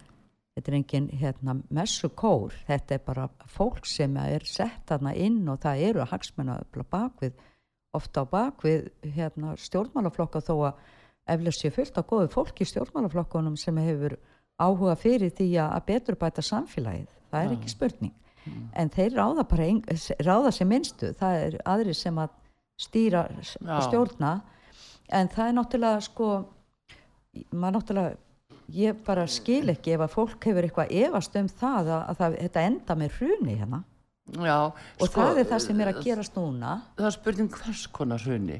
þetta 0.55 0.71
er 0.71 0.77
engin 0.79 1.09
hérna, 1.19 1.55
messukór 1.75 2.55
þetta 2.67 2.95
er 2.95 3.03
bara 3.05 3.27
fólk 3.51 3.87
sem 3.87 4.15
er 4.23 4.47
sett 4.47 4.87
þarna 4.87 5.13
inn 5.15 5.43
og 5.51 5.59
það 5.63 5.83
eru 5.89 6.03
að 6.03 6.15
bakvið, 6.89 7.35
ofta 7.95 8.23
á 8.23 8.25
bakvið 8.31 8.89
hérna, 9.15 9.55
stjórnmálaflokka 9.57 10.41
þó 10.45 10.55
að 10.71 10.81
eflaust 11.29 11.63
sé 11.63 11.71
fullt 11.75 11.99
á 11.99 12.03
góðu 12.03 12.31
fólki 12.33 12.63
í 12.63 12.71
stjórnmálaflokkunum 12.71 13.57
sem 13.59 13.77
hefur 13.83 14.15
áhuga 14.59 14.95
fyrir 14.99 15.31
því 15.35 15.51
að 15.59 15.75
að 15.75 15.85
betur 15.91 16.19
bæta 16.19 16.43
samfélagið, 16.43 17.11
það 17.31 17.45
er 17.45 17.55
ekki 17.55 17.71
spurning. 17.71 18.15
En 18.73 18.89
þeir 18.89 19.13
ráða 19.13 19.45
ein, 19.61 19.81
ráða 20.25 20.51
sem 20.55 20.67
minnstu, 20.67 21.11
það 21.19 21.41
er 21.43 21.57
aðri 21.69 21.93
sem 21.93 22.17
að 22.17 22.38
stýra 22.79 23.25
og 23.29 23.83
stjórna. 23.87 24.39
En 25.09 25.29
það 25.31 25.47
er 25.47 25.55
náttúrulega 25.57 26.01
sko 26.05 26.31
maður 27.51 27.79
náttúrulega 27.79 28.17
ég 28.73 28.99
bara 29.05 29.25
skil 29.29 29.71
ekki 29.73 29.95
ef 29.95 30.03
að 30.05 30.13
fólk 30.13 30.49
hefur 30.49 30.67
eitthvað 30.67 30.91
efast 31.03 31.37
um 31.39 31.47
það 31.49 31.93
að, 31.95 32.03
að 32.03 32.19
það, 32.19 32.35
þetta 32.43 32.67
enda 32.71 32.99
með 32.99 33.15
hruni 33.17 33.55
hérna. 33.57 33.81
Já, 34.29 34.59
og 34.69 35.07
sko, 35.09 35.23
það 35.23 35.41
er 35.41 35.49
það 35.49 35.63
sem 35.63 35.79
er 35.81 35.89
að 35.89 36.03
gerast 36.05 36.37
núna. 36.37 36.75
það 36.99 37.09
er 37.09 37.15
spurning 37.15 37.49
hvers 37.55 37.87
konar 37.95 38.21
hruni. 38.21 38.59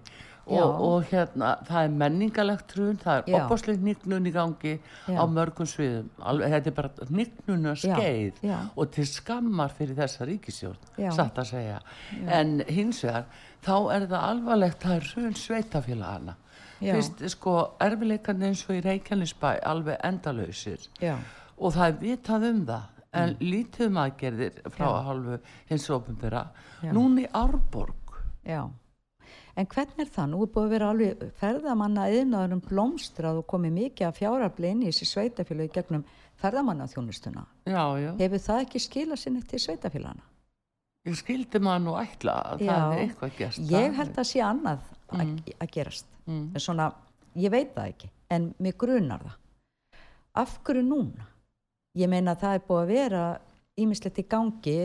Og, 0.49 0.79
og 0.81 1.03
hérna 1.11 1.51
það 1.67 1.83
er 1.85 1.91
menningalegt 2.01 2.71
hrun, 2.73 2.95
það 2.97 3.19
er 3.19 3.27
Já. 3.29 3.35
opaslega 3.43 3.85
nignun 3.85 4.25
í 4.25 4.31
gangi 4.33 4.71
Já. 4.79 5.19
á 5.21 5.23
mörgum 5.29 5.69
sviðum. 5.69 6.07
Alveg, 6.25 6.55
þetta 6.55 6.71
er 6.71 6.75
bara 6.79 7.09
nignuna 7.13 7.73
skeið 7.77 8.39
Já. 8.49 8.55
og 8.73 8.89
til 8.95 9.05
skammar 9.11 9.75
fyrir 9.77 9.99
þessa 9.99 10.25
ríkisjórn 10.25 11.13
satt 11.13 11.37
að 11.43 11.51
segja. 11.51 11.77
En 12.25 12.63
hins 12.65 13.03
vegar 13.05 13.29
þá 13.65 13.75
er 13.95 14.05
það 14.11 14.27
alvarlegt 14.29 14.83
það 14.85 14.95
er 14.99 15.09
hrun 15.13 15.35
sveitafélagana 15.35 16.35
fyrst 16.79 17.23
sko 17.33 17.53
erfileikarnir 17.83 18.53
eins 18.53 18.61
og 18.69 18.75
í 18.77 18.83
Reykjanesbæ 18.85 19.49
alveg 19.67 19.97
endalausir 20.07 20.85
já, 21.03 21.15
og 21.59 21.73
það 21.75 21.87
er 21.89 21.97
vitað 22.03 22.45
um 22.53 22.61
það 22.69 22.85
en 23.19 23.33
lítið 23.41 23.87
um 23.89 23.97
aðgerðir 24.03 24.59
frá 24.69 24.85
Mm. 24.85 24.93
Já. 24.93 25.03
hálfu 25.07 25.39
hins 25.69 25.89
Já. 26.83 26.91
núna 26.93 27.21
í 27.25 27.27
Árborg 27.33 28.21
já 28.45 28.69
en 29.59 29.65
hvernig 29.67 29.99
er 29.99 30.05
það? 30.13 30.29
Nú 30.31 30.43
er 30.43 30.51
búið 30.53 30.65
að 30.65 30.69
vera 30.69 30.89
alveg 30.93 31.23
ferðamanna 31.35 32.05
eðnaðurum 32.15 32.61
blómstrað 32.69 33.41
og 33.41 33.47
komið 33.47 33.73
mikið 33.75 34.07
af 34.07 34.17
fjárafli 34.21 34.69
inn 34.71 34.83
í 34.83 34.91
þessi 34.93 35.05
sveitafélagi 35.09 35.73
gegnum 35.73 36.05
ferðamannaþjónustuna 36.39 37.43
já, 37.67 37.83
já, 37.99 38.11
hefur 38.21 38.39
það 38.45 38.61
ekki 38.63 38.79
skilað 38.79 39.19
sinni 39.19 39.41
til 39.43 39.59
sveitafélagana? 39.59 40.23
Ég 41.07 41.15
skildi 41.19 41.59
maður 41.63 41.83
nú 41.85 41.93
ætla 41.99 42.35
að 42.53 42.63
það 42.63 42.69
Já. 42.69 42.79
er 42.93 43.03
eitthvað 43.05 43.35
gerst 43.39 43.59
Ég 43.71 43.93
held 43.99 44.15
að 44.19 44.27
sé 44.29 44.41
annað 44.43 44.87
að 45.09 45.29
að 45.63 45.71
gerast. 45.73 46.05
Mm. 46.29 46.43
En 46.53 46.61
svona, 46.61 46.89
ég 47.39 47.51
veit 47.53 47.71
það 47.73 47.87
ekki, 47.93 48.09
en 48.29 48.49
mér 48.61 48.75
grunar 48.77 49.23
það. 49.25 49.37
Af 50.35 50.59
hverju 50.63 50.83
núna? 50.85 51.25
Ég 51.97 52.09
meina 52.11 52.35
að 52.35 52.43
það 52.43 52.57
er 52.59 52.65
búið 52.67 52.81
að 52.83 52.91
vera 52.93 53.23
ímislegt 53.79 54.19
í 54.19 54.25
gangi, 54.29 54.75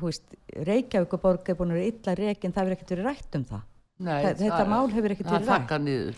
hú 0.00 0.08
veist, 0.08 0.34
Reykjavíkuborg 0.66 1.48
er 1.52 1.58
búin 1.58 1.70
að 1.74 1.78
vera 1.78 1.92
illa 1.92 2.14
reikin, 2.18 2.52
það 2.52 2.64
hefur 2.64 2.76
ekkert 2.76 2.92
verið 2.96 3.08
rætt 3.10 3.38
um 3.38 3.44
það. 3.44 3.62
Nei, 3.98 4.22
Þa- 4.24 4.34
þetta 4.38 4.58
það- 4.58 4.68
mál 4.72 4.90
hefur 4.94 5.10
ekkert 5.14 5.28
það 5.28 5.46
verið 5.46 5.48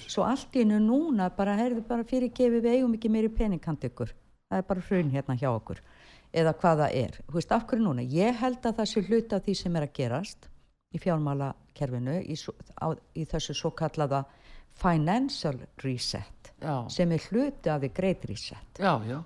rætt. 0.01 0.11
Svo 0.15 0.23
allt 0.25 0.53
í 0.57 0.63
hennu 0.65 0.79
núna 0.85 1.29
bara, 1.37 1.57
heyrðu 1.57 1.83
bara 1.89 2.05
fyrir 2.05 2.31
gefið 2.31 2.63
við 2.63 2.75
eigum 2.79 2.95
ekki 2.97 3.11
meiri 3.11 3.29
peningkant 3.29 3.81
ykkur. 3.89 4.13
Það 4.51 4.59
er 4.59 4.63
bara 4.63 4.81
hrun 4.81 5.11
hérna 5.11 5.37
hjá 5.39 5.49
okkur. 5.53 5.81
Eða 6.33 6.53
hvað 6.61 6.81
það 6.85 6.97
er. 7.01 7.17
Þú 7.27 7.35
veist, 7.41 7.53
af 7.53 7.65
hverju 7.67 7.83
núna? 7.85 8.03
Ég 8.07 8.37
held 8.39 8.67
að 8.69 8.77
það 8.79 8.89
sé 8.93 9.03
hluta 9.09 9.37
af 9.41 9.45
því 9.49 9.55
sem 9.59 9.77
er 9.77 9.87
að 9.89 9.95
gerast 9.99 10.49
í 10.95 10.99
fjármálakerfinu 11.03 12.17
í, 12.23 12.37
á, 12.79 12.87
í 13.19 13.25
þessu 13.31 13.55
svo 13.55 13.71
kallaða 13.79 14.25
financial 14.81 15.57
reset 15.85 16.53
já, 16.63 16.77
sem 16.91 17.11
er 17.13 17.25
hluti 17.31 17.71
af 17.71 17.81
því 17.83 17.91
great 17.95 18.25
reset. 18.31 18.79
já, 18.79 18.95
já, 19.07 19.21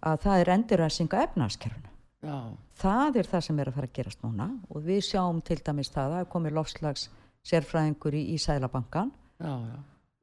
Að 0.00 0.20
það 0.24 0.40
er 0.40 0.48
endurræsing 0.54 1.10
á 1.12 1.18
efnaðaskerfinu. 1.26 1.90
já, 2.24 2.36
Það 2.80 3.16
er 3.20 3.26
það 3.28 3.42
sem 3.44 3.58
er 3.60 3.68
að 3.68 3.74
fara 3.76 3.88
að 3.90 3.96
gerast 3.98 4.22
núna 4.24 4.46
og 4.70 4.82
við 4.86 5.00
sjáum 5.04 5.40
til 5.44 5.58
dæmis 5.64 5.90
það 5.92 6.14
að 6.20 6.28
komið 6.32 6.54
lofslags 6.56 7.08
sérfræðingur 7.44 8.14
í, 8.16 8.22
í 8.34 8.38
Sælabankan 8.40 9.10
já, 9.40 9.52
já. 9.52 9.78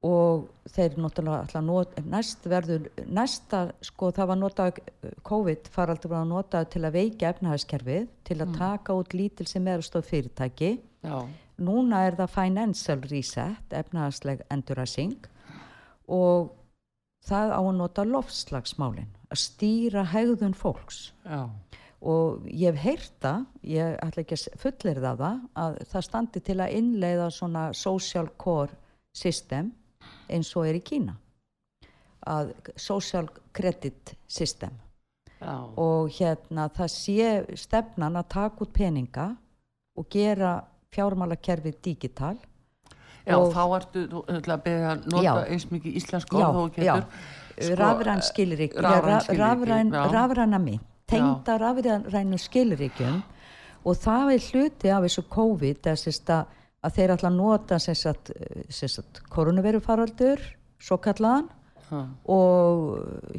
Og 0.05 0.45
þeir 0.69 0.97
náttúrulega 1.01 1.47
ætla 1.47 1.61
að 1.61 1.69
nota, 1.71 2.03
næst 2.05 2.45
verður, 2.49 2.85
næsta 3.09 3.61
sko 3.85 4.11
það 4.13 4.29
var 4.29 4.39
notað, 4.39 4.81
COVID 5.25 5.69
faraldur 5.73 6.11
var 6.13 6.27
notað 6.29 6.67
til 6.75 6.83
að 6.85 6.97
veikja 6.99 7.31
efnahagskerfið, 7.33 8.05
til 8.27 8.37
að 8.43 8.53
taka 8.59 8.97
út 8.97 9.15
lítil 9.17 9.47
sem 9.49 9.67
er 9.67 9.81
að 9.81 9.87
stóð 9.89 10.09
fyrirtæki. 10.11 10.71
já. 11.01 11.17
Núna 11.57 12.03
er 12.05 12.13
það 12.13 12.35
financial 12.35 13.01
reset, 13.09 13.73
efnahagsleg 13.73 14.43
enduræsing 14.53 15.17
og 16.07 16.51
það 17.25 17.53
á 17.57 17.61
að 17.63 17.77
nota 17.79 18.05
lofslagsmálin, 18.05 19.09
að 19.33 19.41
stýra 19.41 20.03
hegðun 20.05 20.53
fólks 20.53 21.11
já. 21.25 21.49
og 22.01 22.45
ég 22.45 22.77
hef 22.77 22.83
heyrt 22.83 23.17
það, 23.25 23.47
ég 23.63 23.97
ætla 24.05 24.21
ekki 24.21 24.37
að 24.37 24.61
fullir 24.61 25.01
það 25.01 25.25
að 25.25 25.81
það 25.89 26.07
standi 26.11 26.43
til 26.45 26.59
að 26.61 26.77
innleiða 26.77 27.31
svona 27.33 27.73
social 27.73 28.29
core 28.37 28.77
system 29.17 29.73
eins 30.29 30.55
og 30.55 30.67
er 30.67 30.79
í 30.79 30.83
Kína 30.83 31.15
að 32.27 32.53
social 32.75 33.27
credit 33.53 34.15
system. 34.27 34.71
Já. 35.37 35.53
og 35.77 36.09
hérna 36.09 36.63
það 36.73 36.87
sé 36.89 37.57
stefnan 37.61 38.15
að 38.17 38.29
taka 38.33 38.63
út 38.65 38.71
peninga 38.73 39.37
og 39.97 40.07
gera 40.09 40.63
fjármálakerfið 40.95 41.75
digital. 41.81 42.37
Já, 43.27 43.37
og- 43.37 43.53
þá 43.53 43.63
ertu, 43.77 44.07
þú 44.07 44.25
ætla 44.25 44.57
að 44.57 44.63
beða 44.63 44.91
að 44.95 45.05
nota 45.11 45.45
eins 45.47 45.65
mikið 45.69 45.95
íslensk 45.99 46.33
orð 46.33 46.55
og 46.55 46.73
getur. 46.73 47.05
Sko, 47.59 47.75
rafræn 47.75 48.21
rafræn, 49.37 49.91
já. 49.91 50.11
rafræna 50.11 50.59
mynd. 50.59 50.79
Tengda 51.07 51.57
rafrænu 51.57 52.37
skilríkjum. 52.37 53.23
Og 53.85 53.95
það 53.95 54.33
er 54.33 54.39
hluti 54.51 54.89
af 54.89 55.03
þessu 55.03 55.23
COVID 55.29 55.75
sérst, 55.83 56.29
að, 56.29 56.45
að 56.87 56.97
þeir 56.97 57.13
að 57.17 57.27
nota 57.35 57.79
sérst, 57.81 58.31
sérst, 58.73 59.21
koronavirufaraldur 59.33 60.41
svo 60.79 60.99
kallaðan 61.03 61.49
Ha, 61.87 62.01
og 62.27 62.97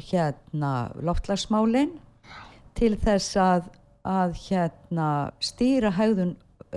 hérna 0.09 0.89
loftlagsmálin 1.05 1.91
til 2.73 2.95
þess 2.97 3.35
að, 3.37 3.67
að 4.09 4.31
hérna 4.47 5.09
stýra 5.37 5.91
hægðun 5.93 6.31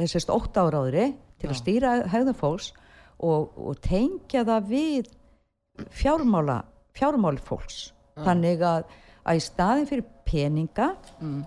sérst 0.04 0.28
ótt 0.34 0.58
áráðri 0.60 1.14
til 1.40 1.48
að 1.48 1.56
stýra 1.62 1.94
hægðun 2.12 2.36
fólks 2.36 2.68
og, 3.24 3.54
og 3.56 3.80
tengja 3.80 4.44
það 4.44 4.68
við 4.68 5.08
fjármála 5.96 6.58
fjármáli 6.96 7.40
fólks. 7.40 7.92
Þannig 8.20 8.62
að, 8.66 8.84
að 9.24 9.38
í 9.38 9.44
staðin 9.46 9.88
fyrir 9.88 10.08
peninga 10.28 10.90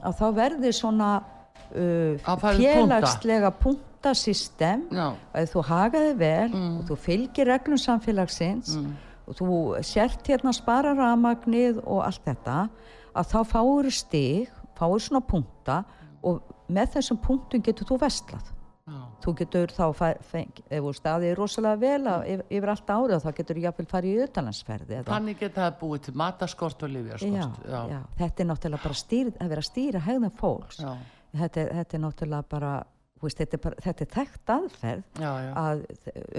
að 0.01 0.17
þá 0.17 0.25
verði 0.39 0.71
svona 0.73 1.09
uh, 1.21 2.17
Að 2.25 2.41
fara 2.41 2.55
félagslega 4.05 4.85
punktasystem 4.85 4.85
já, 4.91 5.07
að 5.33 5.49
þú 5.51 5.63
hagaði 5.69 6.13
vel 6.19 6.55
og 6.55 6.81
þú 6.89 6.97
fylgir 6.97 7.47
reglum 7.49 7.77
samfélagsins 7.77 8.75
og 9.25 9.35
þú 9.39 9.83
sért 9.83 10.27
hérna 10.27 10.53
spara 10.53 10.93
rafmagnið 10.93 11.79
og 11.83 12.03
allt 12.05 12.23
þetta 12.25 12.69
að 13.15 13.29
þá 13.31 13.39
fáur 13.49 13.89
stig, 13.91 14.49
fáur 14.77 14.99
svona 15.01 15.23
punkta 15.25 15.83
og 16.23 16.41
með 16.69 16.97
þessum 16.97 17.17
punktum 17.21 17.61
getur 17.61 17.85
þú 17.87 17.99
vestlað. 18.01 18.51
já, 18.85 19.01
Þú 19.21 19.33
getur 19.39 19.71
þá, 19.73 19.85
feng, 20.21 20.51
ef 20.69 20.83
þú 20.83 20.93
staðið 20.93 21.35
rosalega 21.39 21.79
vel 21.81 22.07
að, 22.07 22.25
yfir, 22.29 22.45
yfir 22.49 22.69
allt 22.69 22.89
árið 22.89 23.23
þá 23.23 23.31
getur 23.39 23.55
þú 23.55 23.63
jafnvel 23.63 23.85
farið 23.89 24.11
í 24.11 24.21
auðalansferði. 24.25 25.03
þannig 25.07 25.39
geta 25.39 25.61
það 25.61 25.77
búið 25.79 26.01
til 26.05 26.13
mataskort 26.21 26.83
og 26.83 26.89
já, 27.89 28.01
þetta 28.19 28.43
er 28.43 28.49
náttúrulega 28.51 28.83
bara 28.83 28.93
stýr, 28.99 29.31
að 29.39 29.49
vera 29.49 29.63
að 29.63 29.69
stýra 29.71 30.03
hegðum 30.05 30.35
fólks. 30.37 30.83
Þetta, 31.35 31.65
þetta 31.79 31.97
er 31.97 32.03
náttúrulega 32.03 32.49
bara, 32.49 32.73
veist, 33.23 33.39
þetta 33.39 33.57
er, 33.57 33.75
þetta 33.85 34.05
er 34.05 34.11
þekkt 34.15 34.53
aðferð 34.55 35.21
já, 35.23 35.31
já, 35.45 35.51
að 35.61 35.83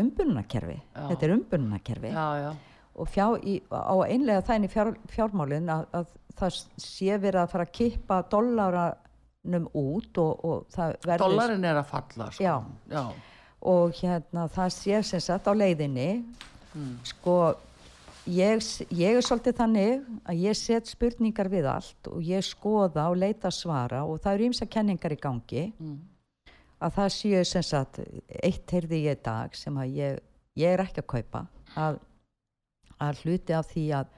umbunnakerfi, 0.03 0.79
þetta 0.95 1.27
er 1.27 1.35
umbunnakerfi 1.37 2.15
og 2.97 3.11
fjá, 3.13 3.27
í, 3.45 3.59
á 3.69 3.97
einlega 4.07 4.57
í 4.57 4.71
fjár, 4.73 4.95
fjármálin 5.13 5.69
að, 5.73 5.85
að 5.97 6.13
það 6.37 6.61
sé 6.81 7.19
verið 7.21 7.43
að 7.43 7.53
fara 7.53 7.67
að 7.67 7.75
kippa 7.77 8.21
dollaranum 8.33 9.69
út 9.77 10.21
og, 10.23 10.45
og 10.45 10.67
það 10.73 10.97
verður 11.05 11.25
Dollarin 11.27 11.69
er 11.69 11.81
að 11.81 11.89
falla 11.91 12.31
sko. 12.33 12.45
Já. 12.45 12.55
já, 12.93 13.05
og 13.73 14.01
hérna 14.01 14.49
það 14.53 14.75
sé 14.79 15.03
sem 15.11 15.25
sagt 15.25 15.49
á 15.49 15.53
leiðinni. 15.57 16.11
Sko 17.09 17.37
ég, 18.29 18.61
ég 18.91 19.17
er 19.17 19.25
svolítið 19.25 19.57
þannig 19.61 20.11
að 20.27 20.43
ég 20.43 20.59
set 20.59 20.91
spurningar 20.91 21.49
við 21.53 21.69
allt 21.71 22.11
og 22.11 22.21
ég 22.25 22.45
skoða 22.45 23.09
og 23.13 23.21
leita 23.21 23.53
svara 23.55 24.03
og 24.05 24.21
það 24.25 24.35
eru 24.35 24.49
ýmsa 24.51 24.69
kenningar 24.69 25.15
í 25.15 25.21
gangi 25.21 25.65
að 26.83 26.99
það 26.99 27.15
séu 27.15 27.45
sem 27.49 27.65
sagt 27.65 28.01
eitt 28.43 28.73
heyrði 28.73 29.03
ég 29.07 29.23
dag 29.25 29.55
sem 29.57 29.77
að 29.81 29.97
ég, 29.97 30.21
ég 30.59 30.77
er 30.77 30.85
ekki 30.85 31.03
að 31.03 31.11
kaupa 31.15 31.47
að, 31.77 31.99
að 33.03 33.25
hluti 33.25 33.57
af 33.57 33.71
því 33.73 33.87
að 34.01 34.15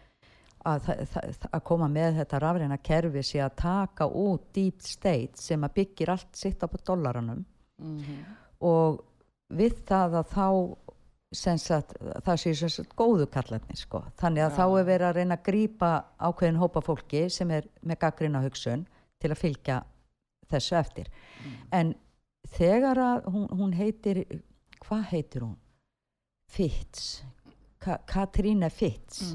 að, 0.69 0.89
það, 1.13 1.39
að 1.55 1.63
koma 1.69 1.89
með 1.93 2.19
þetta 2.19 2.41
rafræna 2.43 2.79
kerfi 2.85 3.23
sé 3.25 3.41
að 3.45 3.55
taka 3.63 4.09
út 4.09 4.49
deep 4.57 4.83
state 4.85 5.41
sem 5.41 5.65
að 5.65 5.77
byggir 5.79 6.13
allt 6.13 6.37
sitt 6.37 6.65
á 6.65 6.67
dollaranum. 6.69 7.45
Og 8.65 9.01
við 9.55 9.79
það 9.89 10.19
að 10.21 10.33
þá 10.35 10.49
sem 11.39 11.59
sagt, 11.61 11.95
það 12.25 12.41
séu 12.41 12.57
sem 12.57 12.73
sagt 12.73 12.95
góðu 12.97 13.27
kallarnir 13.29 13.77
sko. 13.77 14.01
þannig 14.17 14.47
að 14.47 14.55
þá 14.57 14.65
er 14.65 14.87
verið 14.89 15.09
að 15.09 15.17
reyna 15.19 15.37
að 15.37 15.45
grípa 15.45 15.91
ákveðin 16.17 16.61
hópa 16.63 16.81
fólki 16.81 17.27
sem 17.31 17.51
er 17.51 17.69
með 17.85 18.01
gaggrina 18.05 18.41
hugsun 18.41 18.87
til 19.21 19.31
að 19.31 19.41
fylgja 19.43 19.83
þessu 20.49 20.77
eftir. 20.79 21.11
En 21.71 21.93
þegar 22.57 23.01
að 23.03 23.29
hún, 23.33 23.47
hún 23.59 23.73
heitir 23.77 24.23
hvað 24.85 25.05
heitir 25.13 25.45
hún? 25.47 25.57
Fitz 26.49 27.23
Ka 27.79 27.99
Katrína 28.09 28.71
Fitz 28.73 29.35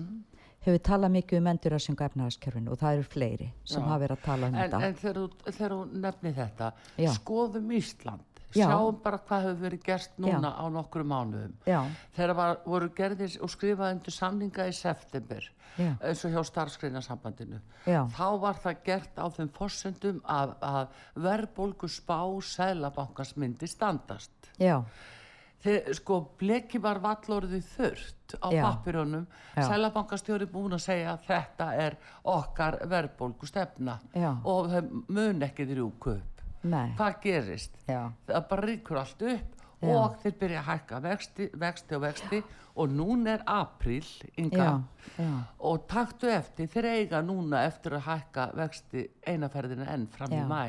hefur 0.64 0.80
talað 0.84 1.14
mikið 1.18 1.40
um 1.42 1.48
endurarsingu 1.52 2.06
efnaðaskerfinu 2.08 2.72
og 2.74 2.80
það 2.82 2.98
eru 2.98 3.08
fleiri 3.14 3.50
sem 3.64 3.82
Já. 3.84 3.88
hafa 3.88 4.02
verið 4.04 4.18
að 4.18 4.26
tala 4.26 4.48
um 4.50 4.56
En, 4.56 4.62
þetta 4.64 4.88
en 4.88 4.96
þegar 5.58 5.76
þú 5.76 5.80
nefnir 6.06 6.36
þetta 6.38 6.70
Já. 6.98 7.10
skoðum 7.18 7.74
Ísland 7.78 8.33
Já. 8.54 8.68
sjáum 8.70 9.00
bara 9.04 9.18
hvað 9.28 9.48
hefur 9.48 9.62
verið 9.64 9.84
gert 9.88 10.20
núna 10.22 10.52
á 10.54 10.66
nokkru 10.70 11.04
mánuðum 11.08 11.54
já, 11.66 11.80
þegar 12.16 12.36
var, 12.38 12.60
voru 12.66 12.90
gerðir 12.98 13.38
og 13.42 13.50
skrifaði 13.54 13.98
undir 13.98 14.16
samninga 14.16 14.68
í 14.70 14.76
september 14.78 15.48
Já. 15.78 15.96
eins 16.06 16.22
og 16.28 16.36
hjá 16.36 16.44
starfsgreinasambandinu 16.52 17.58
Já. 17.90 18.04
þá 18.14 18.28
var 18.44 18.60
það 18.62 18.84
gert 18.86 19.18
á 19.18 19.26
þeim 19.34 19.50
forsendum 19.56 20.22
að, 20.30 20.54
að 20.62 21.02
verðbólgu 21.26 21.90
spá 21.90 22.20
sælabankans 22.46 23.34
myndi 23.42 23.68
standast 23.72 24.52
já, 24.62 24.84
þegar 25.64 25.98
sko 25.98 26.20
bleki 26.38 26.82
var 26.84 27.00
vallorðið 27.02 27.66
þurft 27.74 28.36
á 28.38 28.48
Já. 28.54 28.62
pappirunum 28.68 29.26
Já. 29.56 29.64
sælabankastjóri 29.72 30.46
búin 30.52 30.78
að 30.78 30.86
segja 30.86 31.16
að 31.16 31.26
þetta 31.32 31.72
er 31.88 31.98
okkar 32.36 32.78
verðbólgu 32.92 33.50
stefna 33.50 33.98
Já. 34.14 34.30
og 34.44 34.70
þau 34.70 35.04
mun 35.10 35.42
ekki 35.50 35.66
þrjúku 35.72 36.18
upp 36.20 36.33
nei, 36.64 36.94
hvað 36.98 37.20
gerist? 37.24 37.78
já, 37.88 38.12
það 38.28 38.48
bara 38.50 38.68
ríkur 38.68 39.02
allt 39.04 39.28
upp 39.34 39.60
Já. 39.84 39.96
og 40.00 40.14
þeir 40.22 40.36
byrja 40.40 40.60
að 40.62 40.68
hækka 40.70 41.00
vexti, 41.04 41.48
vexti 41.60 41.96
og 41.98 42.02
vexti 42.06 42.38
og 42.80 42.94
núna 42.96 43.34
er 43.36 43.42
já, 45.18 45.28
og 45.60 45.84
taktu 45.92 46.30
eftir 46.32 46.70
þeir 46.72 46.88
eiga 46.94 47.22
núna 47.26 47.66
eftir 47.68 47.98
að 48.00 48.08
hækka 48.08 48.48
vexti 48.58 49.04
einaferðina 49.28 49.90
enn 49.94 50.08
fram 50.08 50.32
í 50.32 50.42
mæ 50.48 50.64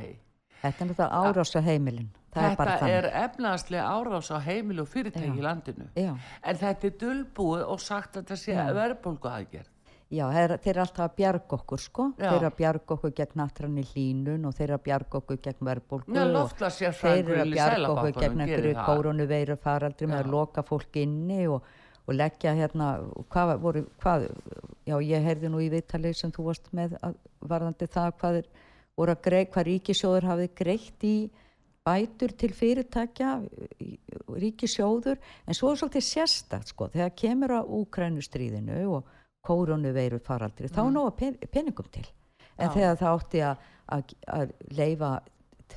þetta 0.64 0.84
er 0.84 0.90
náttúrulega 0.90 1.22
árás 1.22 1.55
á 1.55 1.61
heimilin, 1.62 2.11
það 2.32 2.45
er 2.45 2.57
þetta 2.57 2.76
þannig. 2.80 2.97
er 2.97 3.09
efnaðslega 3.22 3.86
árás 3.95 4.30
á 4.34 4.38
heimili 4.49 4.82
og 4.82 4.90
fyrirtæki 4.90 5.38
í 5.38 5.45
landinu 5.45 5.88
Já. 5.95 6.12
en 6.42 6.61
þetta 6.64 6.90
er 6.90 6.99
dulbúið 7.05 7.64
og 7.68 7.80
sagt 7.84 8.16
að 8.16 8.24
þetta 8.24 8.40
sé 8.42 8.57
Já. 8.57 8.66
verðbólgu 8.80 9.30
aðgerð 9.30 9.70
Já, 10.14 10.24
þeir, 10.34 10.52
þeir 10.62 10.70
eru 10.74 10.82
alltaf 10.84 11.04
að 11.08 11.14
bjarga 11.18 11.56
okkur 11.58 11.80
sko, 11.82 12.04
Já. 12.18 12.24
þeir 12.28 12.36
eru 12.38 12.48
að 12.50 12.56
bjarga 12.60 12.94
okkur 12.96 13.12
gegn 13.20 13.38
nattrann 13.40 13.78
hlínun 13.92 14.44
og 14.48 14.54
þeir 14.54 14.66
eru 14.68 14.76
að 14.78 14.82
bjarga 14.88 15.20
okkur 15.20 15.38
gegn 15.46 15.68
verðbólgu 15.70 16.14
Já, 16.14 16.24
og 16.24 16.52
þeir 17.00 17.22
eru 17.24 17.38
að 17.40 17.46
í 17.48 17.54
bjarga 17.56 17.88
okkur 17.94 18.12
gegn 18.20 18.44
einhverju 18.44 18.74
það. 18.74 18.84
kórónuveiru 18.90 19.56
faraldri 19.64 20.06
með 20.12 20.20
að 20.24 20.30
loka 20.36 20.62
fólk 20.68 21.00
inni 21.02 21.40
og, 21.48 21.62
og 22.06 22.14
leggja 22.18 22.52
hérna, 22.58 22.90
hvað 23.32 23.46
var- 23.52 23.62
voru, 23.64 23.84
hvað, 24.04 24.28
já 24.86 24.96
ég 25.08 25.24
heyrði 25.24 25.48
nú 25.54 25.62
í 25.64 25.70
viðtalið 25.72 26.14
sem 26.20 26.32
þú 26.36 26.44
varst 26.50 26.68
með 26.76 26.98
að, 27.02 27.14
varðandi 27.48 27.88
það 27.96 28.12
hvað 28.20 28.38
er, 28.42 28.50
voru 28.96 29.14
að 29.16 29.22
greið, 29.24 29.48
hvað 29.54 29.66
ríkisjóður 29.72 30.28
hafið 30.30 30.54
greitt 30.60 31.04
í 31.08 31.14
bætur 31.84 32.32
til 32.40 32.52
fyrirtækja 32.56 33.32
í- 33.80 33.98
ríkisjóður, 34.40 35.18
en 35.46 35.54
svo 35.56 35.72
er 35.72 35.80
svolítið 35.80 36.04
sérstakt 36.06 36.70
sko, 36.72 36.88
þegar 36.92 37.10
kemur 37.16 37.52
að 37.58 37.72
úkrænustríðinu 37.80 38.78
og 38.98 39.04
kórónuveiru 39.47 40.20
faraldri, 40.24 40.68
þá 40.72 40.80
er 40.86 40.92
nóga 40.95 41.14
pen, 41.18 41.38
peningum 41.53 41.88
til. 41.92 42.05
En 42.59 42.68
Já. 42.68 42.74
þegar 42.76 43.01
það 43.01 43.16
átti 43.18 43.40
að, 43.45 43.64
að, 43.97 44.14
að 44.38 44.53
leifa 44.78 45.12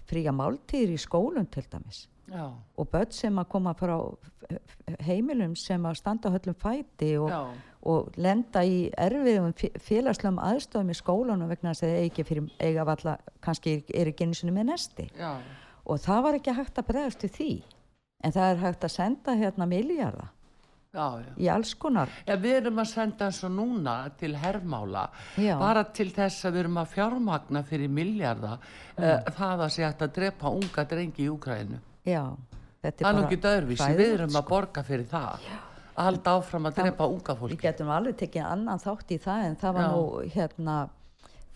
fría 0.07 0.31
máltíðir 0.35 0.93
í 0.93 0.99
skólum 1.01 1.47
til 1.51 1.63
dæmis 1.71 2.03
já, 2.29 2.43
og 2.77 2.89
börn 2.91 3.11
sem 3.15 3.39
að 3.41 3.47
koma 3.49 3.73
frá 3.79 3.95
heimilum 5.07 5.55
sem 5.57 5.83
að 5.87 5.97
standa 5.99 6.31
höllum 6.33 6.55
fæti 6.59 7.13
og, 7.19 7.31
og 7.87 8.11
lenda 8.19 8.61
í 8.67 8.89
erfiðum 8.99 9.55
fé- 9.57 9.73
félagslegum 9.81 10.39
aðstofum 10.43 10.91
í 10.93 10.97
skólanum 10.99 11.49
vegna 11.51 11.73
að 11.73 11.81
þeir 11.85 11.97
ekki 12.09 12.25
fyrir 12.27 12.51
eiga 12.61 12.85
valla, 12.87 13.17
kannski 13.43 13.79
er 13.95 14.11
ekki 14.11 14.27
einu 14.27 14.37
sinni 14.37 14.53
með 14.55 14.69
nesti. 14.73 15.07
Já, 15.17 15.33
og 15.87 15.99
það 16.03 16.23
var 16.27 16.37
ekki 16.39 16.55
hægt 16.59 16.79
að 16.81 16.89
bregðast 16.91 17.25
við 17.25 17.35
því. 17.39 17.51
En 18.27 18.33
það 18.33 18.51
er 18.53 18.61
hægt 18.65 18.85
að 18.87 18.95
senda 18.99 19.35
hérna 19.37 19.67
miljarda 19.69 20.29
já, 20.93 21.07
já. 21.21 21.31
í 21.37 21.49
alls 21.51 21.73
konar 21.79 22.11
Já, 22.27 22.35
við 22.35 22.59
erum 22.61 22.81
að 22.83 22.89
senda 22.91 23.29
eins 23.29 23.43
og 23.47 23.53
núna 23.55 23.95
til 24.19 24.33
herrmála, 24.37 25.07
Já. 25.37 25.55
bara 25.59 25.83
til 25.91 26.09
þess 26.15 26.47
að 26.47 26.57
við 26.57 26.63
erum 26.65 26.81
að 26.83 26.91
fjármagna 26.95 27.63
fyrir 27.67 27.93
miljarda 27.93 28.57
uh, 28.57 29.17
það 29.37 29.65
að 29.67 29.73
sé 29.75 29.85
hægt 29.87 30.05
að 30.07 30.15
drepa 30.19 30.53
unga 30.53 30.87
drengi 30.89 31.27
í 31.27 31.31
þetta 32.87 33.03
Það 33.03 33.17
er 33.17 33.23
ekki 33.25 33.39
öðruvísi, 33.51 33.95
við 33.97 34.13
erum 34.17 34.37
að 34.37 34.45
borga 34.51 34.83
fyrir 34.85 35.07
það. 35.09 35.47
Að 35.97 36.07
halda 36.07 36.35
áfram 36.37 36.69
að 36.69 36.77
drepa 36.77 37.07
unga 37.09 37.33
Við 37.33 37.39
fólki. 37.41 37.57
getum 37.63 37.89
alveg 37.89 38.19
tekið 38.21 38.45
annan 38.45 38.83
þátt 38.83 39.11
í 39.11 39.17
það 39.23 39.45
en 39.47 39.57
það 39.57 39.77
var 39.77 39.87
nú 39.95 40.03
hérna 40.35 40.77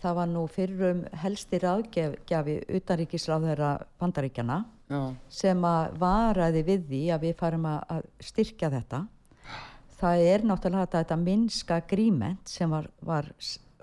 það 0.02 0.16
var 0.18 0.30
nú 0.32 0.44
fyrrum 0.50 1.02
helsti 1.22 1.60
ráðgjafi 1.62 2.56
utanríkisráðherra 2.80 3.72
bandaríkjana 4.02 4.58
Já, 4.90 5.02
sem 5.30 5.62
að 5.64 5.94
varaði 6.02 6.64
við 6.66 6.88
því 6.90 7.02
að 7.14 7.26
við 7.28 7.36
farum 7.38 7.68
að 7.70 8.08
styrkja 8.20 8.72
þetta 8.74 9.04
það 10.02 10.24
er 10.32 10.46
náttúrulega 10.46 10.86
þetta, 10.86 11.02
þetta 11.04 11.20
minnska 11.22 11.78
agreement 11.82 12.50
sem 12.50 12.72
var, 12.72 12.88
var 13.06 13.30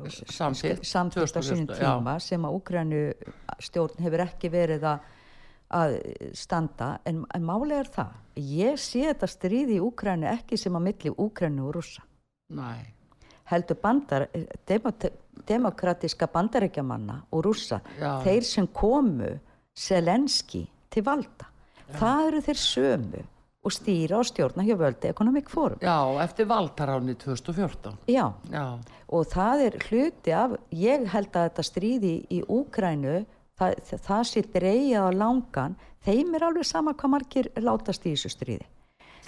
samtitt. 0.07 0.83
á 0.83 1.41
sínum 1.43 1.69
tíma 1.71 2.17
sem 2.23 2.45
að 2.45 2.59
Úgrænu 2.59 3.01
stjórn 3.63 4.03
hefur 4.03 4.25
ekki 4.25 4.51
verið 4.53 4.85
að, 4.91 5.07
að 5.79 5.97
standa. 6.37 6.91
En, 7.07 7.23
en 7.35 7.47
málega 7.47 7.83
er 7.83 7.91
það 7.95 8.13
ég 8.59 8.79
sé 8.79 9.03
þetta 9.09 9.29
stríði 9.29 9.79
í 9.79 9.83
Úgrænu 9.83 10.29
ekki 10.31 10.59
sem 10.59 10.75
að 10.75 10.87
milli 10.89 11.15
Úgrænu 11.15 11.67
og 11.67 11.75
rússa. 11.79 12.05
Næ, 12.55 12.71
heldur 13.51 13.77
bandar, 13.81 14.27
demokratiska 15.49 16.29
bandarækjamanna 16.33 17.21
og 17.31 17.45
rússa 17.45 17.81
Já. 17.99 18.19
þeir 18.25 18.47
sem 18.47 18.67
komu 18.67 19.35
Selenski 19.79 20.65
til 20.91 21.03
valda. 21.05 21.47
Það 21.95 22.25
eru 22.27 22.41
þeir 22.45 22.59
sömu 22.59 23.21
og 23.69 23.75
stýra 23.77 24.19
og 24.19 24.27
stjórna 24.29 24.65
hjá 24.67 24.75
völdi 24.79 25.09
Economic 25.13 25.49
Forum 25.53 25.79
já, 25.85 25.97
eftir 26.23 26.47
valdaráni 26.49 27.15
2014. 27.15 27.93
já, 28.09 28.25
Já, 28.51 28.65
og 29.09 29.27
það 29.31 29.65
er 29.67 29.77
hluti 29.89 30.33
af 30.33 30.57
ég 30.73 31.05
held 31.13 31.29
að 31.37 31.49
þetta 31.49 31.67
stríði 31.69 32.15
í 32.29 32.41
Úkrænu 32.47 33.19
það, 33.59 33.77
það 34.07 34.23
sé 34.33 34.43
dreigja 34.53 35.05
á 35.05 35.09
langan 35.13 35.77
þeim 36.05 36.35
er 36.35 36.45
alveg 36.49 36.65
sama 36.65 36.93
hvað 36.93 37.13
margir 37.15 37.49
látast 37.59 38.05
í 38.07 38.13
þessu 38.15 38.31
stríði 38.33 38.67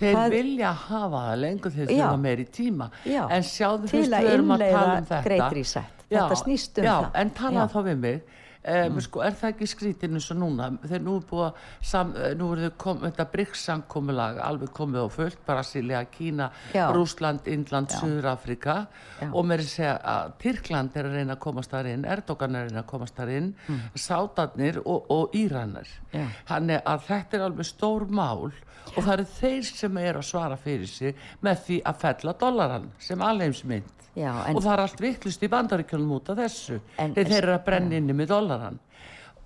þeir 0.02 0.16
Það- 0.18 0.32
vilja 0.34 0.70
hafa 0.88 1.18
það 1.28 1.40
lengur 1.44 1.72
þeir 1.76 1.90
Já. 1.92 1.98
þurfa 2.08 2.20
meiri 2.22 2.46
tíma. 2.50 2.88
Já. 3.06 3.28
En 3.30 3.44
sjáðu 3.46 3.90
Til 3.90 4.00
fyrst 4.00 4.14
að 4.18 4.24
við 4.26 4.32
erum 4.34 4.54
að 4.56 4.62
tala 4.72 4.96
um 4.98 5.06
þetta. 5.06 5.20
Great 5.28 5.54
Reset. 5.54 5.84
Já, 6.10 6.18
Þetta 6.24 6.38
snýst 6.42 6.78
um 6.82 6.84
já, 6.88 6.94
það. 7.04 7.12
en 7.22 7.30
talaðu 7.38 7.62
Já. 7.62 7.74
þá 7.76 7.84
við 7.86 7.98
mig. 8.02 8.24
Um, 8.62 9.00
sko, 9.02 9.24
er 9.26 9.34
það 9.34 9.56
ekki 9.56 9.68
skrítin 9.72 10.18
eins 10.20 10.28
og 10.30 10.38
núna 10.38 10.68
þegar 10.84 11.00
nú 11.02 11.16
er 11.18 11.24
búið 11.32 11.46
að 11.48 11.62
sam, 11.92 12.12
eh, 12.14 12.34
nú 12.38 12.50
er 12.54 12.74
kom, 12.78 13.00
þetta 13.02 13.26
BRICS-samkomulag 13.34 14.38
alveg 14.46 14.70
komið 14.78 15.02
á 15.02 15.10
fullt, 15.10 15.40
Brasilia, 15.48 16.02
Kína 16.06 16.52
Já. 16.70 16.84
Rúsland, 16.94 17.48
Indland, 17.50 17.90
Suður-Afrika 17.90 18.76
Já. 19.18 19.32
og 19.32 19.48
mér 19.50 19.64
er 19.64 19.66
að 19.66 19.72
segja 19.72 19.96
að 20.14 20.36
Tyrkland 20.44 20.94
er 20.94 21.10
að 21.10 21.18
reyna 21.18 21.34
að 21.34 21.42
komast 21.48 21.74
þar 21.74 21.90
inn 21.90 22.06
Erdogan 22.06 22.56
er 22.56 22.62
að 22.62 22.70
reyna 22.70 22.84
að 22.84 22.92
komast 22.92 23.18
þar 23.18 23.32
inn 23.34 23.50
mm. 23.66 23.80
Sátarnir 23.96 24.78
og, 24.86 25.10
og 25.10 25.34
Íranar 25.42 25.90
Já. 26.14 26.28
þannig 26.52 26.86
að 26.86 27.08
þetta 27.08 27.40
er 27.40 27.48
alveg 27.48 27.70
stór 27.72 28.06
mál 28.14 28.52
og 28.92 29.00
það 29.00 29.14
eru 29.16 29.28
þeir 29.40 29.66
sem 29.72 29.98
er 30.04 30.22
að 30.22 30.30
svara 30.30 30.62
fyrir 30.62 30.90
sig 30.90 31.18
með 31.42 31.66
því 31.66 31.82
að 31.82 32.00
fella 32.06 32.38
dollaran 32.46 32.88
sem 33.02 33.26
alheimsmynd 33.26 34.01
Já, 34.16 34.32
og 34.52 34.60
það 34.60 34.72
er 34.74 34.82
allt 34.84 35.02
vittlust 35.02 35.44
í 35.44 35.50
bandaríkjunum 35.52 36.16
út 36.18 36.30
af 36.34 36.40
þessu. 36.42 36.80
En- 37.00 37.14
þeir, 37.16 37.30
þeir 37.30 37.44
eru 37.44 37.54
að 37.56 37.66
brenna 37.66 38.00
inni 38.02 38.16
með 38.18 38.34
dollaran 38.34 38.80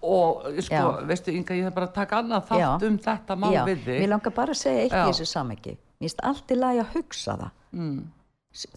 og 0.06 0.46
sko, 0.62 0.76
Já. 0.76 1.06
veistu 1.10 1.34
Inga, 1.34 1.56
ég 1.58 1.66
þarf 1.68 1.76
bara 1.76 1.88
að 1.88 1.94
taka 1.96 2.20
annað 2.22 2.48
þátt 2.50 2.84
um 2.88 2.98
þetta 3.02 3.36
mál 3.42 3.54
við 3.66 3.84
þig. 3.86 4.00
Mér 4.02 4.12
langar 4.12 4.34
bara 4.36 4.54
að 4.54 4.62
segja 4.62 4.84
eitt 4.84 4.94
í 4.94 5.04
þessu 5.10 5.26
samengi 5.30 5.76
mér 5.76 6.10
finnst 6.10 6.24
allt 6.28 6.52
í 6.52 6.58
lagi 6.60 6.82
að 6.84 6.94
hugsa 6.96 7.38
það. 7.40 7.52
Mm. 7.76 8.02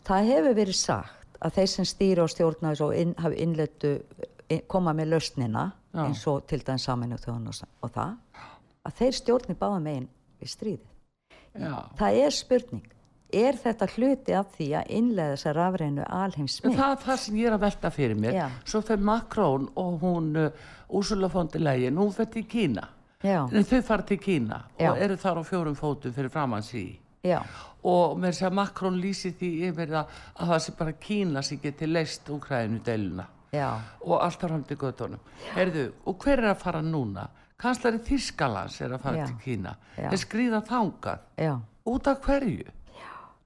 það 0.08 0.28
hefur 0.32 0.54
verið 0.58 0.78
sagt 0.78 1.38
að 1.38 1.56
þeir 1.58 1.70
sem 1.72 1.86
stýra 1.86 2.24
og 2.24 2.30
stjórna 2.32 2.72
inn, 2.98 3.14
hafi 3.18 3.36
innleitu 3.44 3.92
koma 4.66 4.94
með 4.96 5.12
lausnina 5.12 5.72
Já. 5.94 6.04
eins 6.06 6.26
og 6.26 6.46
til 6.46 6.62
dæmis 6.64 6.86
saminu 6.88 7.14
og, 7.14 7.60
og 7.82 7.90
það 7.94 8.14
að 8.88 8.96
þeir 8.98 9.18
stjórni 9.18 9.54
báða 9.58 9.82
megin 9.82 10.08
við 10.40 10.52
stríðið. 10.54 10.88
Já. 11.58 11.74
það 11.98 12.20
er 12.24 12.30
spurning 12.30 12.86
er 13.32 13.56
þetta 13.60 13.88
hluti 13.94 14.34
af 14.36 14.52
því 14.56 14.68
að 14.80 14.92
innlega 14.98 15.34
þessa 15.34 15.54
rafreinu 15.56 16.04
alheimsmynd? 16.04 16.76
Það 16.78 16.92
er 16.94 17.02
það 17.04 17.18
sem 17.24 17.40
ég 17.40 17.48
er 17.48 17.56
að 17.56 17.64
velta 17.66 17.90
fyrir 17.92 18.20
mér 18.20 18.36
Já. 18.38 18.46
svo 18.64 18.82
fyrir 18.84 19.04
Macron 19.04 19.66
og 19.76 19.98
hún 20.02 20.30
uh, 20.36 20.68
Úrsula 20.88 21.28
von 21.32 21.50
der 21.52 21.64
Leyen, 21.64 21.98
hún 22.00 22.14
fyrir 22.16 22.32
til 22.32 22.46
Kína. 22.48 22.88
Já, 23.22 23.42
en 23.50 23.66
þau 23.66 23.82
fara 23.82 24.06
til 24.06 24.20
Kína 24.22 24.62
Já. 24.78 24.92
og 24.92 25.00
eru 25.02 25.16
þar 25.18 25.40
á 25.40 25.44
fjórum 25.44 25.76
fótum 25.76 26.14
fyrir 26.14 26.30
framans 26.30 26.70
í 26.78 26.86
já, 27.26 27.40
og 27.82 28.14
með 28.14 28.30
þess 28.30 28.46
að 28.46 28.54
Macron 28.60 29.00
lýsi 29.02 29.32
því 29.34 29.50
yfir 29.68 29.96
að, 29.98 30.12
að 30.38 30.52
það 30.52 30.62
sé 30.62 30.74
bara 30.78 30.94
Kína 31.02 31.42
sem 31.42 31.58
geti 31.58 31.88
leist 31.90 32.30
Úkræðinu 32.30 32.78
deiluna 32.86 33.26
já. 33.50 33.68
Og 34.06 34.22
allt 34.22 34.38
á 34.38 34.46
framdi 34.46 34.78
göttunum 34.78 35.20
Herðu, 35.56 35.88
og 36.06 36.22
hver 36.22 36.44
er 36.44 36.52
að 36.52 36.62
fara 36.62 36.82
núna? 36.84 37.26
Kanslari 37.58 37.98
Þískalands 38.06 38.78
er 38.86 38.94
að 38.94 39.02
fara 39.02 39.26
til 39.26 39.38
Kína. 39.42 39.74
Já. 39.98 40.12
þeir 40.12 40.20
skrýða 40.22 40.60
þangað. 40.68 41.24
Já, 41.42 41.54
út 41.90 42.06
af 42.06 42.20
hverju 42.22 42.77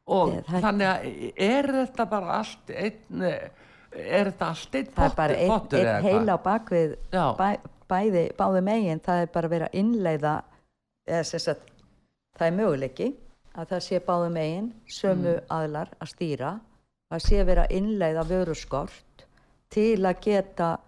og 0.06 0.32
þannig 0.48 0.88
að 0.88 1.04
er 1.36 1.68
þetta 1.72 2.06
bara 2.10 2.38
allt 2.40 2.70
einn 2.74 3.22
er 3.22 4.30
þetta 4.32 4.48
allt 4.48 4.74
einn 4.74 4.86
það 4.96 5.04
er 5.04 5.16
bara 5.16 5.34
pottur, 5.34 5.42
einn 5.42 5.52
pottur 5.52 5.86
ein 5.92 6.04
heila 6.08 6.34
á 6.34 6.40
bakvið 6.42 6.94
bæ, 7.12 7.48
bæði, 7.92 8.24
báði 8.38 8.62
megin. 8.64 9.00
Það 9.04 9.22
er 9.22 9.32
bara 9.34 9.48
vera 9.52 9.68
að 9.68 9.78
innleiða 9.82 10.34
sagt 11.22 11.68
það 12.38 12.46
er 12.46 12.56
möguleiki 12.56 13.08
að 13.52 13.68
það 13.74 13.82
sé 13.84 14.00
báði 14.06 14.30
megin 14.32 14.72
sömu 14.88 15.34
Mm. 15.36 15.46
aðlar 15.50 15.88
að 16.00 16.08
stýra. 16.14 16.52
Að 17.12 17.20
sé 17.26 17.44
vera 17.44 17.66
að 17.66 17.74
innleiða 17.76 18.22
vöruskort 18.24 19.26
til 19.68 20.00
að 20.08 20.20
geta 20.24 20.78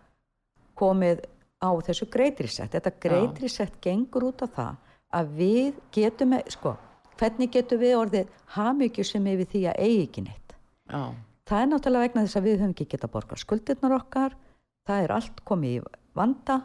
komið 0.76 1.20
á 1.60 1.70
þessu 1.84 2.08
greitrisett. 2.10 2.72
Þetta 2.72 2.92
greitrisett 3.00 3.76
gengur 3.84 4.30
út 4.30 4.40
á 4.42 4.48
það 4.48 4.76
að 5.14 5.28
við 5.36 5.74
getum, 5.92 6.32
e- 6.32 6.44
sko, 6.48 6.76
hvernig 7.20 7.50
getum 7.54 7.80
við 7.80 7.96
orðið 7.98 8.34
hamingju 8.56 9.06
sem 9.06 9.26
yfir 9.32 9.50
því 9.52 9.62
að 9.70 9.80
eigi 9.86 10.02
ekki 10.08 10.26
neitt. 10.28 10.56
já, 10.90 11.02
Það 11.44 11.60
er 11.60 11.68
náttúrulega 11.68 12.06
vegna 12.06 12.22
þess 12.24 12.38
að 12.38 12.46
við 12.48 12.54
höfum 12.56 12.70
ekki 12.72 12.86
getað 12.94 13.12
borgað 13.12 13.40
skuldirnar 13.42 13.94
okkar, 13.98 14.36
það 14.88 15.02
er 15.04 15.12
allt 15.12 15.42
komið 15.44 15.74
í 15.74 15.82
vanda 16.16 16.56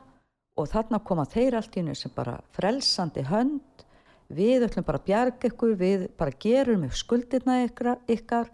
og 0.60 0.70
þarna 0.72 1.00
koma 1.04 1.26
þeir 1.28 1.58
allt 1.60 1.76
í 1.76 1.82
hennu 1.82 1.96
sem 2.00 2.14
bara 2.16 2.38
frelsandi 2.56 3.26
hönd, 3.28 3.84
við 4.32 4.64
ætlum 4.68 4.88
bara 4.88 5.02
að 5.02 5.10
bjarga 5.10 5.52
ykkur, 5.52 5.76
við 5.80 6.06
bara 6.20 6.38
gerum 6.46 6.86
upp 6.88 6.96
skuldirna 6.96 7.58
ykkar, 7.66 8.00
ykkar 8.08 8.48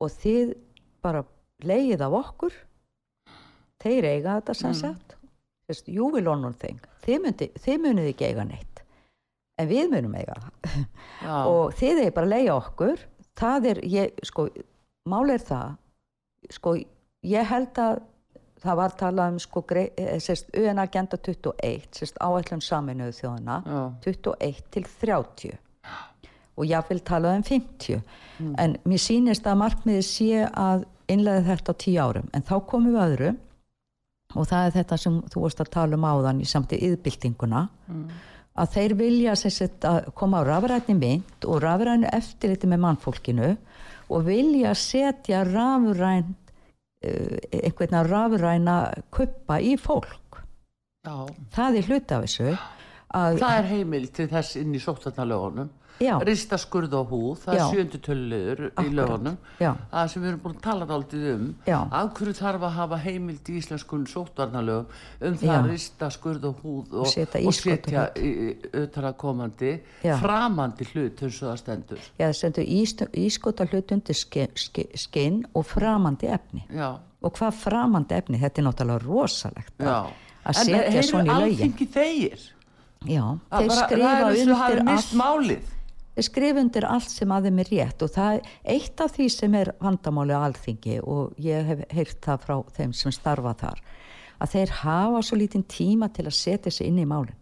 og 0.00 0.12
þið 0.14 0.56
bara 1.04 1.24
leið 1.68 2.04
af 2.06 2.16
okkur, 2.16 2.58
þeir 3.82 4.08
eiga 4.08 4.38
þetta 4.38 4.56
sem 4.56 4.76
sagt, 4.76 5.14
Þess, 5.68 5.84
you 5.92 6.06
will 6.08 6.30
honor 6.32 6.54
thing, 6.56 6.80
þið, 7.04 7.18
myndi, 7.26 7.46
þið 7.60 7.82
munið 7.84 8.06
ekki 8.14 8.24
eiga 8.30 8.44
neitt, 8.48 8.67
en 9.58 9.70
við 9.70 9.90
munum 9.92 10.14
eiga 10.18 10.36
og 11.44 11.74
þið 11.78 12.04
er 12.04 12.12
bara 12.16 12.28
að 12.28 12.34
leiða 12.34 12.56
okkur. 12.58 13.04
Það 13.38 13.66
er, 13.72 13.80
ég, 13.86 14.22
sko 14.26 14.48
mál 15.08 15.30
er 15.30 15.42
það 15.42 15.76
sko, 16.54 16.74
ég 17.26 17.50
held 17.50 17.80
að 17.82 18.00
það 18.58 18.78
var 18.80 18.94
talað 18.98 19.32
um 19.32 19.40
sko, 19.42 19.62
eh, 19.78 20.18
UN 20.58 20.82
Agenda 20.82 21.16
21 21.16 21.94
sérst, 21.94 22.18
áætlun 22.18 22.62
saminuðu 22.64 23.14
þjóðana 23.20 23.58
já, 23.62 23.80
21 24.06 24.62
til 24.74 24.86
30 25.00 25.58
og 26.58 26.66
ég 26.66 26.88
vil 26.88 27.00
tala 27.06 27.36
um 27.38 27.44
50 27.46 28.00
en 28.58 28.76
mér 28.84 29.02
sýnist 29.02 29.46
að 29.46 29.60
markmiði 29.62 30.06
sé 30.06 30.46
að 30.48 30.86
innlega 31.08 31.44
þetta 31.52 31.74
á 31.74 31.80
10 31.84 32.00
árum. 32.02 32.26
En 32.34 32.42
þá 32.42 32.54
komum 32.68 32.92
við 32.94 33.04
öðru. 33.04 33.36
Og 34.36 34.44
það 34.44 34.66
er 34.66 34.74
þetta 34.76 34.96
sem 35.00 35.14
þú 35.32 35.42
varst 35.46 35.60
að 35.64 35.70
tala 35.72 35.96
um 35.96 36.04
áðan 36.04 36.42
í 36.44 36.48
samtið 36.48 36.82
yðbyltinguna 36.90 37.62
að 38.58 38.74
þeir 38.74 38.94
vilja 38.98 39.36
sagt, 39.38 39.86
að 39.86 40.10
koma 40.18 40.42
á 40.42 40.48
rafrætni 40.48 40.96
mynd 40.98 41.46
og 41.46 41.62
rafrænu 41.64 42.10
eftirliti 42.12 42.70
með 42.70 42.82
mannfólkinu 42.84 43.52
og 44.08 44.24
vilja 44.26 44.74
setja 44.78 45.44
rafræn 45.46 46.32
uh, 46.32 47.36
einhvern 47.52 48.00
rafræna 48.08 48.78
kuppa 49.14 49.60
í 49.60 49.76
fólk 49.80 50.42
já. 51.06 51.28
það 51.54 51.80
er 51.80 51.88
hluti 51.92 52.16
af 52.16 52.26
þessu 52.26 52.50
að, 53.14 53.38
Það 53.40 53.58
er 53.58 53.68
heimil 53.72 54.06
til 54.12 54.28
þess 54.28 54.58
inn 54.60 54.74
í 54.76 54.80
sóttarnalögunum. 54.82 55.70
Já, 56.00 56.18
Rista 56.24 56.56
skurð 56.58 56.92
á 56.94 57.02
húð, 57.02 57.38
það 57.44 57.54
Já. 57.56 57.62
er 57.64 57.74
sjöndu 57.74 57.98
tölulegur 58.06 58.60
í 58.78 58.88
lögunum. 58.94 59.36
já, 59.60 59.72
Það 59.92 60.08
sem 60.12 60.22
við 60.22 60.28
erum 60.28 60.40
búin 60.44 60.54
að 60.56 60.60
tala 60.62 60.86
dálítið 60.86 61.24
um. 61.34 61.54
Já. 61.66 61.78
Af 61.90 62.12
hverju 62.14 62.34
þarf 62.38 62.62
að 62.68 62.72
hafa 62.78 62.96
heimild 63.02 63.48
í 63.50 63.56
íslenskun 63.58 64.06
sóttarnalögum 64.06 64.86
um 65.20 65.34
það 65.38 65.48
Já. 65.48 65.58
að 65.62 65.70
rista 65.70 66.10
skurð 66.10 66.44
á 66.46 66.52
húð 66.62 66.92
og, 66.92 67.06
og 67.46 67.54
setja 67.54 68.04
auðvitað 68.14 69.16
komandi, 69.20 69.72
Já. 70.04 70.16
framandi 70.22 70.86
hlut 70.92 71.22
eins 71.22 71.40
og 71.42 71.50
það 71.52 71.58
stendur. 71.62 71.98
já 72.18 72.26
það 72.28 72.36
stendur 72.38 72.64
ískota 73.18 73.66
hlut 73.68 73.92
undir 73.92 74.14
skinn, 74.18 74.54
skinn 74.94 75.40
og 75.54 75.66
framandi 75.66 76.28
efni 76.30 76.64
Já, 76.70 76.98
og 77.22 77.32
hvað 77.38 77.52
framandi 77.64 78.14
efni, 78.18 78.38
þetta 78.40 78.62
er 78.62 78.66
náttúrulega 78.68 79.04
rosalegt 79.06 79.74
já. 79.78 80.06
að 80.44 80.54
setja 80.64 81.02
svona 81.02 81.38
í 81.38 81.48
lögin 81.48 81.74
þegir? 81.92 82.46
já, 83.06 83.24
Það 83.50 83.58
þeir 83.58 83.68
bara- 83.68 83.86
skrifa 83.88 84.12
það 84.12 84.22
er 84.22 84.38
eins 84.38 84.48
og 84.52 84.56
hafi 84.62 84.78
undir 84.78 84.84
mist 84.92 85.12
allt 85.12 85.20
málið. 85.22 85.74
Þeir 86.18 86.26
skrifa 86.26 86.62
undir 86.64 86.84
allt 86.90 87.10
sem 87.14 87.30
að 87.30 87.48
þeim 87.48 87.58
er 87.62 87.68
rétt 87.72 88.02
og 88.02 88.10
það 88.16 88.36
er 88.40 88.52
eitt 88.74 89.00
af 89.04 89.12
því 89.14 89.26
sem 89.30 89.54
er 89.54 89.70
vandamáli 89.82 90.34
á 90.34 90.40
alþingi 90.48 90.96
og 91.06 91.34
ég 91.42 91.68
hef 91.70 91.84
heyrt 91.94 92.20
það 92.26 92.44
frá 92.44 92.56
þeim 92.78 92.94
sem 92.98 93.14
starfa 93.14 93.54
þar 93.60 93.82
að 94.42 94.52
þeir 94.54 94.72
hafa 94.82 95.20
svo 95.26 95.38
lítinn 95.38 95.64
tíma 95.70 96.08
til 96.14 96.26
að 96.28 96.34
setja 96.38 96.70
sig 96.74 96.90
inn 96.90 96.98
í 97.02 97.06
málin 97.08 97.36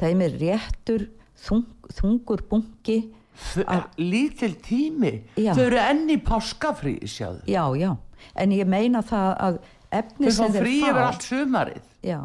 þeim 0.00 0.22
er 0.24 0.36
réttur 0.40 1.08
þung, 1.40 1.66
þungur 1.98 2.46
bunki 2.50 3.00
Þau- 3.40 3.86
Lítil 3.96 4.52
tími, 4.60 5.10
Já. 5.38 5.54
þau 5.56 5.62
eru 5.70 5.78
enn 5.80 6.10
í 6.12 6.16
páskafrí, 6.20 6.98
sjáðu. 7.08 7.40
já, 7.48 7.62
já, 7.78 7.94
en 8.36 8.50
ég 8.52 8.66
meina 8.68 9.00
það 9.06 9.30
að 9.46 9.58
efni 9.96 10.26
Þau 10.26 10.34
fá 10.34 10.36
sem 10.36 10.52
þeir 10.52 10.62
frí 10.66 10.74
fá 10.82 10.88
yfir 10.90 11.02
allt 11.06 11.22
sumarið. 11.24 11.86
já, 12.04 12.18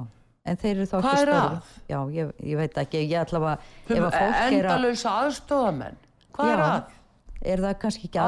en 0.45 0.57
þeir 0.61 0.75
eru 0.75 0.85
þá 0.91 0.97
ekki 0.99 1.13
er 1.21 1.31
störf 1.31 1.71
já, 1.89 1.99
ég, 2.19 2.33
ég 2.43 2.57
veit 2.57 2.77
ekki, 2.83 3.01
ég 3.09 3.23
ætla 3.23 3.39
að 3.39 3.45
er 4.51 4.67
endalösa 4.69 5.15
aðstofamenn. 5.23 5.97
Hvað 6.35 6.51
er 6.53 6.59
Já. 6.63 6.67
að? 6.75 6.93
er 7.45 7.61
það 7.61 7.73
kannski 7.79 8.07
ekki 8.07 8.19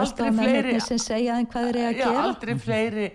fleiri- 0.61 0.81
sem 0.87 0.97
segja 1.01 1.35
þeim 1.37 1.47
hvað 1.49 1.63
þeir 1.67 1.75
eru 1.77 1.85
að 1.87 1.97
Já, 1.97 2.05
gera 2.05 2.23
aldrei 2.27 2.55
fleiri 2.61 3.05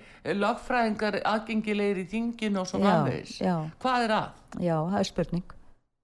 lögfræðingar 0.43 1.19
aðgengilegir 1.33 2.01
í 2.03 2.07
þingin 2.11 2.57
og 2.59 2.67
svo 2.71 2.81
já. 3.39 3.55
Hvað 3.83 4.07
er 4.09 4.15
að? 4.17 4.31
já, 4.59 4.77
það 4.91 4.99
er 4.99 5.09
spurning 5.11 5.53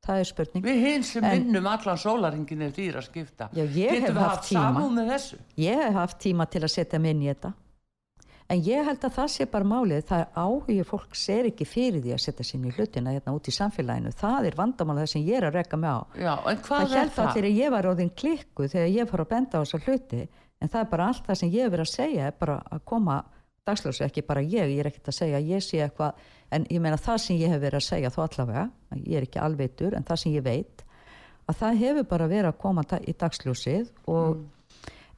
það 0.09 0.21
er 0.23 0.29
spurning 0.31 0.65
Við 0.65 0.79
hinn 0.87 1.03
sem 1.05 1.25
En- 1.25 1.33
vinnum 1.43 1.67
allan 1.67 1.99
sólaringin 1.99 2.63
er 2.63 2.71
dýra 2.71 3.03
að 3.03 3.09
skipta. 3.11 3.49
Já, 3.53 3.65
ég 3.65 3.91
hef 3.91 4.01
Getum 4.07 4.15
við 4.17 4.23
haft 4.29 4.45
tíma. 4.49 4.63
samúð 4.69 4.93
með 5.01 5.11
þessu? 5.13 5.37
ég 5.59 5.83
hef 5.83 5.95
haft 5.95 6.19
tíma 6.23 6.47
til 6.51 6.61
að 6.63 6.71
setja 6.77 6.99
mig 7.01 7.11
inn 7.17 7.23
í 7.23 7.29
þetta 7.35 7.53
en 8.49 8.63
ég 8.65 8.87
held 8.89 9.05
að 9.05 9.15
það 9.19 9.31
sé 9.35 9.47
bara 9.53 9.69
málið 9.69 10.05
það 10.09 10.25
er 10.25 10.43
áhugi 10.43 10.85
fólk 10.89 11.17
ser 11.19 11.49
ekki 11.51 11.67
fyrir 11.69 12.03
því 12.05 12.15
að 12.17 12.23
setja 12.25 12.47
sér 12.47 12.59
inn 12.59 12.69
í 12.71 12.75
hlutina 12.77 13.15
hérna 13.15 13.35
út 13.37 13.49
í 13.51 13.55
samfélaginu. 13.55 14.13
Það 14.17 14.51
er 14.51 14.59
vandamála 14.59 15.05
það 15.05 15.13
sem 15.13 15.27
ég 15.29 15.41
er 15.41 15.49
að 15.49 15.59
rekka 15.59 15.81
mig 15.81 15.93
á. 15.93 16.01
Já, 16.17 16.35
en 16.49 16.63
það 16.69 16.95
held 16.97 17.19
allir 17.25 17.49
að 17.49 17.59
ég 17.63 17.75
var 17.75 17.91
orðin 17.93 18.15
klikku 18.23 18.69
þegar 18.69 18.95
ég 18.95 19.11
fór 19.11 19.25
að 19.25 19.33
benda 19.35 19.61
á 19.61 19.63
þessa 19.63 19.83
hluti. 19.85 20.23
En 20.59 20.73
það 20.73 20.81
er 20.81 20.93
bara 20.95 21.11
allt 21.13 21.29
það 21.29 21.41
sem 21.43 21.53
ég 21.55 21.75
verið 21.75 21.85
að 21.85 21.93
segja 21.93 22.31
er 22.31 22.39
bara 22.41 22.57
að 22.73 22.85
koma 22.89 23.21
dagslösu 23.69 24.05
ekki 24.07 24.25
bara 24.27 24.43
ég, 24.43 24.73
ég 24.73 24.83
er 24.83 24.91
ekkert 24.91 25.11
að 25.13 25.19
segja 25.19 25.41
ég 25.45 25.65
sé 25.65 25.81
eitthvað 25.85 26.29
en 26.55 26.65
ég 26.73 26.83
meina 26.83 26.99
það 27.01 27.19
sem 27.25 27.41
ég 27.41 27.53
hef 27.53 27.61
verið 27.63 27.83
að 27.83 27.89
segja 27.89 28.13
þó 28.15 28.21
allavega, 28.25 28.69
ég 29.05 29.19
er 29.19 29.27
ekki 29.27 29.43
alveitur 29.45 29.97
en 29.97 30.07
það 30.09 30.23
sem 30.23 30.37
ég 30.37 30.47
veit 30.47 30.85
að 31.49 31.59
það 31.63 31.83
hefur 31.83 32.09
bara 32.13 32.29
verið 32.31 32.51
að 32.51 32.61
koma 32.63 32.85
í 33.01 33.15
dagsljósið 33.23 33.91
og 34.13 34.41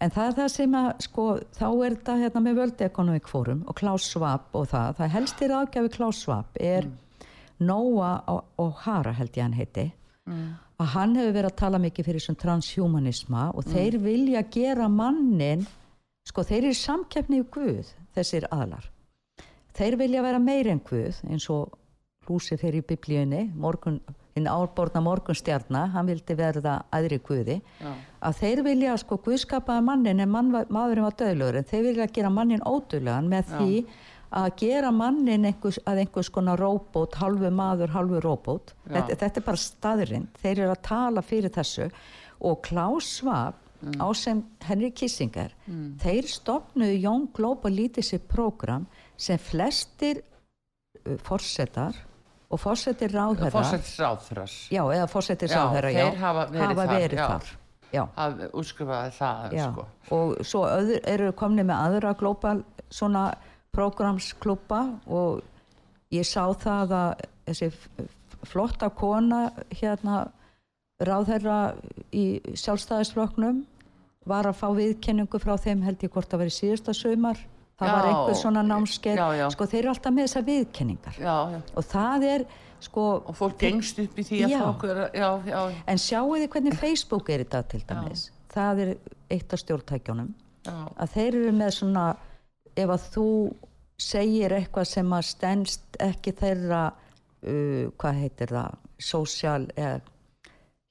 en 0.01 0.13
það 0.15 0.27
er 0.27 0.37
það 0.39 0.51
sem 0.55 0.75
að 0.81 0.89
sko 1.05 1.27
þá 1.57 1.67
er 1.69 1.95
þetta 1.97 2.17
hérna 2.23 2.43
með 2.45 2.61
World 2.61 2.83
Economic 2.87 3.29
Forum 3.31 3.63
og 3.69 3.79
Klaus 3.81 4.09
Schwab 4.09 4.57
og 4.57 4.69
það, 4.73 4.95
það 4.99 5.15
helstir 5.17 5.55
ágjafi 5.55 5.93
Klaus 5.97 6.23
Schwab 6.25 6.61
er 6.61 6.89
Noah 7.61 8.41
O'Hara 8.59 9.13
held 9.13 9.37
ég 9.37 9.45
hann 9.45 9.57
heiti. 9.57 9.91
Að 10.81 10.93
hann 10.95 11.17
hefur 11.19 11.35
verið 11.35 11.51
að 11.51 11.59
tala 11.61 11.81
mikið 11.83 12.07
fyrir 12.09 12.25
svona 12.25 12.41
transhumanisma 12.41 13.51
og 13.53 13.67
þeir 13.69 13.99
vilja 14.01 14.43
gera 14.53 14.87
mannin 14.89 15.67
sko 16.29 16.45
þeir 16.47 16.71
eru 16.71 16.79
samkeppni 16.79 17.43
í 17.43 17.49
Guð 17.53 17.91
þessir 18.17 18.47
aðlar. 18.55 18.87
Þeir 19.77 19.99
vilja 20.01 20.25
vera 20.25 20.41
meir 20.41 20.71
en 20.73 20.81
Guð 20.81 21.21
eins 21.29 21.49
og 21.53 21.77
húsi 22.29 22.57
fyrir 22.61 22.81
í 22.81 22.87
biblíunni 22.87 23.43
morgun, 23.59 24.01
hinn 24.41 24.51
árborna 24.51 25.03
morgunstjarna 25.05 25.87
hann 25.95 26.09
vildi 26.11 26.37
verða 26.39 26.81
aðri 26.95 27.21
Guði 27.25 27.59
Já. 27.61 27.91
að 28.27 28.39
þeir 28.41 28.63
vilja 28.67 28.97
sko 29.01 29.21
Guðskapaði 29.25 29.87
mannin 29.87 30.25
en 30.25 30.33
mann, 30.33 30.51
maðurinn 30.73 31.07
var 31.07 31.19
döðlugur 31.21 31.61
en 31.61 31.69
þeir 31.69 31.87
vilja 31.91 32.09
gera 32.17 32.33
mannin 32.33 32.65
ódöðlugan 32.65 33.31
með 33.31 33.55
því 33.55 33.85
að 34.41 34.51
gera 34.63 34.91
mannin 34.95 35.49
einhvers, 35.49 35.81
að 35.91 36.05
einhvers 36.05 36.31
konar 36.31 36.61
róbót, 36.61 37.17
halvu 37.19 37.51
maður, 37.51 37.91
halvu 37.97 38.21
róbót. 38.23 38.75
Já. 38.87 39.01
þetta, 39.01 39.17
þetta 39.25 39.41
er 39.41 39.49
bara 39.49 39.65
staðurinn 39.65 40.29
þeir 40.39 40.55
eru 40.55 40.71
að 40.75 40.85
tala 40.87 41.25
fyrir 41.27 41.55
þessu 41.55 41.91
og 42.41 42.63
Klaus 42.67 43.17
Schwab 43.19 43.59
á 43.97 44.07
sem 44.17 44.43
Henry 44.65 44.91
Kissinger. 44.93 45.55
Þeir 46.01 46.29
stopnuðu 46.29 46.99
Young 47.01 47.31
Global 47.37 47.73
Leadership 47.73 48.29
Program 48.29 48.87
sem 49.17 49.41
flestir 49.41 50.21
uh, 50.21 51.17
forsetar 51.25 51.97
og 52.51 52.59
forsetir 52.61 53.13
ráðherra 53.15 53.51
Fórsetisráþras. 53.55 54.55
já, 54.75 54.83
eða 54.83 55.07
forsetir 55.11 55.51
Já, 55.51 55.59
ráðherra 55.61 56.07
hafa 56.19 56.47
verið 56.51 56.81
þar, 56.81 56.95
verið 56.97 57.19
já. 57.19 57.27
þar. 57.27 57.51
Já. 57.91 58.03
Það 58.17 58.43
útskrifaði 58.61 59.13
það, 59.17 59.55
sko. 59.59 59.85
og 60.15 60.35
svo 60.47 60.65
öður, 60.67 61.01
eru 61.11 61.33
komni 61.39 61.65
með 61.67 61.81
aðra 61.87 62.13
global 62.19 62.57
svona 62.91 63.25
prógramsklubba 63.75 64.81
og 65.07 65.41
ég 66.15 66.27
sá 66.27 66.45
það 66.59 66.95
að 66.99 67.25
þessi 67.47 67.71
flotta 68.51 68.91
kona 68.95 69.41
hérna 69.75 70.21
ráðherra 71.01 71.75
í 72.15 72.41
sjálfstæðisfloknum 72.55 73.65
var 74.31 74.47
að 74.51 74.59
fá 74.61 74.69
viðkenningu 74.77 75.41
frá 75.43 75.57
þeim 75.59 75.83
held 75.87 76.03
ég 76.05 76.13
hvort 76.13 76.35
að 76.35 76.45
vera 76.45 76.53
í 76.53 76.59
síðasta 76.59 76.95
sumar 76.97 77.41
það 77.81 77.89
Já, 77.89 77.95
var 77.97 78.09
einhver 78.11 78.37
svona 78.39 78.63
námskeið. 78.69 79.23
Sko 79.57 79.67
þeir 79.73 79.81
eru 79.83 79.93
alltaf 79.95 80.13
með 80.17 80.29
þessar 80.29 80.45
viðkenningar 80.51 81.21
og 81.75 81.87
það 81.91 82.27
er 82.35 82.45
sko 82.81 83.07
Og 83.29 83.35
fólk 83.37 83.59
gengst 83.61 83.99
upp 84.01 84.21
í 84.21 84.25
því 84.25 84.43
að 84.47 84.53
já, 85.17 85.63
en 85.93 86.01
sjáu 86.01 86.31
þið 86.37 86.47
hvernig 86.55 86.79
Facebook 86.81 87.29
er 87.33 87.45
í 87.45 87.49
dag 87.53 87.67
til 87.69 87.83
dæmis? 87.89 88.29
Það 88.51 88.85
er 88.85 88.93
eitt 89.31 89.53
af 89.57 89.61
stjórntækjónum 89.65 90.31
að 90.71 91.13
þeir 91.17 91.41
eru 91.41 91.53
með 91.57 91.75
svona 91.77 92.07
ef 92.77 92.93
að 92.95 93.05
þú 93.17 93.27
segir 94.01 94.55
eitthvað 94.57 94.89
sem 94.89 95.13
að 95.13 95.27
stendst 95.29 95.99
ekki 96.01 96.33
þeirra 96.41 96.85
uh, 96.93 97.91
hvað 98.01 98.23
heitir 98.23 98.55
það? 98.57 98.79
Social 99.01 99.67
eða 99.77 100.01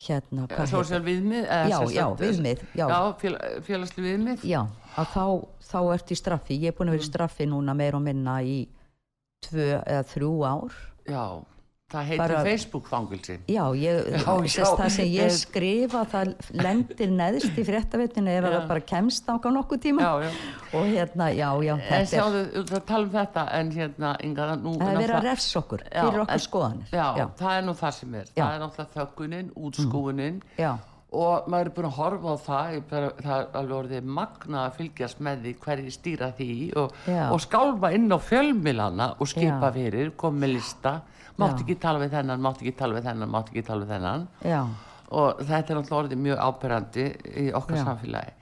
hérna 0.05 0.45
hvað 0.47 0.61
heitir 0.61 0.71
Sósial 0.77 1.01
viðmið? 1.05 1.47
eða 1.49 1.69
Já, 1.69 1.79
já, 1.93 2.05
viðmið, 2.21 2.61
já. 2.77 2.85
Já, 2.87 2.99
fél, 3.19 3.33
félagsli 3.65 4.05
viðmið? 4.05 4.45
já, 4.47 4.61
að 4.99 5.13
þá, 5.15 5.25
þá 5.71 5.77
ertu 5.95 6.15
í 6.17 6.19
straffi 6.23 6.59
ég 6.63 6.73
er 6.73 6.77
búin 6.79 6.91
að 6.91 6.97
vera 6.99 7.05
í 7.07 7.11
straffi 7.11 7.47
núna 7.49 7.75
meir 7.77 7.95
og 7.99 8.03
minna 8.05 8.39
í 8.43 8.59
tvö 9.47 9.71
eða 9.85 10.03
þrjú 10.15 10.33
ár 10.49 10.75
Já, 11.09 11.23
Það 11.89 12.03
heitir 12.05 12.19
Bara- 12.21 12.41
Facebook-fangilsin. 12.45 13.37
Já, 13.49 13.63
ég, 13.73 13.95
Já, 14.13 14.33
já. 14.45 14.65
það 14.77 14.89
sem 14.93 15.07
ég 15.09 15.23
Eh, 15.25 15.29
skrifa 15.33 16.03
það 16.05 16.33
lendir 16.53 17.09
neðst 17.09 17.55
í 17.57 17.63
fréttavettinu 17.65 18.29
ef 18.29 18.45
það 18.45 18.67
bara 18.69 18.83
kemst 18.91 19.25
á 19.25 19.33
nokkuð 19.41 19.79
tíma 19.87 20.03
Já, 20.05 20.11
já. 20.21 20.29
og 20.77 20.85
hérna, 20.85 21.29
já, 21.33 21.49
já, 21.65 21.73
En 21.79 21.95
er, 21.97 22.05
sjáðu, 22.05 22.43
það 22.69 22.85
tala 22.85 23.03
um 23.07 23.09
þetta, 23.15 23.47
en 23.57 23.71
hérna, 23.71 24.11
Inga, 24.21 24.55
nú... 24.61 24.75
það 24.77 24.91
er 24.91 25.01
verið 25.01 25.15
að 25.17 25.27
refsa 25.31 25.59
okkur 25.63 25.81
fyrir 25.89 26.21
okkur 26.27 26.43
skoðanir. 26.45 26.93
Já, 26.93 27.25
það 27.41 27.57
er 27.57 27.65
nú 27.65 27.73
það 27.81 27.91
sem 27.97 28.13
er. 28.21 28.29
Það 28.37 28.53
er 28.53 28.61
náttúrulega 28.67 28.93
þöggunin, 28.99 29.49
útskúunin 29.57 30.41
já, 30.61 30.71
og 31.09 31.47
maður 31.49 31.69
er 31.69 31.73
búin 31.73 31.87
að 31.89 31.95
horfa 31.97 32.33
á 32.33 32.37
það, 32.45 32.75
það 32.89 33.05
er 33.31 33.55
alveg 33.57 33.75
orðið 33.79 34.09
magna 34.19 34.65
að 34.67 34.75
fylgjast 34.77 35.21
með 35.25 35.45
því 35.45 35.53
hverju 35.63 35.93
stýra 35.95 36.29
því 36.37 36.49
og, 36.77 36.99
og 37.25 37.39
skálfa 37.41 37.91
inn 37.97 38.13
á 38.13 38.17
fjölmilana 38.21 39.07
og 39.17 39.31
skipa 39.31 39.71
Já. 39.71 39.75
fyrir, 39.79 40.11
koma 40.19 40.45
með 40.45 40.53
lista, 40.59 40.99
mátt 41.41 41.63
ekki 41.63 41.79
tala 41.81 42.03
við 42.03 42.13
þennan, 42.13 42.45
mátt 42.45 42.61
ekki 42.61 42.75
tala 42.77 42.99
við 42.99 43.09
þennan, 43.09 43.33
mátt 43.33 43.49
ekki 43.49 43.65
tala 43.65 43.87
við 43.87 43.95
þennan. 43.95 44.29
Já, 44.45 44.61
og 45.09 45.41
þetta 45.41 45.57
er 45.57 45.79
náttúrulega 45.79 46.01
orðið 46.03 46.23
mjög 46.27 46.41
áberandi 46.45 47.09
í 47.41 47.49
okkar 47.57 47.79
Já. 47.79 47.85
samfélagi. 47.89 48.35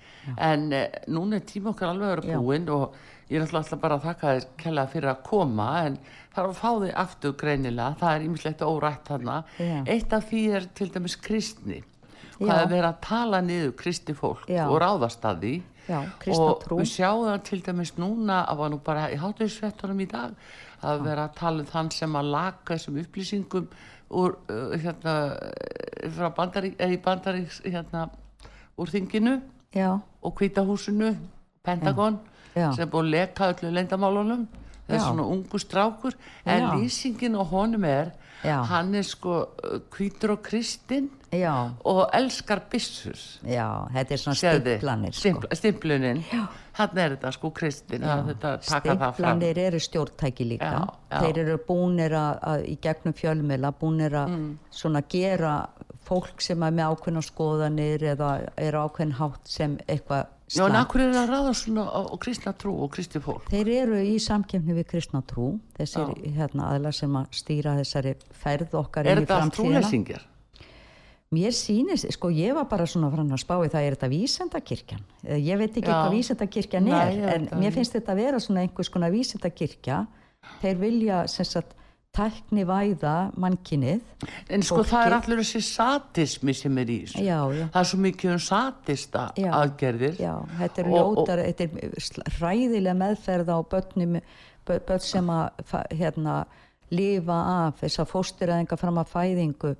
En 0.44 0.72
eh, 0.76 1.04
núna 1.08 1.38
er 1.40 1.48
tíma 1.48 1.72
okkar 1.72 1.94
alveg 1.94 2.10
að 2.10 2.18
vera 2.18 2.40
búinn 2.42 2.72
og 2.76 2.98
ég 3.32 3.40
er 3.40 3.48
alltaf 3.48 3.80
bara 3.80 3.96
að 3.96 4.10
þakka 4.10 4.34
þér 4.34 4.48
kella 4.60 4.88
fyrir 4.92 5.14
að 5.14 5.22
koma 5.24 5.68
en 5.86 5.96
er 6.36 6.44
að 6.44 6.58
fá 6.60 6.72
þig 6.84 6.98
aftur 7.00 7.38
greinilega. 7.40 7.94
Það 8.02 8.18
er 8.18 8.26
ýmislegt 8.28 8.66
órætt 8.68 9.14
Já. 9.56 9.78
eitt 9.88 10.12
af 10.14 10.28
því 10.28 10.50
er 10.58 10.68
til 10.76 10.92
dæmis 10.92 11.16
kristni 11.16 11.80
hvað 12.38 12.62
er 12.62 12.70
verið 12.72 12.88
að 12.90 13.02
tala 13.08 13.42
niður 13.46 13.74
kristi 13.80 14.16
fólk 14.18 14.48
Já. 14.52 14.66
og 14.68 14.78
ráðast 14.84 15.26
að 15.28 15.44
því. 15.44 15.56
Já, 15.88 16.00
og 16.36 16.64
trú. 16.66 16.78
við 16.82 16.90
sjáum 16.92 17.30
það 17.30 17.44
til 17.48 17.60
dæmis 17.64 17.94
núna 17.96 18.42
að 18.44 18.58
var 18.60 18.72
nú 18.74 18.80
bara 18.84 19.06
í 19.08 19.20
hátuðsvettunum 19.22 20.02
í 20.04 20.08
dag 20.12 20.34
að 20.84 21.06
vera 21.06 21.30
að 21.30 21.38
tala 21.38 21.64
um 21.64 21.70
þann 21.70 21.92
sem 21.96 22.18
að 22.20 22.32
laka 22.34 22.76
þessum 22.76 23.00
upplýsingum 23.02 23.70
úr 24.20 24.36
uh, 24.52 24.76
hérna 24.76 25.16
uh, 25.32 26.10
frá 26.18 26.28
bandarík, 26.36 26.76
eða 26.76 26.98
í 26.98 27.00
bandarík 27.06 27.56
hérna 27.64 28.04
úr 28.76 28.92
þinginu 28.92 29.38
já, 29.72 29.90
og 29.96 30.36
kvítahúsinu 30.36 31.16
Pentagon 31.64 32.20
sem 32.54 32.84
er 32.84 32.92
búin 32.92 33.08
að 33.08 33.16
leka 33.16 33.52
öllu 33.54 33.72
er 34.88 34.96
Já. 34.96 35.00
svona 35.00 35.24
ungu 35.24 35.60
strákur. 35.60 36.14
En 36.46 36.64
lýsingin 36.80 37.36
á 37.36 37.44
honum 37.44 37.84
er 37.84 38.12
Já. 38.46 38.62
hann 38.70 38.94
er 38.96 39.04
sko 39.04 39.38
uh, 39.64 39.80
hvítur 39.96 40.36
og 40.36 40.44
kristinn 40.46 41.10
og 41.86 42.04
elskar 42.16 42.62
byssur 42.72 43.18
já, 43.44 43.66
þetta 43.94 44.14
er 44.14 44.22
svona 44.22 44.36
stimplanir, 44.38 45.12
sko. 45.14 45.22
Stimpl- 45.24 45.56
stimplunin 45.58 46.22
hann 46.78 46.98
er 47.02 47.16
þetta 47.18 47.32
sko 47.36 47.50
kristin 47.52 48.06
að 48.06 48.30
þetta 48.30 48.52
taka 48.68 48.94
það 48.94 49.00
fram 49.00 49.14
Stimplanir 49.18 49.58
eru 49.66 49.80
stjórntæki 49.82 50.46
líka. 50.54 50.70
Já, 50.72 50.86
já. 51.12 51.20
Þeir 51.26 51.40
eru 51.44 51.58
búnir 51.68 52.14
að, 52.14 52.64
í 52.70 52.78
gegnum 52.82 53.14
fjölmila, 53.18 53.74
búnir 53.82 54.14
að 54.22 54.30
Mm. 54.38 54.58
svona 54.72 55.02
gera 55.10 55.56
fólk 56.08 56.42
sem 56.44 56.64
er 56.64 56.74
með 56.78 56.94
ákveðna 56.96 57.24
skoðanir 57.28 58.04
eða 58.14 58.32
er 58.58 58.78
ákveðin 58.80 59.16
hátt 59.20 59.52
sem 59.52 59.78
eitthvað 59.88 60.26
Já, 60.48 60.64
en 60.64 60.72
slæmt. 60.72 60.78
akkur 60.80 61.02
er 61.04 61.10
það 61.12 61.22
að 61.26 61.32
ráða 61.34 61.54
svona 61.60 61.84
á, 61.92 62.00
á 62.08 62.16
kristna 62.24 62.54
trú 62.56 62.74
og 62.86 62.92
kristi 62.96 63.20
fólk 63.20 63.50
Þeir 63.52 63.68
eru 63.82 63.98
í 64.00 64.14
samkefni 64.24 64.78
við 64.78 64.86
kristna 64.94 65.20
trú, 65.28 65.50
þessir 65.76 66.14
hérna, 66.38 66.70
aðlar 66.72 66.96
sem 66.96 67.18
að 67.20 67.28
stýra 67.36 67.74
þessari 67.82 68.14
ferð 68.32 68.78
okkar 68.80 69.10
Er 69.12 69.20
í 69.20 69.26
þetta 69.26 69.36
allt 69.42 69.44
framtíðina. 69.52 69.82
trúlesingjar? 69.84 70.26
Mér 71.36 71.52
sýnist, 71.52 72.08
sko 72.16 72.30
ég 72.32 72.54
var 72.56 72.70
bara 72.72 72.86
svona 72.88 73.10
fram 73.12 73.28
að 73.36 73.42
spá 73.44 73.58
í 73.60 73.68
það, 73.68 73.84
er 73.90 73.96
þetta 73.98 74.08
vísendakirkjan? 74.14 75.02
Eh, 75.28 75.42
Ég 75.44 75.60
veit 75.60 75.74
ekki 75.76 75.90
Já. 75.92 75.98
hvað 76.06 76.14
vísendakirkjan 76.16 76.86
Nei, 76.88 76.94
er, 77.02 77.18
ég 77.18 77.34
en 77.34 77.50
mér 77.60 77.74
finnst 77.76 77.98
þetta 77.98 78.14
að 78.14 78.22
vera 78.22 78.40
svona 78.40 78.64
einhvers 78.64 78.90
konar 78.94 79.12
vísendakirkja. 79.12 79.98
Þeir 80.62 80.80
vilja 80.80 81.18
sem 81.28 81.44
sagt 81.50 81.76
tækni 82.18 82.66
væða 82.68 83.14
mannkinnið. 83.38 84.02
En 84.50 84.64
sko 84.66 84.82
Fólki- 84.82 84.90
það 84.92 85.06
er 85.08 85.16
allur 85.20 85.42
þessi 85.44 85.62
satismi 85.68 86.54
sem 86.58 86.78
er 86.82 86.86
í 86.94 87.00
þessu 87.06 87.24
Já, 87.24 87.40
já. 87.54 87.66
Það 87.74 87.82
er 87.84 87.90
svo 87.92 88.00
mikið 88.06 88.32
um 88.34 88.44
satista 88.50 89.26
Já, 89.38 89.50
aðgerðir 89.62 90.20
Já, 90.20 90.34
þetta 90.60 90.84
er 90.84 90.92
ljótar, 90.94 91.44
er 91.46 92.32
hræðilega 92.40 92.98
meðferð 93.04 93.52
á 93.54 93.58
börnum, 93.72 94.22
bö- 94.68 94.80
börn 94.88 95.00
sem 95.06 95.28
að 95.30 95.76
hérna, 95.92 96.46
lifa 96.92 97.38
af 97.68 97.82
þess 97.82 98.00
að 98.00 98.12
fóstiræðinga 98.16 98.78
fram 98.80 98.98
að 99.02 99.14
fæðingu 99.14 99.76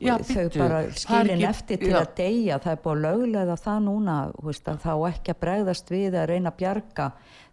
Já, 0.00 0.18
þau 0.18 0.44
bíddu, 0.44 0.58
bara 0.60 0.80
skilin 0.92 1.42
eftir 1.48 1.78
til 1.80 1.92
já. 1.94 2.00
að 2.02 2.10
deyja 2.18 2.58
það 2.60 2.72
er 2.74 2.80
búið 2.84 2.96
að 2.96 3.04
löglega 3.06 3.54
það 3.56 3.78
núna 3.86 4.16
veist, 4.44 4.66
að 4.68 4.82
þá 4.84 4.92
ekki 5.08 5.32
að 5.32 5.38
bregðast 5.40 5.92
við 5.92 6.16
að 6.20 6.26
reyna 6.28 6.50
að 6.52 6.58
bjarga 6.60 7.06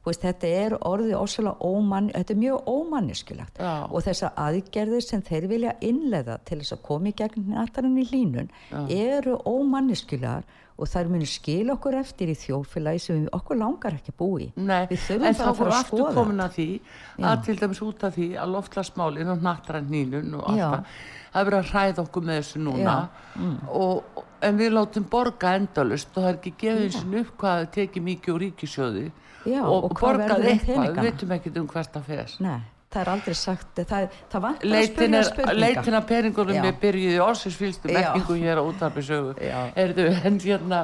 veist, 0.05 0.21
þetta 0.23 0.51
er 0.61 0.75
orðið 0.87 1.17
ósala 1.19 1.55
ómann 1.63 2.11
þetta 2.13 2.33
er 2.33 2.39
mjög 2.43 2.69
ómanneskilagt 2.71 3.59
Já. 3.59 3.73
og 3.89 4.05
þessar 4.05 4.37
aðgerðir 4.43 5.03
sem 5.03 5.25
þeir 5.25 5.49
vilja 5.51 5.73
innleiða 5.81 6.37
til 6.47 6.61
þess 6.61 6.77
að 6.77 6.85
koma 6.91 7.11
í 7.11 7.17
gegn 7.17 7.51
natarinn 7.55 7.99
í 7.99 8.07
hlínun 8.11 8.53
eru 8.87 9.35
ómanneskilegar 9.45 10.47
og 10.77 10.85
þær 10.85 11.07
munu 11.09 11.25
skil 11.25 11.71
okkur 11.73 11.95
eftir 11.97 12.29
í 12.29 12.35
þjófélagi 12.37 12.99
sem 13.01 13.15
við, 13.17 13.29
okkur 13.33 13.57
langar 13.57 13.95
ekki 13.97 14.13
búi 14.13 14.51
Nei, 14.55 14.85
en 14.85 15.37
þá 15.37 15.47
að 15.49 15.61
aftur 15.73 16.11
komin 16.13 16.43
að 16.45 16.59
því 16.59 16.67
að 17.25 17.45
til 17.47 17.55
dæmis 17.63 17.81
út 17.81 18.05
af 18.05 18.13
því 18.13 18.27
að 18.37 18.51
loftlagsmálin 18.53 19.31
og 19.33 19.45
nattrænnínun 19.47 20.35
og 20.37 20.51
allt 20.51 20.61
Já. 20.61 20.67
það 20.69 20.91
það 21.37 21.41
er 21.41 21.49
verið 21.49 21.59
að 21.59 21.71
hræða 21.71 22.03
okkur 22.03 22.25
með 22.27 22.39
þessu 22.41 22.63
núna. 22.65 22.95
Og, 23.77 24.23
en 24.47 24.59
við 24.59 24.73
látum 24.73 25.05
borga 25.09 25.53
endalust 25.57 26.11
og 26.13 26.21
það 26.21 26.29
er 26.29 26.35
ekki 26.37 26.53
gefið 26.61 26.83
eins 26.85 26.99
og 27.01 27.15
upp 27.21 27.31
hvað 27.41 27.55
það 27.57 27.71
tekið 27.77 28.05
mikið 28.07 28.33
úr 28.33 28.43
ríkisjóði 28.45 29.05
Já, 29.47 29.61
og, 29.63 29.85
og 29.87 29.93
hvað 29.95 30.17
borgað 30.17 30.41
verður 30.43 30.49
um 30.49 30.57
eitthvað, 30.57 30.97
við 30.97 31.07
veitum 31.07 31.37
ekkert 31.37 31.61
um 31.61 31.69
hvert 31.71 31.93
það 31.93 32.09
fer. 32.09 32.33
Nei, 32.43 32.57
það 32.93 33.01
er 33.03 33.11
aldrei 33.13 33.37
sagt 33.37 33.79
það, 33.91 34.17
það 34.31 34.43
vantar 34.47 34.75
að 34.79 34.85
spyrja 34.89 35.19
er, 35.19 35.29
spurninga. 35.29 35.61
leitin 35.63 35.97
að 35.99 36.05
peningunum 36.11 36.57
Já. 36.57 36.65
er 36.69 36.77
byrjuð 36.83 37.15
í 37.15 37.23
orsinsfylstu 37.27 37.91
Já. 37.91 37.97
merkingu 37.97 38.37
hér 38.41 38.61
á 38.61 38.63
útarpisögu 38.63 39.33
Já. 39.43 39.57
erðu 39.83 40.05
en 40.15 40.37
hérna 40.43 40.83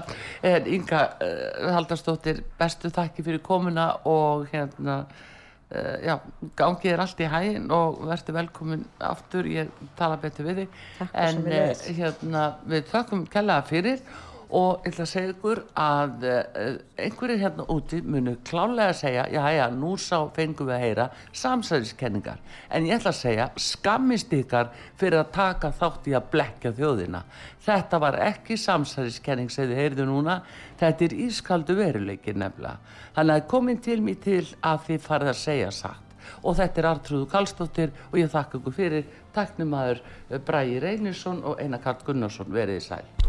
er 0.54 0.72
Inga 0.78 1.04
uh, 1.14 1.70
Haldarsdóttir 1.78 2.44
bestu 2.60 2.92
þakki 2.94 3.28
fyrir 3.28 3.44
komuna 3.46 3.88
og 4.10 4.50
hérna 4.52 4.98
uh, 5.06 5.96
já, 6.04 6.18
gangið 6.60 6.92
er 6.92 7.06
allt 7.06 7.24
í 7.24 7.32
hægin 7.32 7.72
og 7.72 8.04
verður 8.10 8.40
velkomin 8.42 8.84
aftur. 9.00 9.48
Ég 9.48 9.72
tala 10.00 10.20
betur 10.22 10.52
við 10.52 10.64
þig. 10.64 10.84
Takk 11.00 11.18
en 11.24 11.42
uh, 11.48 11.88
hérna 11.88 12.46
við 12.68 12.86
þakkum 12.92 13.26
kellaða 13.32 13.68
fyrir 13.72 14.06
og 14.54 14.84
ég 14.86 14.92
ætla 14.92 15.06
að 15.08 15.10
segja 15.10 15.32
ykkur 15.34 15.62
að 15.82 16.26
uh, 16.30 16.76
einhverjir 17.02 17.42
hérna 17.42 17.66
úti 17.74 18.02
munu 18.06 18.36
klálega 18.46 18.92
að 18.92 19.00
segja, 19.00 19.24
já 19.34 19.42
já, 19.56 19.64
nú 19.74 19.96
sá 19.98 20.20
fengum 20.36 20.70
við 20.70 20.76
að 20.76 20.84
heyra 20.84 21.08
samsæðiskenningar 21.42 22.44
en 22.70 22.86
ég 22.86 23.00
ætla 23.00 23.14
að 23.16 23.18
segja, 23.18 23.48
skammist 23.58 24.36
ykkar 24.38 24.70
fyrir 25.00 25.24
að 25.24 25.34
taka 25.34 25.74
þátt 25.80 26.12
í 26.12 26.16
að 26.18 26.30
blekja 26.36 26.74
þjóðina. 26.78 27.24
Þetta 27.64 28.02
var 28.04 28.20
ekki 28.28 28.58
samsæðiskenning 28.60 29.52
sem 29.54 29.70
þið 29.72 29.82
heyrðu 29.82 30.08
núna. 30.10 30.40
Þetta 30.80 31.08
er 31.08 31.18
ískaldu 31.26 31.78
veruleiki 31.80 32.36
nefnilega. 32.36 32.78
Þannig 33.16 33.40
að 33.40 33.50
komin 33.56 33.84
til 33.84 34.00
mig 34.06 34.22
til 34.26 34.44
að 34.62 34.88
þið 34.90 35.06
farið 35.08 35.34
að 35.34 35.42
segja 35.42 35.74
satt. 35.74 36.16
Og 36.44 36.58
þetta 36.60 36.82
er 36.82 36.90
Artrúðu 36.92 37.28
Karlsdóttir 37.32 37.94
og 38.12 38.20
ég 38.20 38.32
þakka 38.32 38.60
ykkur 38.60 38.78
fyrir. 38.78 39.12
Taknum 39.36 39.76
aður 39.80 40.04
Bræði 40.46 40.80
Reynisson 40.84 41.44
og 41.48 41.62
Einar 41.64 41.84
Karl 41.84 42.04
Gunnarsson 42.08 42.52
veriði 42.54 42.84
sæl 42.92 43.23